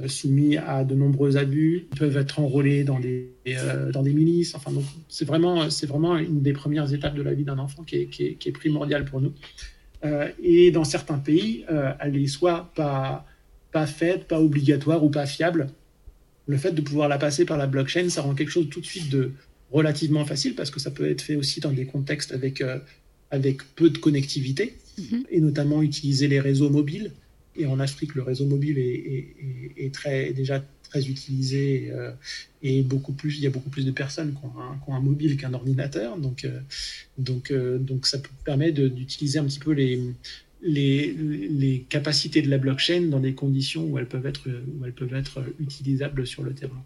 euh, 0.01 0.09
soumis 0.09 0.57
à 0.57 0.85
de 0.85 0.95
nombreux 0.95 1.37
abus, 1.37 1.89
ils 1.93 1.99
peuvent 1.99 2.17
être 2.17 2.39
enrôlés 2.39 2.85
dans 2.85 3.01
des, 3.01 3.29
euh, 3.49 3.91
dans 3.93 4.03
des 4.03 4.13
milices. 4.13 4.55
Enfin, 4.55 4.71
c'est 5.09 5.25
vraiment, 5.25 5.69
c'est 5.69 5.87
vraiment 5.87 6.17
une 6.17 6.43
des 6.43 6.53
premières 6.53 6.93
étapes 6.93 7.15
de 7.15 7.23
la 7.23 7.35
vie 7.35 7.45
d'un 7.45 7.59
enfant 7.59 7.83
qui 7.83 7.97
est, 7.97 8.07
qui, 8.07 8.25
est, 8.25 8.35
qui 8.35 8.49
est, 8.49 8.53
primordiale 8.53 9.05
pour 9.05 9.21
nous. 9.21 9.33
Euh, 10.05 10.29
et 10.43 10.71
dans 10.71 10.85
certains 10.85 11.19
pays, 11.19 11.65
elle 11.99 12.13
n'est 12.13 12.27
soit 12.29 12.71
pas, 12.75 13.27
pas 13.73 13.87
faite, 13.87 14.27
pas 14.27 14.41
obligatoire 14.41 15.05
ou 15.05 15.11
pas 15.11 15.27
fiable. 15.27 15.69
Le 16.47 16.57
fait 16.57 16.73
de 16.73 16.81
pouvoir 16.81 17.09
la 17.09 17.19
passer 17.19 17.45
par 17.45 17.59
la 17.59 17.67
blockchain, 17.67 18.09
ça 18.09 18.23
rend 18.23 18.35
quelque 18.35 18.51
chose 18.51 18.69
tout 18.71 18.81
de 18.81 18.87
suite 18.87 19.11
de 19.11 19.33
relativement 19.71 20.25
facile 20.25 20.55
parce 20.55 20.71
que 20.71 20.81
ça 20.81 20.91
peut 20.91 21.09
être 21.09 21.21
fait 21.21 21.37
aussi 21.37 21.61
dans 21.61 21.73
des 21.73 21.85
contextes 21.85 22.33
avec, 22.33 22.63
avec 23.31 23.63
peu 23.77 23.91
de 23.91 23.99
connectivité 23.99 24.77
mm-hmm. 24.99 25.25
et 25.31 25.41
notamment 25.41 25.83
utiliser 25.83 26.29
les 26.29 26.41
réseaux 26.41 26.71
mobiles 26.71 27.13
et 27.57 27.67
en 27.67 27.81
Afrique, 27.81 28.15
le 28.15 28.23
réseau 28.23 28.47
mobile 28.47 28.79
est, 28.79 29.95
très, 29.95 30.33
déjà 30.33 30.65
très 30.89 31.09
utilisé 31.09 31.91
euh, 31.93 32.11
et 32.63 32.83
beaucoup 32.83 33.13
plus, 33.13 33.37
il 33.37 33.43
y 33.43 33.47
a 33.47 33.51
beaucoup 33.51 33.71
plus 33.71 33.85
de 33.85 33.91
personnes 33.91 34.33
qui 34.33 34.91
ont 34.91 34.95
un, 34.95 35.01
mobile 35.01 35.37
qu'un 35.37 35.53
ordinateur. 35.53 36.17
Donc, 36.17 36.45
euh, 36.45 36.61
donc, 37.19 37.51
euh, 37.51 37.79
donc 37.79 38.07
ça 38.07 38.19
permet 38.45 38.73
d'utiliser 38.73 39.39
un 39.39 39.45
petit 39.45 39.59
peu 39.59 39.73
les, 39.73 40.01
les, 40.63 41.13
les, 41.13 41.81
capacités 41.89 42.41
de 42.41 42.49
la 42.49 42.59
blockchain 42.59 43.03
dans 43.03 43.21
des 43.21 43.35
conditions 43.35 43.85
où 43.85 43.99
elles 43.99 44.09
peuvent 44.09 44.27
être, 44.27 44.49
où 44.49 44.85
elles 44.85 44.95
peuvent 44.95 45.15
être 45.15 45.43
utilisables 45.59 46.27
sur 46.27 46.43
le 46.43 46.55
terrain. 46.55 46.83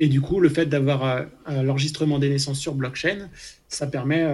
Et 0.00 0.08
du 0.08 0.20
coup, 0.20 0.40
le 0.40 0.48
fait 0.48 0.66
d'avoir 0.66 1.26
l'enregistrement 1.46 2.18
des 2.18 2.30
naissances 2.30 2.58
sur 2.58 2.74
blockchain, 2.74 3.28
ça 3.68 3.86
permet 3.86 4.24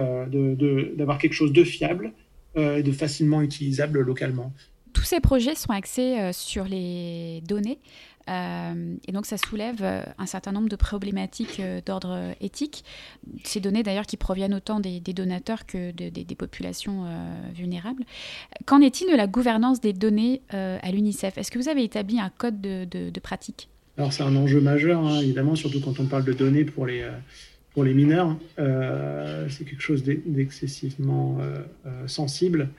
d'avoir 0.95 1.17
quelque 1.17 1.33
chose 1.33 1.51
de 1.51 1.63
fiable 1.63 2.13
et 2.55 2.81
de 2.81 2.91
facilement 2.93 3.41
utilisable 3.41 3.99
localement 3.99 4.53
tous 4.97 5.03
ces 5.03 5.19
projets 5.19 5.53
sont 5.53 5.69
axés 5.69 6.19
euh, 6.19 6.33
sur 6.33 6.63
les 6.63 7.41
données. 7.47 7.77
Euh, 8.29 8.95
et 9.07 9.11
donc 9.11 9.27
ça 9.27 9.37
soulève 9.37 9.83
euh, 9.83 10.01
un 10.17 10.25
certain 10.25 10.51
nombre 10.51 10.69
de 10.69 10.75
problématiques 10.75 11.61
d'ordre 11.85 12.33
éthique. 12.41 12.83
Ces 13.43 13.59
données 13.59 13.83
d'ailleurs 13.83 14.07
qui 14.07 14.17
proviennent 14.17 14.55
autant 14.55 14.79
des, 14.79 14.99
donateurs 14.99 15.67
que 15.67 15.91
des 15.91 16.35
populations 16.35 17.05
vulnérables. 17.53 18.03
Qu'en 18.65 18.81
est-il 18.81 19.09
de 19.09 19.15
la 19.15 19.27
gouvernance 19.27 19.79
des 19.79 19.93
données 19.93 20.41
à 20.49 20.91
l'UNICEF? 20.91 21.37
Est-ce 21.37 21.51
que 21.51 21.59
vous 21.59 21.69
avez 21.69 21.83
établi 21.83 22.19
un 22.19 22.29
code 22.29 22.59
de, 22.59 23.19
pratique? 23.21 23.69
Alors 23.97 24.13
c'est 24.13 24.23
un 24.23 24.35
enjeu 24.35 24.61
majeur, 24.61 25.03
hein, 25.05 25.19
évidemment, 25.21 25.55
surtout 25.55 25.81
quand 25.81 25.99
on 25.99 26.05
parle 26.05 26.23
de 26.23 26.33
données 26.33 26.65
pour 26.65 26.85
les, 26.85 27.03
pour 27.73 27.83
les 27.83 27.93
mineurs. 27.93 28.37
c'est 28.57 29.65
quelque 29.65 29.81
chose 29.81 30.03
d'excessivement 30.03 31.39
sensible. 32.05 32.69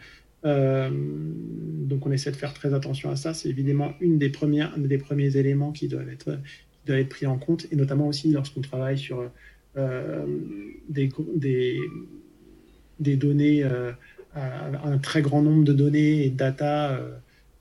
Euh, 0.44 0.88
donc 0.92 2.07
on 2.07 2.12
essaie 2.12 2.31
de 2.31 2.37
faire 2.37 2.54
très 2.54 2.74
attention 2.74 3.11
à 3.11 3.16
ça. 3.16 3.35
C'est 3.35 3.48
évidemment 3.48 3.92
une 4.00 4.18
des 4.18 4.28
premières, 4.28 4.74
un 4.74 4.81
des 4.81 4.98
premiers 4.98 5.37
éléments 5.37 5.72
qui 5.72 5.88
doivent 5.88 6.09
être, 6.09 6.38
qui 6.87 6.92
être 6.92 7.09
pris 7.09 7.26
en 7.26 7.38
compte, 7.38 7.66
et 7.72 7.76
notamment 7.76 8.09
aussi 8.09 8.31
lorsqu'on 8.31 8.61
travaille 8.61 8.98
sur 8.98 9.31
euh, 9.76 10.26
des, 10.88 11.11
des, 12.98 13.16
données, 13.16 13.64
euh, 13.64 13.92
un 14.35 14.98
très 14.98 15.22
grand 15.22 15.42
nombre 15.42 15.64
de 15.64 15.72
données 15.72 16.24
et 16.24 16.31
de 16.31 16.37
data. 16.37 17.00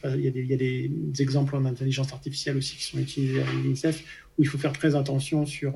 Il, 0.03 0.21
y 0.21 0.27
a 0.27 0.31
des, 0.31 0.41
il, 0.41 0.51
y 0.51 0.53
a 0.53 1.23
exemples 1.23 1.55
en 1.55 1.65
intelligence 1.65 2.13
artificielle 2.13 2.57
aussi 2.57 2.77
qui 2.77 2.83
sont 2.83 2.99
utilisés 2.99 3.41
à 3.41 3.51
l'UNICEF, 3.51 4.03
où 4.37 4.43
il 4.43 4.47
faut 4.47 4.57
faire 4.57 4.73
très 4.73 4.95
attention 4.95 5.45
sur 5.45 5.73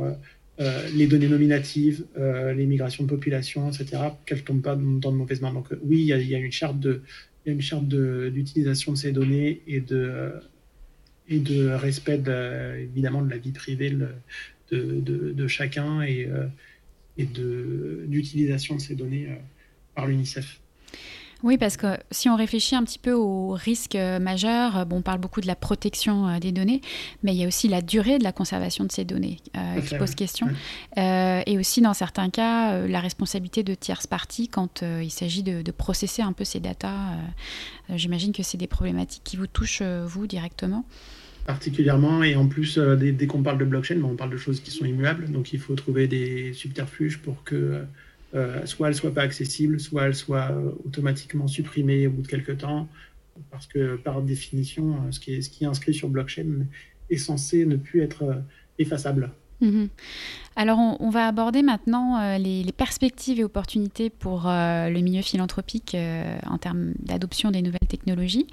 euh, 0.61 0.87
les 0.93 1.07
données 1.07 1.27
nominatives, 1.27 2.05
euh, 2.17 2.53
les 2.53 2.67
migrations 2.67 3.03
de 3.03 3.09
population, 3.09 3.71
etc., 3.71 4.03
qu'elles 4.25 4.39
ne 4.39 4.43
tombent 4.43 4.61
pas 4.61 4.75
dans 4.75 5.11
de 5.11 5.17
mauvaises 5.17 5.41
mains. 5.41 5.53
Donc 5.53 5.71
euh, 5.71 5.79
oui, 5.83 6.01
il 6.01 6.05
y, 6.05 6.35
a, 6.35 6.37
une 6.37 6.51
charte 6.51 6.79
de, 6.79 7.01
une 7.47 7.61
charte 7.61 7.87
d'utilisation 7.87 8.91
de, 8.91 8.97
ces 8.97 9.11
données 9.11 9.61
et 9.65 9.79
de, 9.79 10.33
respect 11.69 12.21
évidemment 12.79 13.23
de 13.23 13.29
la 13.29 13.37
vie 13.37 13.53
privée 13.53 13.89
de, 14.69 15.01
de, 15.01 15.47
chacun 15.47 16.03
et, 16.03 16.29
et 17.17 17.25
d'utilisation 17.25 18.75
de, 18.75 18.81
ces 18.81 18.93
données 18.93 19.29
par 19.95 20.05
l'UNICEF. 20.05 20.60
Oui, 21.43 21.57
parce 21.57 21.77
que 21.77 21.97
si 22.11 22.29
on 22.29 22.35
réfléchit 22.35 22.75
un 22.75 22.83
petit 22.83 22.99
peu 22.99 23.13
aux 23.13 23.51
risques 23.51 23.95
euh, 23.95 24.19
majeurs, 24.19 24.77
euh, 24.77 24.85
bon, 24.85 24.97
on 24.97 25.01
parle 25.01 25.19
beaucoup 25.19 25.41
de 25.41 25.47
la 25.47 25.55
protection 25.55 26.27
euh, 26.27 26.39
des 26.39 26.51
données, 26.51 26.81
mais 27.23 27.33
il 27.33 27.39
y 27.39 27.43
a 27.43 27.47
aussi 27.47 27.67
la 27.67 27.81
durée 27.81 28.19
de 28.19 28.23
la 28.23 28.31
conservation 28.31 28.83
de 28.83 28.91
ces 28.91 29.05
données 29.05 29.37
qui 29.87 29.95
pose 29.95 30.15
question. 30.15 30.47
et 30.97 31.57
aussi, 31.57 31.81
dans 31.81 31.93
certains 31.93 32.29
cas, 32.29 32.85
la 32.87 32.99
responsabilité 32.99 33.63
de 33.63 33.73
tierces 33.73 34.07
parties 34.07 34.47
quand 34.47 34.83
il 34.83 35.09
s'agit 35.09 35.43
de, 35.43 35.71
processer 35.71 36.21
un 36.21 36.33
peu 36.33 36.43
ces 36.43 36.59
datas. 36.59 37.15
J'imagine 37.89 38.33
que 38.33 38.43
c'est 38.43 38.57
des 38.57 38.67
problématiques 38.67 39.23
qui 39.23 39.37
vous 39.37 39.47
touchent, 39.47 39.81
vous, 39.81 40.27
directement 40.27 40.85
particulièrement. 41.45 42.23
Et 42.23 42.35
en 42.35 42.47
plus, 42.47 42.77
dès, 42.77 43.27
qu'on 43.27 43.43
parle 43.43 43.57
de 43.57 43.65
blockchain, 43.65 43.95
ben, 43.95 44.05
on 44.05 44.15
parle 44.15 44.31
de 44.31 44.37
choses 44.37 44.59
qui 44.59 44.71
sont 44.71 44.85
immuables. 44.85 45.31
Donc 45.31 45.53
il 45.53 45.59
faut 45.59 45.75
trouver 45.75 46.07
des 46.07 46.53
subterfuges 46.53 47.19
pour 47.19 47.43
que 47.43 47.55
euh, 47.55 47.83
soit 48.65 48.87
elle 48.87 48.95
soit 48.95 49.13
pas 49.13 49.23
accessible, 49.23 49.79
soit 49.79 50.03
elle 50.03 50.15
soit 50.15 50.51
euh, 50.51 50.71
automatiquement 50.85 51.47
supprimée 51.47 52.07
au 52.07 52.11
bout 52.11 52.21
de 52.21 52.27
quelques 52.27 52.59
temps. 52.59 52.87
parce 53.49 53.67
que 53.67 53.95
par 53.97 54.21
définition, 54.21 55.11
ce 55.11 55.19
qui 55.19 55.35
est, 55.35 55.41
ce 55.41 55.49
qui 55.49 55.63
est 55.63 55.67
inscrit 55.67 55.93
sur 55.93 56.09
blockchain 56.09 56.67
est 57.09 57.17
censé 57.17 57.65
ne 57.65 57.75
plus 57.75 58.01
être 58.01 58.43
effaçable. 58.79 59.31
Mhm. 59.61 59.89
Alors, 60.57 60.79
on, 60.99 61.09
va 61.09 61.27
aborder 61.27 61.61
maintenant 61.61 62.19
euh, 62.19 62.37
les, 62.37 62.71
perspectives 62.73 63.39
et 63.39 63.43
opportunités 63.43 64.09
pour 64.09 64.47
euh, 64.47 64.89
le 64.89 64.99
milieu 64.99 65.21
philanthropique 65.21 65.95
euh, 65.95 66.37
en 66.45 66.57
termes 66.57 66.91
d'adoption 66.99 67.51
des 67.51 67.61
nouvelles 67.61 67.87
technologies, 67.87 68.47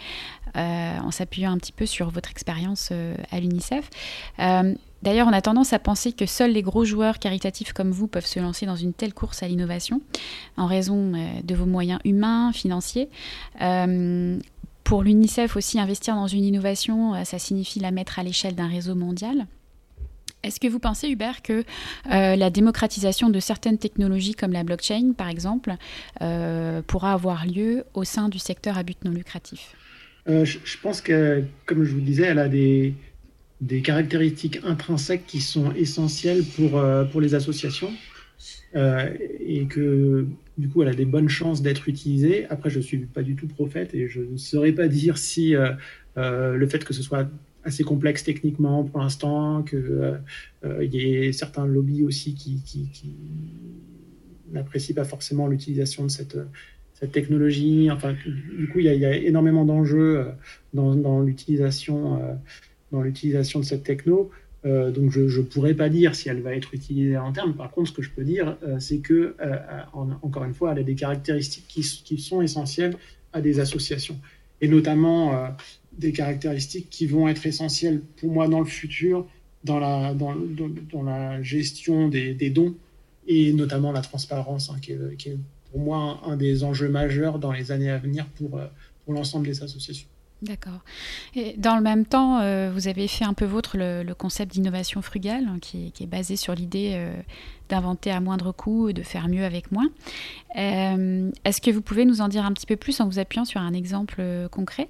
en 0.55 1.11
s'appuyant 1.11 1.53
un 1.53 1.59
petit 1.59 1.73
peu 1.73 1.87
sur 1.87 2.11
votre 2.11 2.31
expérience 2.31 2.93
à 3.31 3.41
l'UNICEF. 3.41 3.91
D'ailleurs, 5.03 5.29
on 5.29 5.33
a 5.33 5.41
tendance 5.41 5.73
à 5.73 5.79
penser 5.79 6.13
que 6.13 6.27
seuls 6.27 6.51
les 6.51 6.63
gros 6.63 6.85
joueurs 6.85 7.21
caritatifs 7.21 7.73
comme 7.73 7.93
vous 7.93 8.09
peuvent 8.09 8.27
se 8.27 8.41
lancer 8.41 8.67
dans 8.67 8.75
une 8.75 8.93
telle 8.93 9.15
course 9.15 9.45
à 9.45 9.49
l'innovation, 9.49 10.01
en 10.57 10.67
raison 10.67 11.13
de 11.45 11.55
vos 11.55 11.67
moyens 11.67 12.01
humains, 12.05 12.53
financiers. 12.53 13.09
pour 14.83 15.03
l'UNICEF 15.03 15.57
aussi, 15.57 15.79
investir 15.79 16.17
dans 16.17 16.27
une 16.27 16.45
innovation, 16.45 17.25
ça 17.25 17.39
signifie 17.39 17.79
la 17.79 17.93
mettre 17.93 18.19
à 18.19 18.25
l'échelle 18.25 18.57
d'un 18.57 18.69
réseau 18.69 18.97
mondial. 18.97 19.47
Est-ce 20.45 20.61
que 20.61 20.69
vous 20.69 20.79
pensez, 20.79 21.09
Hubert, 21.09 21.43
que 21.43 21.65
euh, 22.11 22.37
la 22.37 22.51
démocratisation 22.51 23.29
de 23.29 23.41
certaines 23.41 23.79
technologies 23.79 24.35
comme 24.35 24.53
la 24.53 24.63
blockchain, 24.63 25.13
par 25.17 25.29
exemple, 25.29 25.75
euh, 26.23 26.81
pourra 26.87 27.13
avoir 27.13 27.45
lieu 27.45 27.85
au 27.95 28.05
sein 28.05 28.29
du 28.29 28.39
secteur 28.39 28.79
à 28.79 28.85
but 28.85 29.05
non 29.05 29.11
lucratif? 29.11 29.75
Euh, 30.29 30.45
je, 30.45 30.79
pense 30.81 31.01
que, 31.01 31.43
comme 31.67 31.83
je 31.83 31.91
vous 31.91 31.99
le 31.99 32.05
disais, 32.05 32.25
elle 32.25 32.39
a 32.39 32.49
des, 32.49 32.95
caractéristiques 33.83 34.61
intrinsèques 34.65 35.27
qui 35.27 35.41
sont 35.41 35.73
essentielles 35.73 36.45
pour, 36.45 36.81
pour 37.11 37.21
les 37.21 37.35
associations 37.35 37.93
et 38.75 39.67
que, 39.69 40.27
du 40.57 40.69
coup, 40.69 40.83
elle 40.83 40.89
a 40.89 40.95
des 40.95 41.07
bonnes 41.07 41.31
chances 41.31 41.63
d'être 41.63 41.89
utilisée. 41.89 42.47
Après, 42.51 42.71
je 42.71 42.79
ne 42.79 42.85
suis 42.85 42.99
pas 42.99 43.23
du 43.23 43.35
tout 43.35 43.49
prophète 43.49 43.95
et 43.95 44.07
je 44.07 44.21
ne 44.21 44.37
saurais 44.37 44.73
pas 44.73 44.87
dire 44.87 45.19
si 45.19 45.55
le 46.17 46.69
fait 46.69 46.85
que 46.85 46.95
ce 46.95 47.03
soit 47.03 47.29
assez 47.69 47.85
complexe 47.85 48.25
techniquement 48.25 48.83
pour 48.83 49.01
l'instant, 49.01 49.63
qu'il 49.63 49.79
euh, 49.79 50.17
euh, 50.65 50.85
y 50.85 51.01
ait 51.01 51.33
certains 51.33 51.67
lobbies 51.67 52.03
aussi 52.03 52.35
qui, 52.35 52.61
n'apprécient 54.51 54.95
pas 54.95 55.05
forcément 55.05 55.47
l'utilisation 55.47 56.05
de 56.05 56.09
cette, 56.11 56.39
technologie. 57.13 57.91
Enfin, 57.93 58.15
du 58.25 58.69
coup, 58.73 58.81
il 58.81 58.87
y 58.87 59.05
a, 59.05 59.17
énormément 59.17 59.65
d'enjeux 59.65 60.19
euh, 60.19 60.25
dans, 60.75 61.21
l'utilisation 61.21 62.19
dans 62.91 63.03
l'utilisation 63.03 63.61
de 63.61 63.65
cette 63.65 63.85
techno. 63.85 64.31
donc 64.65 65.13
je 65.13 65.21
ne 65.21 65.45
pourrais 65.45 65.75
pas 65.75 65.91
dire 65.91 66.17
si 66.17 66.29
elle 66.29 66.41
va 66.41 66.57
être 66.57 66.75
utilisée 66.75 67.15
à 67.15 67.21
long 67.21 67.33
terme. 67.33 67.55
Par 67.55 67.71
contre, 67.71 67.91
ce 67.91 67.95
que 67.95 68.03
je 68.03 68.11
peux 68.11 68.25
dire, 68.25 68.57
c'est 68.81 68.99
que, 68.99 69.37
encore 70.23 70.45
une 70.45 70.55
fois, 70.55 70.73
elle 70.73 70.81
a 70.81 70.83
des 70.83 70.97
caractéristiques 70.97 71.69
qui, 71.69 71.83
qui, 71.83 72.19
sont 72.19 72.43
essentielles 72.43 72.97
à 73.33 73.41
des 73.41 73.61
associations. 73.61 74.19
Et 74.61 74.67
notamment, 74.67 75.55
des 75.99 76.13
caractéristiques 76.13 76.89
qui 76.91 77.07
vont 77.07 77.29
être 77.29 77.47
essentielles 77.47 78.01
pour 78.17 78.31
moi 78.31 78.49
dans 78.49 78.61
le 78.61 78.67
futur, 78.67 79.27
dans 79.65 79.79
la, 79.79 80.15
dans, 80.15 81.03
la 81.03 81.43
gestion 81.43 82.09
des, 82.09 82.35
des, 82.35 82.51
dons 82.51 82.75
et 83.27 83.53
notamment 83.53 83.93
la 83.93 84.01
transparence, 84.01 84.71
hein, 84.71 84.77
qui, 84.81 84.93
est, 84.93 85.17
qui, 85.17 85.31
est, 85.31 85.39
pour 85.71 85.81
moi 85.81 86.21
un, 86.25 86.37
des 86.37 86.65
enjeux 86.65 86.89
majeurs 86.89 87.39
dans 87.39 87.53
les 87.53 87.73
années 87.73 87.91
à 87.91 87.99
venir 87.99 88.27
pour, 88.37 88.59
euh, 88.59 88.67
pour 89.05 89.15
l'ensemble 89.15 89.47
des 89.47 89.63
associations. 89.63 90.09
D'accord. 90.41 90.81
Et 91.35 91.57
dans 91.59 91.75
le 91.75 91.83
même 91.83 92.07
temps, 92.07 92.39
euh, 92.39 92.71
vous 92.73 92.87
avez 92.87 93.09
fait 93.09 93.25
un 93.25 93.35
peu 93.35 93.45
vôtre 93.45 93.77
le, 93.77 94.13
concept 94.15 94.53
d'innovation 94.53 95.03
frugale, 95.03 95.47
hein, 95.49 95.59
qui, 95.61 95.91
qui, 95.91 96.05
est 96.05 96.07
basé 96.07 96.37
sur 96.37 96.55
l'idée 96.55 96.93
euh, 96.95 97.13
d'inventer 97.69 98.13
à 98.13 98.21
moindre 98.21 98.53
coût 98.53 98.89
et 98.89 98.93
de 98.93 99.03
faire 99.03 99.27
mieux 99.27 99.45
avec 99.45 99.73
moins. 99.73 99.91
Est-ce 100.55 101.61
que 101.61 101.73
vous 101.73 101.83
pouvez 101.83 102.05
nous 102.05 102.21
en 102.21 102.29
dire 102.29 102.45
un 102.45 102.53
petit 102.53 102.67
peu 102.67 102.77
plus 102.77 103.01
en 103.01 103.09
vous 103.09 103.19
appuyant 103.19 103.45
sur 103.45 103.61
un 103.61 103.75
exemple 103.75 104.23
concret? 104.53 104.89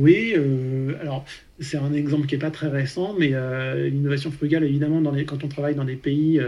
Oui, 0.00 0.32
euh, 0.34 0.94
alors 1.02 1.26
c'est 1.58 1.76
un 1.76 1.92
exemple 1.92 2.26
qui 2.26 2.34
n'est 2.34 2.40
pas 2.40 2.50
très 2.50 2.68
récent, 2.68 3.14
mais 3.18 3.30
euh, 3.34 3.88
l'innovation 3.90 4.30
frugale, 4.30 4.64
évidemment, 4.64 5.02
dans 5.02 5.10
les, 5.10 5.26
quand 5.26 5.44
on 5.44 5.48
travaille 5.48 5.74
dans 5.74 5.84
des 5.84 5.96
pays, 5.96 6.40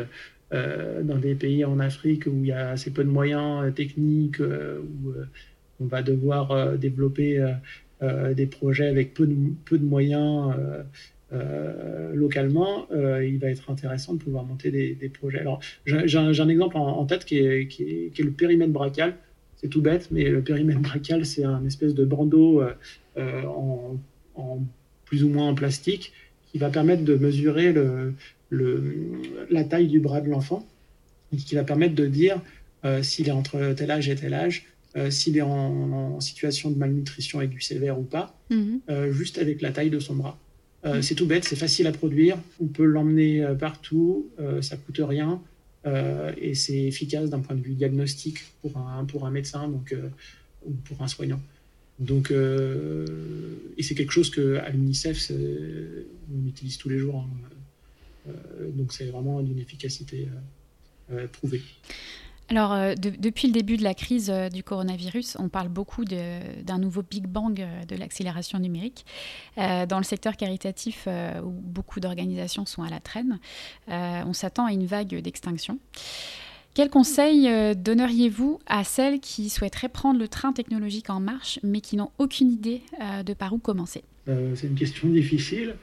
euh, 0.53 1.03
dans 1.03 1.19
des 1.19 1.35
pays 1.35 1.63
en 1.65 1.79
Afrique 1.79 2.27
où 2.27 2.41
il 2.41 2.47
y 2.47 2.53
a 2.53 2.71
assez 2.71 2.91
peu 2.91 3.05
de 3.05 3.11
moyens 3.11 3.75
techniques, 3.75 4.41
où 4.41 5.13
on 5.81 5.85
va 5.87 6.03
devoir 6.03 6.79
développer 6.79 7.45
des 8.01 8.47
projets 8.47 8.87
avec 8.87 9.15
peu 9.15 9.27
de, 9.27 9.37
peu 9.65 9.79
de 9.79 9.85
moyens 9.85 10.55
localement, 12.15 12.87
il 12.93 13.39
va 13.39 13.49
être 13.49 13.71
intéressant 13.71 14.15
de 14.15 14.19
pouvoir 14.19 14.45
monter 14.45 14.71
des, 14.71 15.09
projets. 15.09 15.41
Alors, 15.41 15.61
j'ai 15.87 16.19
un, 16.19 16.49
exemple 16.49 16.77
en, 16.77 17.05
tête 17.07 17.25
qui 17.25 17.39
est, 17.39 17.67
qui, 17.67 17.83
est, 17.85 18.11
qui 18.15 18.23
est, 18.23 18.25
le 18.25 18.31
périmètre 18.31 18.73
brachial. 18.73 19.15
C'est 19.63 19.69
tout 19.69 19.83
bête, 19.83 20.09
mais 20.11 20.29
le 20.29 20.43
périmètre 20.43 20.81
brachial, 20.81 21.25
c'est 21.25 21.45
un 21.45 21.65
espèce 21.65 21.95
de 21.95 22.05
bandeau 22.05 22.63
euh, 23.19 23.43
en, 24.35 24.61
plus 25.05 25.25
ou 25.25 25.29
moins 25.29 25.49
en 25.49 25.55
plastique 25.55 26.13
qui 26.51 26.59
va 26.59 26.71
permettre 26.71 27.05
de 27.05 27.15
mesurer 27.15 27.73
le, 27.73 28.15
la 29.51 29.65
taille 29.65 29.89
du 29.89 30.01
bras 30.01 30.23
de 30.23 30.31
l'enfant 30.31 30.67
et 31.33 31.37
qui 31.37 31.55
va 31.55 31.65
permettre 31.65 31.95
de 31.95 32.07
dire 32.07 32.41
euh, 32.85 33.03
s'il 33.03 33.29
est 33.29 33.33
entre 33.33 33.75
tel 33.75 33.91
âge 33.91 34.09
et 34.09 34.15
tel 34.15 34.33
âge, 34.33 34.67
euh, 34.97 35.11
s'il 35.11 35.37
est 35.37 35.43
en, 35.43 36.19
situation 36.21 36.71
de 36.71 36.79
malnutrition 36.79 37.41
aiguë 37.43 37.61
sévère 37.61 37.99
ou 37.99 38.05
pas, 38.05 38.35
mhm. 38.51 38.81
juste 39.11 39.39
avec 39.39 39.61
la 39.61 39.71
taille 39.71 39.91
de 39.91 39.99
son 39.99 40.15
bras. 40.15 40.39
Mhm. 40.85 41.03
C'est 41.03 41.15
tout 41.15 41.27
bête, 41.27 41.45
c'est 41.45 41.57
facile 41.57 41.87
à 41.87 41.93
produire, 41.93 42.39
on 42.61 42.67
peut 42.67 42.85
l'emmener 42.85 43.47
partout, 43.59 44.29
ça 44.61 44.77
coûte 44.77 45.01
rien 45.03 45.41
et 45.85 46.55
c'est 46.55 46.85
efficace 46.85 47.31
d'un 47.31 47.41
point 47.41 47.57
de 47.57 47.63
vue 47.63 47.75
diagnostique 47.75 48.39
pour 48.61 48.77
un, 48.79 49.05
pour 49.05 49.27
un 49.27 49.31
médecin 49.31 49.69
donc, 49.69 49.95
ou 50.65 50.73
pour 50.73 51.03
un 51.03 51.09
soignant. 51.09 51.41
Donc, 51.99 52.31
euh, 52.31 53.07
et 53.77 53.83
c'est 53.83 53.95
quelque 53.95 54.13
chose 54.13 54.31
qu'à 54.31 54.69
l'UNICEF, 54.71 55.31
on 55.31 56.49
utilise 56.49 56.77
tous 56.79 56.89
les 56.89 56.99
jours. 56.99 57.25
Hein. 57.25 57.49
Euh, 58.29 58.71
donc, 58.73 58.93
c'est 58.93 59.07
vraiment 59.07 59.41
d'une 59.41 59.59
efficacité 59.59 60.29
euh, 61.13 61.27
prouvée. 61.29 61.63
Alors, 62.49 62.77
depuis 62.97 63.47
le 63.47 63.53
début 63.55 63.79
de 63.79 63.83
la 63.83 63.95
crise 63.95 64.31
du 64.53 64.63
coronavirus, 64.63 65.37
on 65.39 65.49
parle 65.49 65.69
beaucoup 65.69 66.05
d'un 66.05 66.79
nouveau 66.79 67.03
Big 67.03 67.27
Bang 67.27 67.67
de 67.89 67.97
l'accélération 67.97 68.59
numérique. 68.59 69.07
dans 69.57 69.97
le 69.97 70.05
secteur 70.05 70.37
caritatif, 70.37 71.09
où 71.43 71.51
beaucoup 71.51 71.99
d'organisations 72.01 72.67
sont 72.67 72.83
à 72.83 72.91
la 72.91 73.01
traîne, 73.01 73.39
on 73.89 74.33
s'attend 74.35 74.67
à 74.67 74.73
une 74.73 74.85
vague 74.85 75.15
d'extinction. 75.23 75.79
Quel 76.75 76.89
conseil 76.89 77.49
euh, 77.49 77.75
donneriez-vous 77.75 78.59
à 78.67 78.83
celles 78.83 79.21
qui 79.21 79.51
souhaiteraient 79.51 79.91
prendre 79.91 80.19
le 80.19 80.27
train 80.27 80.53
technologique 80.53 81.11
en 81.11 81.21
marche, 81.21 81.59
mais 81.63 81.83
qui 81.83 81.97
n'ont 81.97 82.11
aucune 82.19 82.51
idée 82.51 82.81
euh, 83.01 83.23
de 83.23 83.35
par 83.35 83.53
où 83.53 83.59
commencer? 83.59 84.03
Euh, 84.29 84.55
C'est 84.57 84.69
une 84.69 84.75
question 84.75 85.09
difficile. 85.09 85.75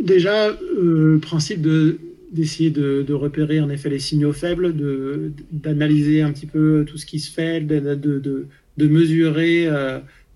Déjà, 0.00 0.50
le 0.50 1.18
principe 1.20 1.60
de 1.60 1.98
d'essayer 2.34 2.70
de, 2.70 3.12
repérer 3.12 3.60
en 3.60 3.70
effet 3.70 3.88
les 3.88 3.98
signaux 3.98 4.32
faibles, 4.32 4.74
d'analyser 5.52 6.22
un 6.22 6.32
petit 6.32 6.46
peu 6.46 6.84
tout 6.86 6.98
ce 6.98 7.06
qui 7.06 7.20
se 7.20 7.30
fait, 7.30 7.60
de, 7.60 7.78
de 7.80 8.86
mesurer, 8.86 9.66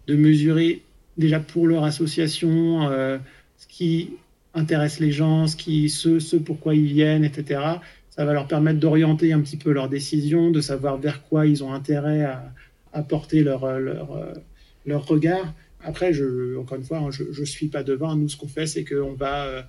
de 0.06 0.14
mesurer 0.14 0.82
déjà 1.16 1.40
pour 1.40 1.66
leur 1.66 1.84
association 1.84 2.88
ce 2.88 3.66
qui 3.68 4.10
intéresse 4.54 5.00
les 5.00 5.12
gens, 5.12 5.46
ce, 5.46 5.56
qui, 5.56 5.90
ce, 5.90 6.18
ce 6.18 6.36
pourquoi 6.36 6.74
ils 6.74 6.86
viennent, 6.86 7.24
etc 7.24 7.78
ça 8.18 8.24
va 8.24 8.32
leur 8.32 8.48
permettre 8.48 8.80
d'orienter 8.80 9.32
un 9.32 9.40
petit 9.40 9.56
peu 9.56 9.70
leurs 9.70 9.88
décisions, 9.88 10.50
de 10.50 10.60
savoir 10.60 10.98
vers 10.98 11.22
quoi 11.22 11.46
ils 11.46 11.62
ont 11.62 11.72
intérêt 11.72 12.24
à, 12.24 13.02
porter 13.04 13.44
leur, 13.44 13.78
leur, 13.78 14.34
leur, 14.86 15.06
regard. 15.06 15.54
Après, 15.84 16.10
encore 16.58 16.78
une 16.78 16.82
fois, 16.82 16.98
hein, 16.98 17.10
je 17.12 17.40
ne 17.40 17.46
suis 17.46 17.68
pas 17.68 17.84
devant. 17.84 18.16
Nous, 18.16 18.28
ce 18.28 18.36
qu'on 18.36 18.48
fait, 18.48 18.66
c'est 18.66 18.84
qu'on 18.84 19.12
va, 19.12 19.44
euh, 19.44 19.62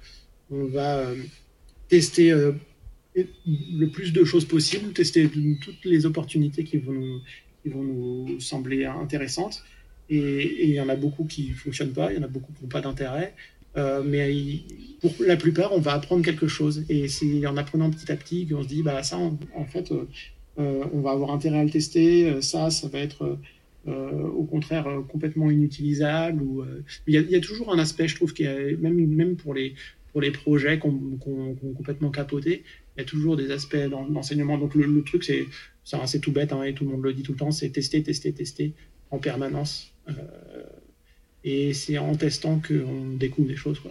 on 0.49 0.65
va 0.65 0.97
euh, 0.97 1.15
tester 1.89 2.31
euh, 2.31 2.53
le 3.15 3.87
plus 3.87 4.13
de 4.13 4.23
choses 4.23 4.45
possibles, 4.45 4.93
tester 4.93 5.29
toutes 5.61 5.83
les 5.83 6.05
opportunités 6.05 6.63
qui 6.63 6.77
vont 6.77 6.93
nous, 6.93 7.19
qui 7.61 7.69
vont 7.69 7.83
nous 7.83 8.39
sembler 8.39 8.85
intéressantes. 8.85 9.63
Et 10.09 10.67
il 10.67 10.73
y 10.73 10.81
en 10.81 10.89
a 10.89 10.95
beaucoup 10.95 11.25
qui 11.25 11.49
ne 11.49 11.53
fonctionnent 11.53 11.93
pas, 11.93 12.11
il 12.11 12.17
y 12.17 12.19
en 12.19 12.23
a 12.23 12.27
beaucoup 12.27 12.53
qui 12.53 12.63
n'ont 12.63 12.69
pas 12.69 12.81
d'intérêt. 12.81 13.33
Euh, 13.77 14.01
mais 14.03 14.33
pour 15.01 15.13
la 15.19 15.35
plupart, 15.35 15.73
on 15.73 15.79
va 15.79 15.93
apprendre 15.93 16.23
quelque 16.23 16.47
chose. 16.47 16.85
Et 16.89 17.07
c'est 17.07 17.45
en 17.45 17.57
apprenant 17.57 17.89
petit 17.91 18.11
à 18.11 18.15
petit 18.15 18.47
qu'on 18.47 18.63
se 18.63 18.67
dit, 18.67 18.81
bah 18.81 19.03
ça, 19.03 19.17
en, 19.17 19.65
fait, 19.65 19.91
euh, 19.91 20.05
on 20.93 21.01
va 21.01 21.11
avoir 21.11 21.31
intérêt 21.31 21.59
à 21.59 21.63
le 21.63 21.69
tester. 21.69 22.41
Ça, 22.41 22.69
ça 22.69 22.87
va 22.87 22.99
être 22.99 23.37
au 23.85 24.43
contraire 24.43 24.87
complètement 25.11 25.49
inutilisable. 25.49 26.41
Ou, 26.41 26.63
il, 27.05 27.13
y 27.13 27.35
a, 27.35 27.39
toujours 27.39 27.71
un 27.71 27.79
aspect, 27.79 28.07
je 28.07 28.15
trouve, 28.15 28.33
qui 28.33 28.43
même, 28.43 28.95
même 29.07 29.35
pour 29.35 29.53
les 29.53 29.75
les 30.19 30.31
projets 30.31 30.79
qu'on 30.79 31.17
qu 31.17 31.73
complètement 31.75 32.11
capoté, 32.11 32.63
il 32.95 32.99
y 32.99 33.03
a 33.03 33.05
toujours 33.05 33.37
des 33.37 33.51
aspects 33.51 33.77
d'enseignement. 33.77 34.57
Donc 34.57 34.75
le, 34.75 35.03
truc, 35.03 35.23
c'est 35.23 35.45
c'est 35.83 36.19
tout 36.19 36.31
bête, 36.31 36.53
hein, 36.53 36.63
et 36.63 36.73
tout 36.73 36.83
le 36.85 36.91
monde 36.91 37.03
le 37.03 37.13
dit 37.13 37.23
tout 37.23 37.31
le 37.33 37.37
temps, 37.37 37.51
c'est 37.51 37.69
tester, 37.69 38.03
tester, 38.03 38.33
tester 38.33 38.73
en 39.11 39.19
permanence. 39.19 39.93
Et 41.43 41.73
c'est 41.73 41.97
en 41.97 42.15
testant 42.15 42.59
qu'on 42.59 43.15
découvre 43.15 43.47
des 43.47 43.55
choses. 43.55 43.81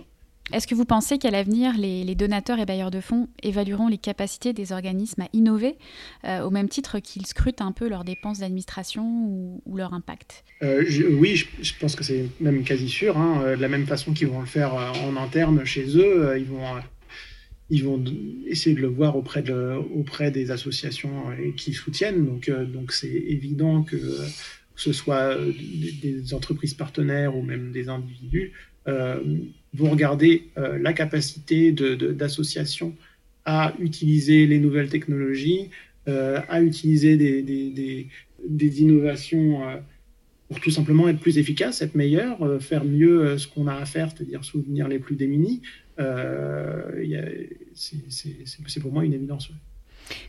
Est-ce 0.51 0.67
que 0.67 0.75
vous 0.75 0.87
pensez 0.87 1.19
qu'à 1.19 1.31
l'avenir, 1.31 1.77
les, 1.77 2.15
donateurs 2.15 2.59
et 2.59 2.65
bailleurs 2.65 2.91
de 2.91 3.01
fonds 3.01 3.29
évalueront 3.43 3.89
les 3.89 3.99
capacités 3.99 4.55
des 4.55 4.73
organismes 4.73 5.23
à 5.23 5.29
innover 5.35 5.77
euh, 6.25 6.41
au 6.41 6.51
même 6.51 6.69
titre 6.69 7.01
qu'ils 7.01 7.27
scrutent 7.27 7.61
un 7.61 7.73
peu 7.73 7.89
leurs 7.89 8.05
dépenses 8.05 8.39
d'administration 8.39 9.61
ou, 9.65 9.77
leur 9.77 9.93
impact? 9.93 10.45
Euh, 10.63 10.85
Oui, 11.19 11.45
je, 11.61 11.73
pense 11.79 11.95
que 11.95 12.03
c'est 12.03 12.27
même 12.41 12.65
quasi 12.65 12.89
sûr. 12.89 13.19
Hein. 13.19 13.43
Euh, 13.45 13.57
de 13.57 13.61
la 13.61 13.69
même 13.69 13.87
façon 13.87 14.15
qu'ils 14.15 14.29
vont 14.29 14.41
le 14.41 14.47
faire 14.47 14.75
en 14.75 15.17
interne 15.17 15.65
chez 15.65 15.97
eux, 15.97 16.35
ils 16.39 16.47
vont, 16.47 16.65
ils 17.69 17.85
vont 17.85 18.03
essayer 18.47 18.75
de 18.75 18.81
le 18.81 18.89
voir 18.89 19.17
auprès, 19.17 19.43
de, 19.43 19.75
auprès 19.95 20.31
des 20.31 20.51
associations 20.51 21.25
qui 21.57 21.75
soutiennent. 21.75 22.25
Donc, 22.25 22.51
donc 22.51 22.93
c'est 22.93 23.09
évident 23.09 23.83
que 23.83 23.99
ce 24.77 24.93
soit 24.93 25.37
des, 26.03 26.33
entreprises 26.33 26.75
partenaires 26.75 27.37
ou 27.37 27.43
même 27.43 27.71
des 27.71 27.91
individus, 27.91 28.53
vont 29.75 29.91
regarder 29.91 30.49
euh, 30.57 30.79
la 30.79 30.93
capacité 30.93 31.73
d'associations 31.73 32.95
à 33.45 33.75
utiliser 33.79 34.47
les 34.47 34.59
nouvelles 34.59 34.89
technologies, 34.89 35.71
euh, 36.09 36.41
à 36.49 36.63
utiliser 36.63 37.17
des, 37.17 37.43
des, 37.43 38.83
innovations 38.83 39.69
euh, 39.69 39.77
pour 40.49 40.61
tout 40.61 40.71
simplement 40.71 41.09
être 41.09 41.21
plus 41.21 41.39
efficace, 41.39 41.83
être 41.83 41.95
meilleur, 41.95 42.63
faire 42.63 42.85
mieux 42.85 43.37
ce 43.37 43.47
qu'on 43.47 43.67
a 43.67 43.75
à 43.75 43.85
faire, 43.85 44.11
c'est-à-dire 44.11 44.45
soutenir 44.45 44.89
les 44.89 44.99
plus 44.99 45.17
démunis. 45.17 45.61
c'est 47.75 48.81
pour 48.81 48.93
moi 48.93 49.05
une 49.05 49.13
évidence. 49.13 49.51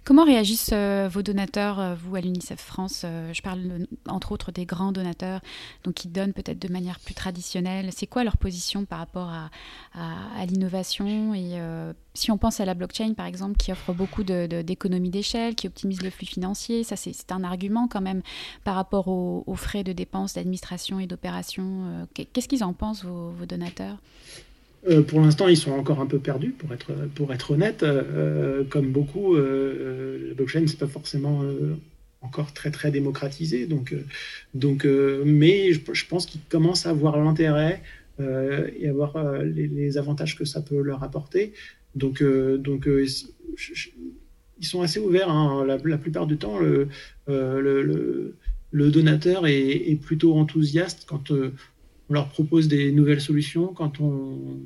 Comment 0.04 0.26
réagissent 0.26 0.72
euh, 0.74 1.10
vos 1.12 1.22
donateurs, 1.22 1.80
euh, 1.80 1.96
vous, 1.96 2.16
à 2.16 2.22
l'UNICEF 2.22 2.60
France 2.60 3.04
euh, 3.06 3.34
Je 3.34 3.42
parle 3.42 3.86
entre 4.08 4.32
autres 4.32 4.52
des 4.52 4.66
grands 4.66 4.92
donateurs, 4.92 5.42
donc 5.84 5.96
qui 5.96 6.08
donnent 6.08 6.34
peut-être 6.34 6.60
de 6.60 6.72
manière 6.72 7.00
plus 7.00 7.14
traditionnelle. 7.14 7.90
C'est 7.96 8.08
quoi 8.08 8.24
leur 8.24 8.38
position 8.38 8.86
par 8.86 9.00
rapport 9.00 9.30
à, 9.30 9.50
l'innovation 10.46 11.34
Et 11.34 11.60
si 12.14 12.32
on 12.32 12.38
pense 12.38 12.60
à 12.60 12.66
la 12.66 12.74
blockchain, 12.74 13.14
par 13.14 13.26
exemple, 13.26 13.58
qui 13.58 13.72
offre 13.72 13.94
beaucoup 13.94 14.24
d'économies 14.24 15.10
d'échelle, 15.10 15.56
qui 15.56 15.68
optimise 15.68 16.02
le 16.02 16.10
flux 16.10 16.26
financier, 16.26 16.84
ça 16.84 16.96
c'est 16.96 17.32
un 17.32 17.44
argument 17.44 17.88
quand 17.88 18.02
même 18.02 18.22
par 18.64 18.76
rapport 18.76 19.08
aux, 19.10 19.56
frais 19.56 19.84
de 19.84 19.92
dépenses, 19.92 20.36
d'administration 20.36 21.00
et 21.00 21.08
d'opération. 21.08 22.08
Qu'est-ce 22.14 22.48
qu'ils 22.48 22.64
en 22.64 22.74
pensent, 22.74 23.04
vos 23.04 23.46
donateurs? 23.46 23.98
Euh, 24.88 25.02
pour 25.02 25.20
l'instant, 25.20 25.48
ils 25.48 25.58
sont 25.58 25.72
encore 25.72 26.00
un 26.00 26.06
peu 26.06 26.20
perdus, 26.20 26.52
pour 26.52 26.74
être, 26.74 26.94
pour 27.16 27.34
être 27.34 27.52
honnête. 27.52 27.84
Euh, 27.84 28.64
comme 28.64 28.92
beaucoup, 28.92 29.36
euh, 29.36 30.30
la 30.30 30.34
blockchain, 30.36 30.66
c'est 30.68 30.80
pas 30.80 30.88
forcément 30.88 31.44
encore 32.22 32.54
très 32.54 32.72
très 32.72 32.92
démocratisé. 32.92 33.66
Donc, 33.66 33.96
donc, 34.54 34.86
mais 34.86 35.74
je, 35.74 36.06
pense 36.08 36.26
qu'ils 36.26 36.42
commencent 36.50 36.86
à 36.86 36.94
voir 36.94 37.18
l'intérêt 37.18 37.82
et 38.20 38.90
à 38.90 38.94
voir 38.94 39.44
les, 39.44 39.98
avantages 39.98 40.38
que 40.38 40.46
ça 40.46 40.62
peut 40.62 40.82
leur 40.82 41.04
apporter. 41.04 41.54
Donc, 41.96 42.24
donc 42.24 42.88
ils 42.88 44.66
sont 44.66 44.82
assez 44.82 45.00
ouverts. 45.00 45.30
Hein. 45.30 45.66
La, 45.66 45.98
plupart 45.98 46.28
du 46.28 46.38
temps, 46.38 46.60
le, 46.60 46.90
donateur 48.72 49.48
est, 49.48 50.00
plutôt 50.02 50.36
enthousiaste 50.36 51.06
quand 51.08 51.32
on 52.10 52.14
leur 52.14 52.30
propose 52.30 52.68
des 52.68 52.92
nouvelles 52.92 53.22
solutions 53.22 53.68
quand 53.68 54.00
on, 54.00 54.58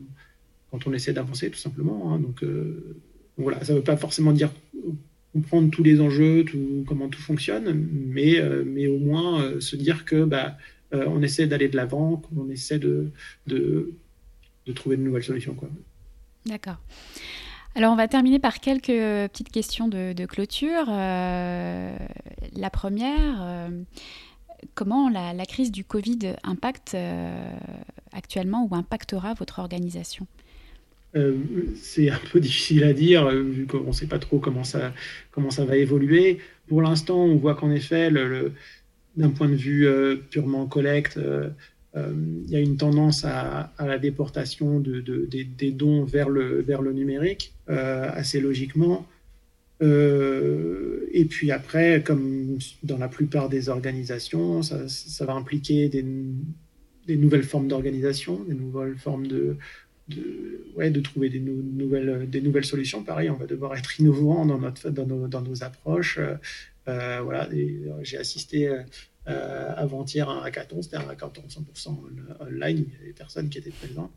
quand 0.71 0.87
on 0.87 0.93
essaie 0.93 1.13
d'avancer, 1.13 1.51
tout 1.51 1.59
simplement. 1.59 2.13
Hein. 2.13 2.19
Donc, 2.19 2.43
euh, 2.43 2.95
voilà, 3.37 3.63
ça 3.63 3.73
ne 3.73 3.77
veut 3.77 3.83
pas 3.83 3.97
forcément 3.97 4.31
dire 4.31 4.51
comprendre 5.33 5.69
tous 5.71 5.83
les 5.83 5.99
enjeux, 5.99 6.45
tout, 6.45 6.83
comment 6.87 7.09
tout 7.09 7.21
fonctionne, 7.21 7.73
mais, 7.73 8.39
euh, 8.39 8.63
mais 8.65 8.87
au 8.87 8.99
moins 8.99 9.41
euh, 9.41 9.59
se 9.59 9.75
dire 9.75 10.05
que 10.05 10.23
bah, 10.23 10.57
on 10.91 11.23
essaie 11.23 11.47
d'aller 11.47 11.69
de 11.69 11.75
l'avant, 11.75 12.17
qu'on 12.17 12.51
essaie 12.51 12.77
de, 12.77 13.09
de, 13.47 13.93
trouver 14.75 14.95
de 14.95 15.01
nouvelles 15.01 15.23
solutions. 15.23 15.57
D'accord. 16.45 16.77
Alors, 17.73 17.91
on 17.91 17.95
va 17.95 18.07
terminer 18.07 18.37
par 18.37 18.59
quelques 18.59 18.85
petites 19.31 19.51
questions 19.51 19.87
de 19.87 20.25
clôture. 20.27 20.85
la 20.85 22.69
première, 22.71 23.71
comment 24.73 25.09
la, 25.09 25.45
crise 25.45 25.71
du 25.71 25.83
Covid 25.83 26.35
impacte 26.43 26.93
euh, 26.95 27.55
actuellement 28.11 28.67
ou 28.69 28.75
impactera 28.75 29.33
votre 29.33 29.59
organisation? 29.59 30.27
Euh, 31.15 31.37
c'est 31.75 32.09
un 32.09 32.19
peu 32.31 32.39
difficile 32.41 32.83
à 32.83 32.93
dire, 32.93 33.25
euh, 33.27 33.41
vu 33.41 33.67
qu'on 33.67 33.83
ne 33.83 33.91
sait 33.91 34.07
pas 34.07 34.19
trop 34.19 34.39
comment 34.39 34.63
ça, 34.63 34.93
comment 35.31 35.51
ça 35.51 35.65
va 35.65 35.77
évoluer. 35.77 36.39
Pour 36.67 36.81
l'instant, 36.81 37.19
on 37.23 37.35
voit 37.35 37.55
qu'en 37.55 37.71
effet, 37.71 38.11
d'un 39.15 39.29
point 39.29 39.49
de 39.49 39.55
vue 39.55 39.87
purement 40.29 40.65
collecte, 40.65 41.19
il 41.95 42.49
y 42.49 42.55
a 42.55 42.59
une 42.59 42.77
tendance 42.77 43.25
à, 43.25 43.73
la 43.79 43.99
déportation 43.99 44.79
de, 44.79 45.01
des, 45.01 45.71
dons 45.71 46.05
vers 46.05 46.29
le, 46.29 46.61
vers 46.61 46.81
le 46.81 46.93
numérique, 46.93 47.53
assez 47.67 48.39
logiquement. 48.39 49.05
Euh, 49.83 51.07
et 51.11 51.25
puis 51.25 51.51
après, 51.51 52.01
comme 52.03 52.57
dans 52.83 52.97
la 52.97 53.07
plupart 53.07 53.49
des 53.49 53.69
organisations, 53.69 54.61
ça, 54.63 55.25
va 55.25 55.33
impliquer 55.33 55.89
des, 55.89 56.03
nouvelles 57.17 57.43
formes 57.43 57.67
d'organisation, 57.67 58.43
des 58.45 58.53
nouvelles 58.53 58.97
formes 58.97 59.27
de, 59.27 59.57
ouais, 60.75 60.89
de 60.89 61.01
trouver 61.01 61.29
des, 61.29 61.39
nouvelles, 61.39 62.29
des 62.29 62.41
nouvelles 62.41 62.65
solutions. 62.65 63.03
Pareil, 63.03 63.29
on 63.29 63.35
va 63.35 63.45
devoir 63.45 63.75
être 63.75 63.99
innovant 63.99 64.45
dans, 64.45 64.57
notre, 64.57 64.89
dans, 64.89 65.41
nos, 65.41 65.63
approches. 65.63 66.19
Euh, 66.87 67.21
voilà, 67.21 67.49
j'ai 68.01 68.17
assisté 68.17 68.69
euh, 69.27 69.73
avant-hier 69.75 70.29
à 70.29 70.41
un 70.41 70.43
hackathon, 70.43 70.81
c'était 70.81 70.97
un 70.97 71.09
hackathon 71.09 71.43
100% 71.47 71.97
online, 72.41 72.85
il 72.87 72.93
y 72.93 72.95
avait 72.95 73.07
des 73.07 73.13
personnes 73.13 73.49
qui 73.49 73.57
étaient 73.57 73.71
présentes. 73.71 74.11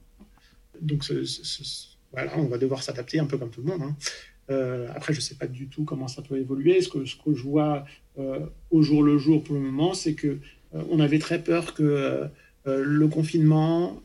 Donc 0.80 1.04
voilà, 2.12 2.38
on 2.38 2.44
va 2.44 2.58
devoir 2.58 2.82
s'adapter 2.82 3.18
un 3.18 3.26
peu 3.26 3.36
comme 3.36 3.50
tout 3.50 3.62
le 3.62 3.68
monde. 3.68 3.82
Hein. 3.82 3.96
Euh, 4.50 4.86
après, 4.94 5.12
je 5.12 5.18
ne 5.18 5.22
sais 5.22 5.34
pas 5.34 5.46
du 5.46 5.68
tout 5.68 5.84
comment 5.84 6.08
ça 6.08 6.22
peut 6.22 6.38
évoluer. 6.38 6.80
Ce 6.80 6.88
que, 6.88 7.04
ce 7.04 7.16
que 7.16 7.34
je 7.34 7.42
vois 7.42 7.84
euh, 8.18 8.40
au 8.70 8.82
jour 8.82 9.02
le 9.02 9.18
jour 9.18 9.42
pour 9.42 9.54
le 9.54 9.60
moment, 9.60 9.94
c'est 9.94 10.14
que 10.14 10.28
euh, 10.74 10.82
on 10.90 11.00
avait 11.00 11.18
très 11.18 11.42
peur 11.42 11.74
que 11.74 12.28
le 12.68 13.06
confinement, 13.06 14.02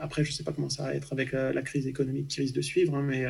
après, 0.00 0.24
je 0.24 0.30
ne 0.30 0.34
sais 0.34 0.42
pas 0.42 0.50
comment 0.50 0.68
ça 0.68 0.82
va 0.82 0.96
être 0.96 1.12
avec 1.12 1.30
la, 1.30 1.62
crise 1.62 1.86
économique 1.86 2.26
qui 2.26 2.40
risque 2.40 2.56
de 2.56 2.60
suivre, 2.60 2.96
hein, 2.96 3.04
mais, 3.08 3.24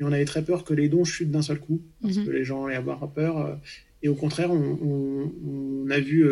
on 0.00 0.10
avait 0.10 0.24
très 0.24 0.42
peur 0.42 0.64
que 0.64 0.74
les 0.74 0.88
dons 0.88 1.04
chutent 1.04 1.30
d'un 1.30 1.40
seul 1.40 1.60
coup, 1.60 1.82
parce 2.02 2.16
mhm. 2.16 2.26
que 2.26 2.30
les 2.30 2.44
gens 2.44 2.66
allaient 2.66 2.74
avoir 2.74 3.08
peur. 3.12 3.60
et 4.02 4.08
au 4.08 4.16
contraire, 4.16 4.50
on, 4.50 5.30
on 5.46 5.88
a 5.90 6.00
vu 6.00 6.26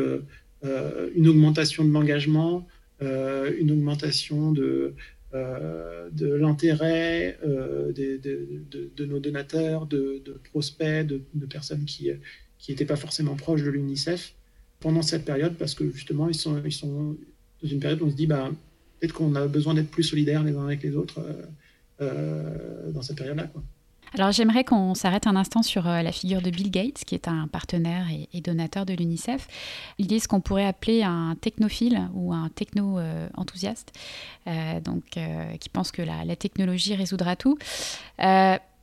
une 0.64 1.28
augmentation 1.28 1.84
de 1.84 1.92
l'engagement, 1.92 2.66
une 3.00 3.70
augmentation 3.70 4.50
de, 4.50 4.96
de 6.12 6.32
l'intérêt 6.32 7.38
euh, 7.44 7.92
de, 7.92 9.04
nos 9.04 9.18
donateurs, 9.18 9.86
de, 9.86 10.22
prospects, 10.50 11.06
de, 11.06 11.46
personnes 11.48 11.84
qui 11.84 12.10
n'étaient 12.68 12.84
pas 12.84 12.96
forcément 12.96 13.34
proches 13.36 13.62
de 13.62 13.70
l'UNICEF 13.70 14.34
pendant 14.80 15.02
cette 15.02 15.24
période, 15.24 15.56
parce 15.56 15.74
que 15.74 15.90
justement, 15.90 16.28
ils 16.28 16.34
sont, 16.34 16.62
ils 16.64 16.72
sont 16.72 17.16
dans 17.62 17.68
une 17.68 17.80
période 17.80 18.02
où 18.02 18.06
on 18.06 18.10
se 18.10 18.16
dit, 18.16 18.26
bah, 18.26 18.50
peut-être 19.00 19.14
qu'on 19.14 19.34
a 19.34 19.46
besoin 19.46 19.74
d'être 19.74 19.90
plus 19.90 20.02
solidaires 20.02 20.44
les 20.44 20.54
uns 20.54 20.64
avec 20.64 20.82
les 20.82 20.96
autres 20.96 21.20
euh, 22.00 22.92
dans 22.92 23.02
cette 23.02 23.16
période-là. 23.16 23.50
Alors 24.14 24.32
j'aimerais 24.32 24.64
qu'on 24.64 24.94
s'arrête 24.94 25.26
un 25.26 25.36
instant 25.36 25.62
sur 25.62 25.86
euh, 25.86 26.02
la 26.02 26.12
figure 26.12 26.40
de 26.40 26.50
Bill 26.50 26.70
Gates, 26.70 27.04
qui 27.04 27.14
est 27.14 27.28
un 27.28 27.48
partenaire 27.48 28.06
et, 28.32 28.40
donateur 28.40 28.86
de 28.86 28.94
l'UNICEF. 28.94 29.46
Il 29.98 30.12
est 30.12 30.20
ce 30.20 30.28
qu'on 30.28 30.40
pourrait 30.40 30.66
appeler 30.66 31.02
un 31.02 31.36
technophile 31.40 32.08
ou 32.14 32.32
un 32.32 32.48
techno-enthousiaste, 32.48 33.92
euh, 34.46 34.80
donc 34.80 35.18
qui 35.60 35.68
pense 35.68 35.90
que 35.90 36.02
la 36.02 36.36
technologie 36.36 36.94
résoudra 36.94 37.36
tout. 37.36 37.58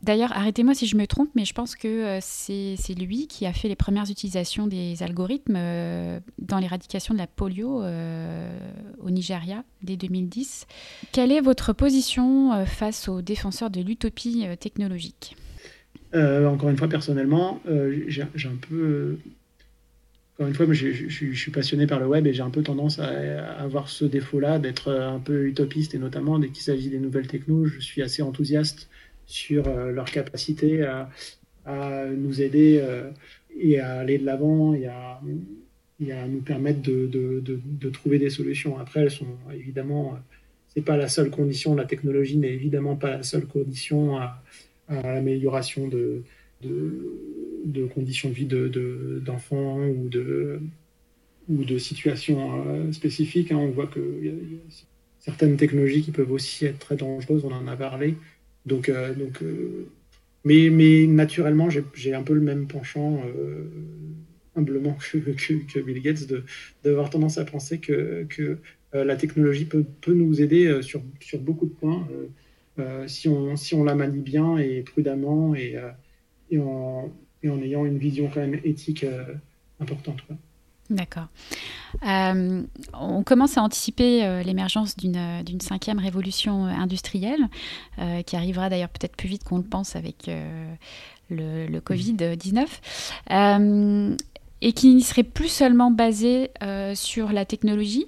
D'ailleurs, 0.04 0.34
arrêtez-moi 0.34 0.74
si 0.74 0.86
je 0.86 0.97
me 0.97 1.08
trompe, 1.08 1.30
mais 1.34 1.45
je 1.45 1.54
pense 1.54 1.76
que 1.76 1.88
euh, 1.88 2.20
c'est 2.22 2.93
lui 2.93 3.28
qui 3.28 3.45
a 3.45 3.54
fait 3.54 3.70
les 3.70 3.76
premières 3.78 4.12
utilisations 4.12 4.68
des 4.68 5.01
algorithmes 5.01 5.56
euh, 5.56 6.20
dans 6.39 6.60
l'éradication 6.60 7.14
de 7.14 7.20
la 7.20 7.28
polio 7.28 7.82
euh, 7.82 8.49
au 8.99 9.10
Nigeria 9.12 9.64
dès 9.82 9.95
2010. 9.95 10.68
Quelle 11.14 11.32
est 11.32 11.39
votre 11.39 11.72
position 11.72 12.66
face 12.66 13.08
aux 13.08 13.22
défenseurs 13.22 13.70
de 13.70 13.80
l'utopie 13.80 14.45
technologique? 14.60 15.38
Encore 16.14 16.70
une 16.70 16.78
fois, 16.78 16.89
personnellement, 16.89 17.62
j'ai 18.08 18.22
un 18.22 18.58
peu... 18.70 19.18
Encore 20.36 20.47
une 20.47 20.54
fois, 20.54 20.66
je, 20.72 20.91
je, 20.91 21.32
suis 21.34 21.51
passionné 21.51 21.88
par 21.88 21.99
le 21.99 22.08
web 22.08 22.26
et 22.28 22.34
j'ai 22.34 22.41
un 22.41 22.49
peu 22.49 22.64
tendance 22.64 22.99
à, 22.99 23.08
avoir 23.54 23.88
ce 23.88 24.04
défaut-là 24.04 24.60
d'être 24.60 24.91
un 24.91 25.20
peu 25.20 25.45
utopiste 25.45 25.95
et 25.95 25.99
notamment 25.99 26.39
dès 26.39 26.49
qu'il 26.49 26.64
s'agit 26.64 26.89
des 26.89 26.99
nouvelles 26.99 27.28
techno, 27.28 27.66
je 27.66 27.80
suis 27.80 28.01
assez 28.01 28.22
enthousiaste 28.22 28.89
sur 29.26 29.68
euh, 29.68 29.92
leur 29.92 30.06
capacité 30.06 30.84
à, 30.84 31.10
nous 31.66 32.42
aider 32.42 32.80
euh, 32.82 33.10
et 33.58 33.80
à 33.80 34.00
aller 34.00 34.18
de 34.18 34.26
l'avant 34.26 34.74
et 34.74 34.88
à, 34.88 35.22
nous 36.28 36.42
permettre 36.42 36.82
de, 36.82 37.90
trouver 37.90 38.20
des 38.20 38.30
solutions. 38.30 38.78
Après, 38.78 39.02
elles 39.02 39.12
sont 39.12 39.38
évidemment, 39.54 40.20
c'est 40.68 40.82
pas 40.82 40.98
la 40.98 41.08
seule 41.08 41.30
condition, 41.30 41.76
la 41.76 41.86
technologie 41.86 42.38
n'est 42.38 42.54
évidemment 42.54 42.96
pas 42.96 43.12
la 43.12 43.24
seule 43.24 43.46
condition 43.46 44.18
à, 44.18 44.42
l'amélioration 44.90 45.88
de, 45.88 46.24
conditions 47.94 48.30
de 48.30 48.34
vie 48.34 48.48
d'enfants 49.26 49.80
ou 49.88 50.10
de, 50.10 51.78
situations 51.78 52.68
euh, 52.68 52.92
spécifiques. 52.92 53.54
Hein. 53.54 53.58
On 53.58 53.70
voit 53.70 53.88
que 53.88 54.02
certaines 55.20 55.56
technologies 55.56 56.02
qui 56.02 56.12
peuvent 56.12 56.32
aussi 56.32 56.66
être 56.66 56.80
très 56.80 56.98
dangereuses, 56.98 57.46
on 57.46 57.52
en 57.54 57.68
a 57.68 57.78
parlé. 57.78 58.16
Donc, 58.66 58.89
donc 59.18 59.43
mais, 60.45 60.70
mais 60.70 61.07
naturellement, 61.07 61.70
j'ai 61.70 62.14
un 62.14 62.24
peu 62.24 62.34
le 62.34 62.41
même 62.41 62.68
penchant 62.68 63.22
humblement 64.55 64.97
que, 65.11 65.80
Bill 65.80 66.01
Gates 66.01 66.28
d'avoir 66.84 67.09
tendance 67.09 67.38
à 67.38 67.45
penser 67.45 67.80
que, 67.80 68.57
la 68.93 69.16
technologie 69.16 69.66
peut, 69.66 70.14
nous 70.14 70.41
aider 70.41 70.82
sur, 70.82 71.01
beaucoup 71.39 71.66
de 71.66 71.74
points 71.74 72.07
si, 73.07 73.28
on, 73.28 73.84
la 73.84 73.95
manie 73.95 74.22
bien 74.22 74.57
et 74.57 74.82
prudemment 74.82 75.55
et, 75.55 75.80
et, 76.51 76.59
en, 76.59 77.11
et 77.41 77.49
en 77.49 77.61
ayant 77.61 77.86
une 77.86 77.97
vision 77.97 78.30
quand 78.34 78.41
même 78.41 78.59
éthique 78.64 79.05
importante. 79.80 80.24
D'accord. 80.94 81.26
Euh, 82.08 82.62
on 82.94 83.24
commence 83.24 83.58
à 83.58 83.64
anticiper 83.64 84.24
euh, 84.24 84.44
l'émergence 84.44 84.96
d'une 84.96 85.60
cinquième 85.60 85.98
révolution 85.98 86.68
euh, 86.68 86.70
industrielle, 86.70 87.50
qui 88.26 88.36
arrivera 88.36 88.70
d'ailleurs 88.70 88.89
peut-être 88.89 89.16
plus 89.16 89.28
vite 89.28 89.44
qu'on 89.44 89.58
le 89.58 89.64
pense 89.64 89.96
avec 89.96 90.30
le, 91.30 91.68
le 91.68 91.80
Covid-19, 91.80 92.68
et 94.62 94.74
qui 94.74 94.94
ne 94.94 95.00
serait 95.00 95.24
plus 95.24 95.48
seulement 95.48 95.89
basée 95.91 96.52
sur 96.96 97.32
la 97.32 97.46
technologie, 97.46 98.08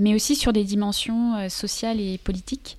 mais 0.00 0.14
aussi 0.14 0.36
sur 0.36 0.52
des 0.52 0.64
dimensions 0.64 1.48
sociales 1.48 2.00
et 2.00 2.18
politiques. 2.18 2.76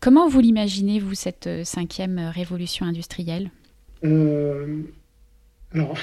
Comment 0.00 0.28
vous 0.28 0.40
l'imaginez, 0.40 1.00
vous, 1.00 1.14
cette 1.14 1.48
cinquième 1.64 2.18
révolution 2.18 2.86
industrielle? 2.86 3.50
Alors, 4.02 5.98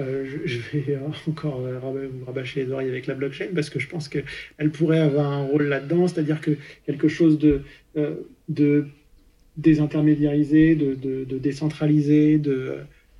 euh, 0.00 0.24
je, 0.44 0.58
vais 0.58 0.96
encore 1.28 1.60
euh, 1.60 1.80
rabâcher 2.24 2.64
les 2.64 2.70
oreilles 2.70 2.88
avec 2.88 3.06
la 3.06 3.14
blockchain 3.14 3.48
parce 3.54 3.68
que 3.68 3.80
je 3.80 3.88
pense 3.88 4.08
qu'elle 4.08 4.70
pourrait 4.72 5.00
avoir 5.00 5.32
un 5.32 5.44
rôle 5.44 5.64
là-dedans, 5.64 6.06
c'est-à-dire 6.06 6.40
que 6.40 6.56
quelque 6.86 7.08
chose 7.08 7.38
de, 7.38 7.62
euh, 7.96 8.14
de 8.48 8.86
désintermédiarisé, 9.56 10.76
de, 10.76 11.24
décentralisé, 11.38 12.38
de, 12.38 12.76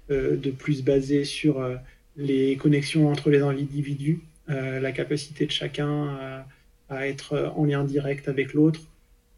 de 0.08 0.50
plus 0.52 0.84
basé 0.84 1.24
sur 1.24 1.68
les 2.16 2.54
connexions 2.54 3.08
entre 3.08 3.30
les 3.30 3.40
individus, 3.40 4.20
la 4.46 4.92
capacité 4.92 5.46
de 5.46 5.50
chacun 5.50 6.46
à, 6.88 7.08
être 7.08 7.52
en 7.56 7.64
lien 7.64 7.82
direct 7.82 8.28
avec 8.28 8.54
l'autre. 8.54 8.82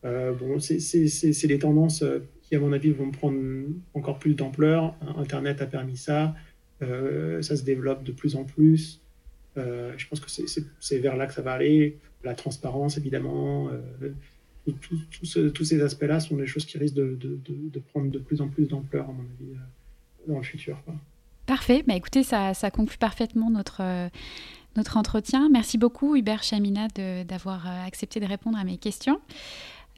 bon, 0.02 0.60
c'est 0.60 1.46
des 1.46 1.58
tendances 1.58 2.04
qui, 2.42 2.54
à 2.54 2.60
mon 2.60 2.74
avis, 2.74 2.90
vont 2.90 3.10
prendre 3.10 3.40
encore 3.94 4.18
plus 4.18 4.34
d'ampleur. 4.34 4.94
Internet 5.16 5.62
a 5.62 5.66
permis 5.66 5.96
ça. 5.96 6.34
Euh, 6.82 7.42
ça 7.42 7.56
se 7.56 7.62
développe 7.62 8.04
de 8.04 8.12
plus 8.12 8.36
en 8.36 8.44
plus. 8.44 9.00
Euh, 9.56 9.92
je 9.96 10.06
pense 10.06 10.20
que 10.20 10.30
c'est 10.30 10.98
vers 10.98 11.16
là 11.16 11.26
que 11.26 11.34
ça 11.34 11.42
va 11.42 11.52
aller. 11.52 11.98
La 12.24 12.34
transparence, 12.34 12.96
évidemment. 12.96 13.68
Euh, 13.68 14.12
tous 14.80 15.64
ces 15.64 15.82
aspects-là 15.82 16.20
sont 16.20 16.36
des 16.36 16.46
choses 16.46 16.64
qui 16.64 16.78
risquent 16.78 16.94
de, 16.94 17.82
prendre 17.92 18.10
de 18.10 18.18
plus 18.18 18.40
en 18.40 18.48
plus 18.48 18.66
d'ampleur, 18.66 19.08
à 19.08 19.12
mon 19.12 19.22
avis, 19.22 19.58
dans 20.28 20.36
le 20.36 20.42
futur. 20.42 20.78
Parfait. 21.46 21.82
Bah, 21.86 21.94
écoutez, 21.96 22.22
ça, 22.22 22.52
conclut 22.72 22.98
parfaitement 22.98 23.50
notre, 23.50 23.82
notre 24.76 24.96
entretien. 24.96 25.48
Merci 25.50 25.76
beaucoup, 25.76 26.14
Hubert 26.14 26.42
Chamina, 26.42 26.86
d'avoir 27.24 27.66
accepté 27.66 28.20
de 28.20 28.26
répondre 28.26 28.58
à 28.58 28.64
mes 28.64 28.76
questions. 28.76 29.20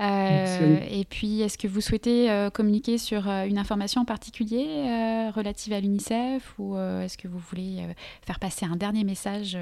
Euh, 0.01 0.79
et 0.91 1.05
puis, 1.05 1.43
est-ce 1.43 1.59
que 1.59 1.69
vous 1.69 1.81
souhaitez 1.81 2.31
euh, 2.31 2.51
communiquer 2.51 2.99
sur 2.99 3.29
euh, 3.29 3.45
une 3.45 3.59
information 3.59 4.01
en 4.01 4.05
particulier 4.05 4.67
relative 5.35 5.73
à 5.73 5.81
l'UNICEF 5.81 6.55
ou 6.59 6.77
est-ce 6.77 7.17
que 7.17 7.29
vous 7.29 7.39
voulez 7.39 7.83
faire 8.27 8.39
passer 8.39 8.67
un 8.67 8.77
dernier 8.77 9.05
message 9.05 9.57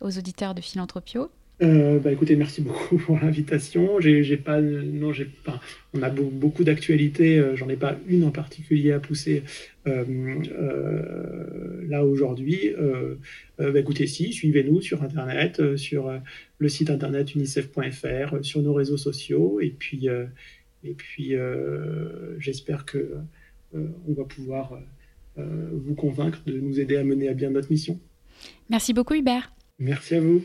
aux 0.00 0.18
auditeurs 0.18 0.54
de 0.54 0.60
Philanthropio? 0.60 1.30
Bah 1.60 2.12
écoutez, 2.12 2.36
merci 2.36 2.60
beaucoup 2.60 2.98
pour 3.06 3.18
l'invitation. 3.18 4.00
J'ai 4.00 4.36
pas, 4.36 4.60
non, 4.60 5.12
j'ai 5.12 5.24
pas. 5.24 5.60
On 5.94 6.02
a 6.02 6.10
beaucoup 6.10 6.64
d'actualités. 6.64 7.42
J'en 7.54 7.68
ai 7.68 7.76
pas 7.76 7.96
une 8.08 8.24
en 8.24 8.30
particulier 8.30 8.92
à 8.92 9.00
pousser 9.00 9.42
là 9.86 12.04
aujourd'hui. 12.04 12.72
Bah 13.58 13.78
écoutez, 13.78 14.06
si, 14.06 14.32
suivez-nous 14.32 14.82
sur 14.82 15.02
internet, 15.02 15.76
sur 15.76 16.12
le 16.58 16.68
site 16.68 16.90
internet 16.90 17.34
unicef.fr, 17.34 18.36
sur 18.42 18.62
nos 18.62 18.74
réseaux 18.74 18.96
sociaux, 18.96 19.60
et 19.60 19.70
puis, 19.70 20.08
et 20.82 20.94
puis, 20.94 21.34
j'espère 22.38 22.84
que 22.84 23.16
on 23.74 24.12
va 24.12 24.24
pouvoir 24.24 24.78
vous 25.36 25.94
convaincre 25.94 26.38
de 26.46 26.58
nous 26.58 26.78
aider 26.78 26.96
à 26.96 27.04
mener 27.04 27.28
à 27.28 27.34
bien 27.34 27.50
notre 27.50 27.70
mission. 27.70 27.98
Merci 28.70 28.92
beaucoup, 28.92 29.14
Hubert. 29.14 29.52
Merci 29.78 30.14
à 30.14 30.20
vous. 30.20 30.42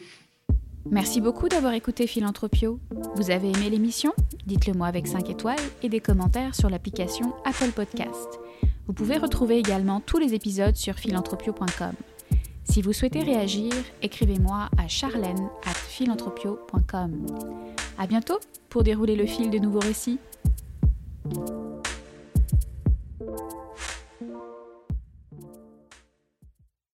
Merci 0.89 1.21
beaucoup 1.21 1.49
d'avoir 1.49 1.73
écouté 1.73 2.07
Philanthropio. 2.07 2.79
Vous 3.15 3.29
avez 3.29 3.49
aimé 3.49 3.69
l'émission? 3.69 4.13
Dites-le 4.47 4.73
moi 4.73 4.87
avec 4.87 5.07
5 5.07 5.29
étoiles 5.29 5.59
et 5.83 5.89
des 5.89 5.99
commentaires 5.99 6.55
sur 6.55 6.69
l'application 6.69 7.33
Apple 7.45 7.71
Podcast. 7.75 8.39
Vous 8.87 8.93
pouvez 8.93 9.17
retrouver 9.17 9.59
également 9.59 9.99
tous 9.99 10.17
les 10.17 10.33
épisodes 10.33 10.75
sur 10.75 10.95
philanthropio.com. 10.95 11.93
Si 12.69 12.83
vous 12.83 12.93
souhaitez 12.93 13.21
réagir, 13.21 13.73
écrivez-moi 14.03 14.69
à 14.77 14.87
charlène 14.87 15.49
at 15.65 15.73
philanthropio.com. 15.73 17.25
À 17.97 18.05
bientôt 18.05 18.39
pour 18.69 18.83
dérouler 18.83 19.15
le 19.15 19.25
fil 19.25 19.49
de 19.49 19.57
nouveaux 19.57 19.79
récits. 19.79 20.19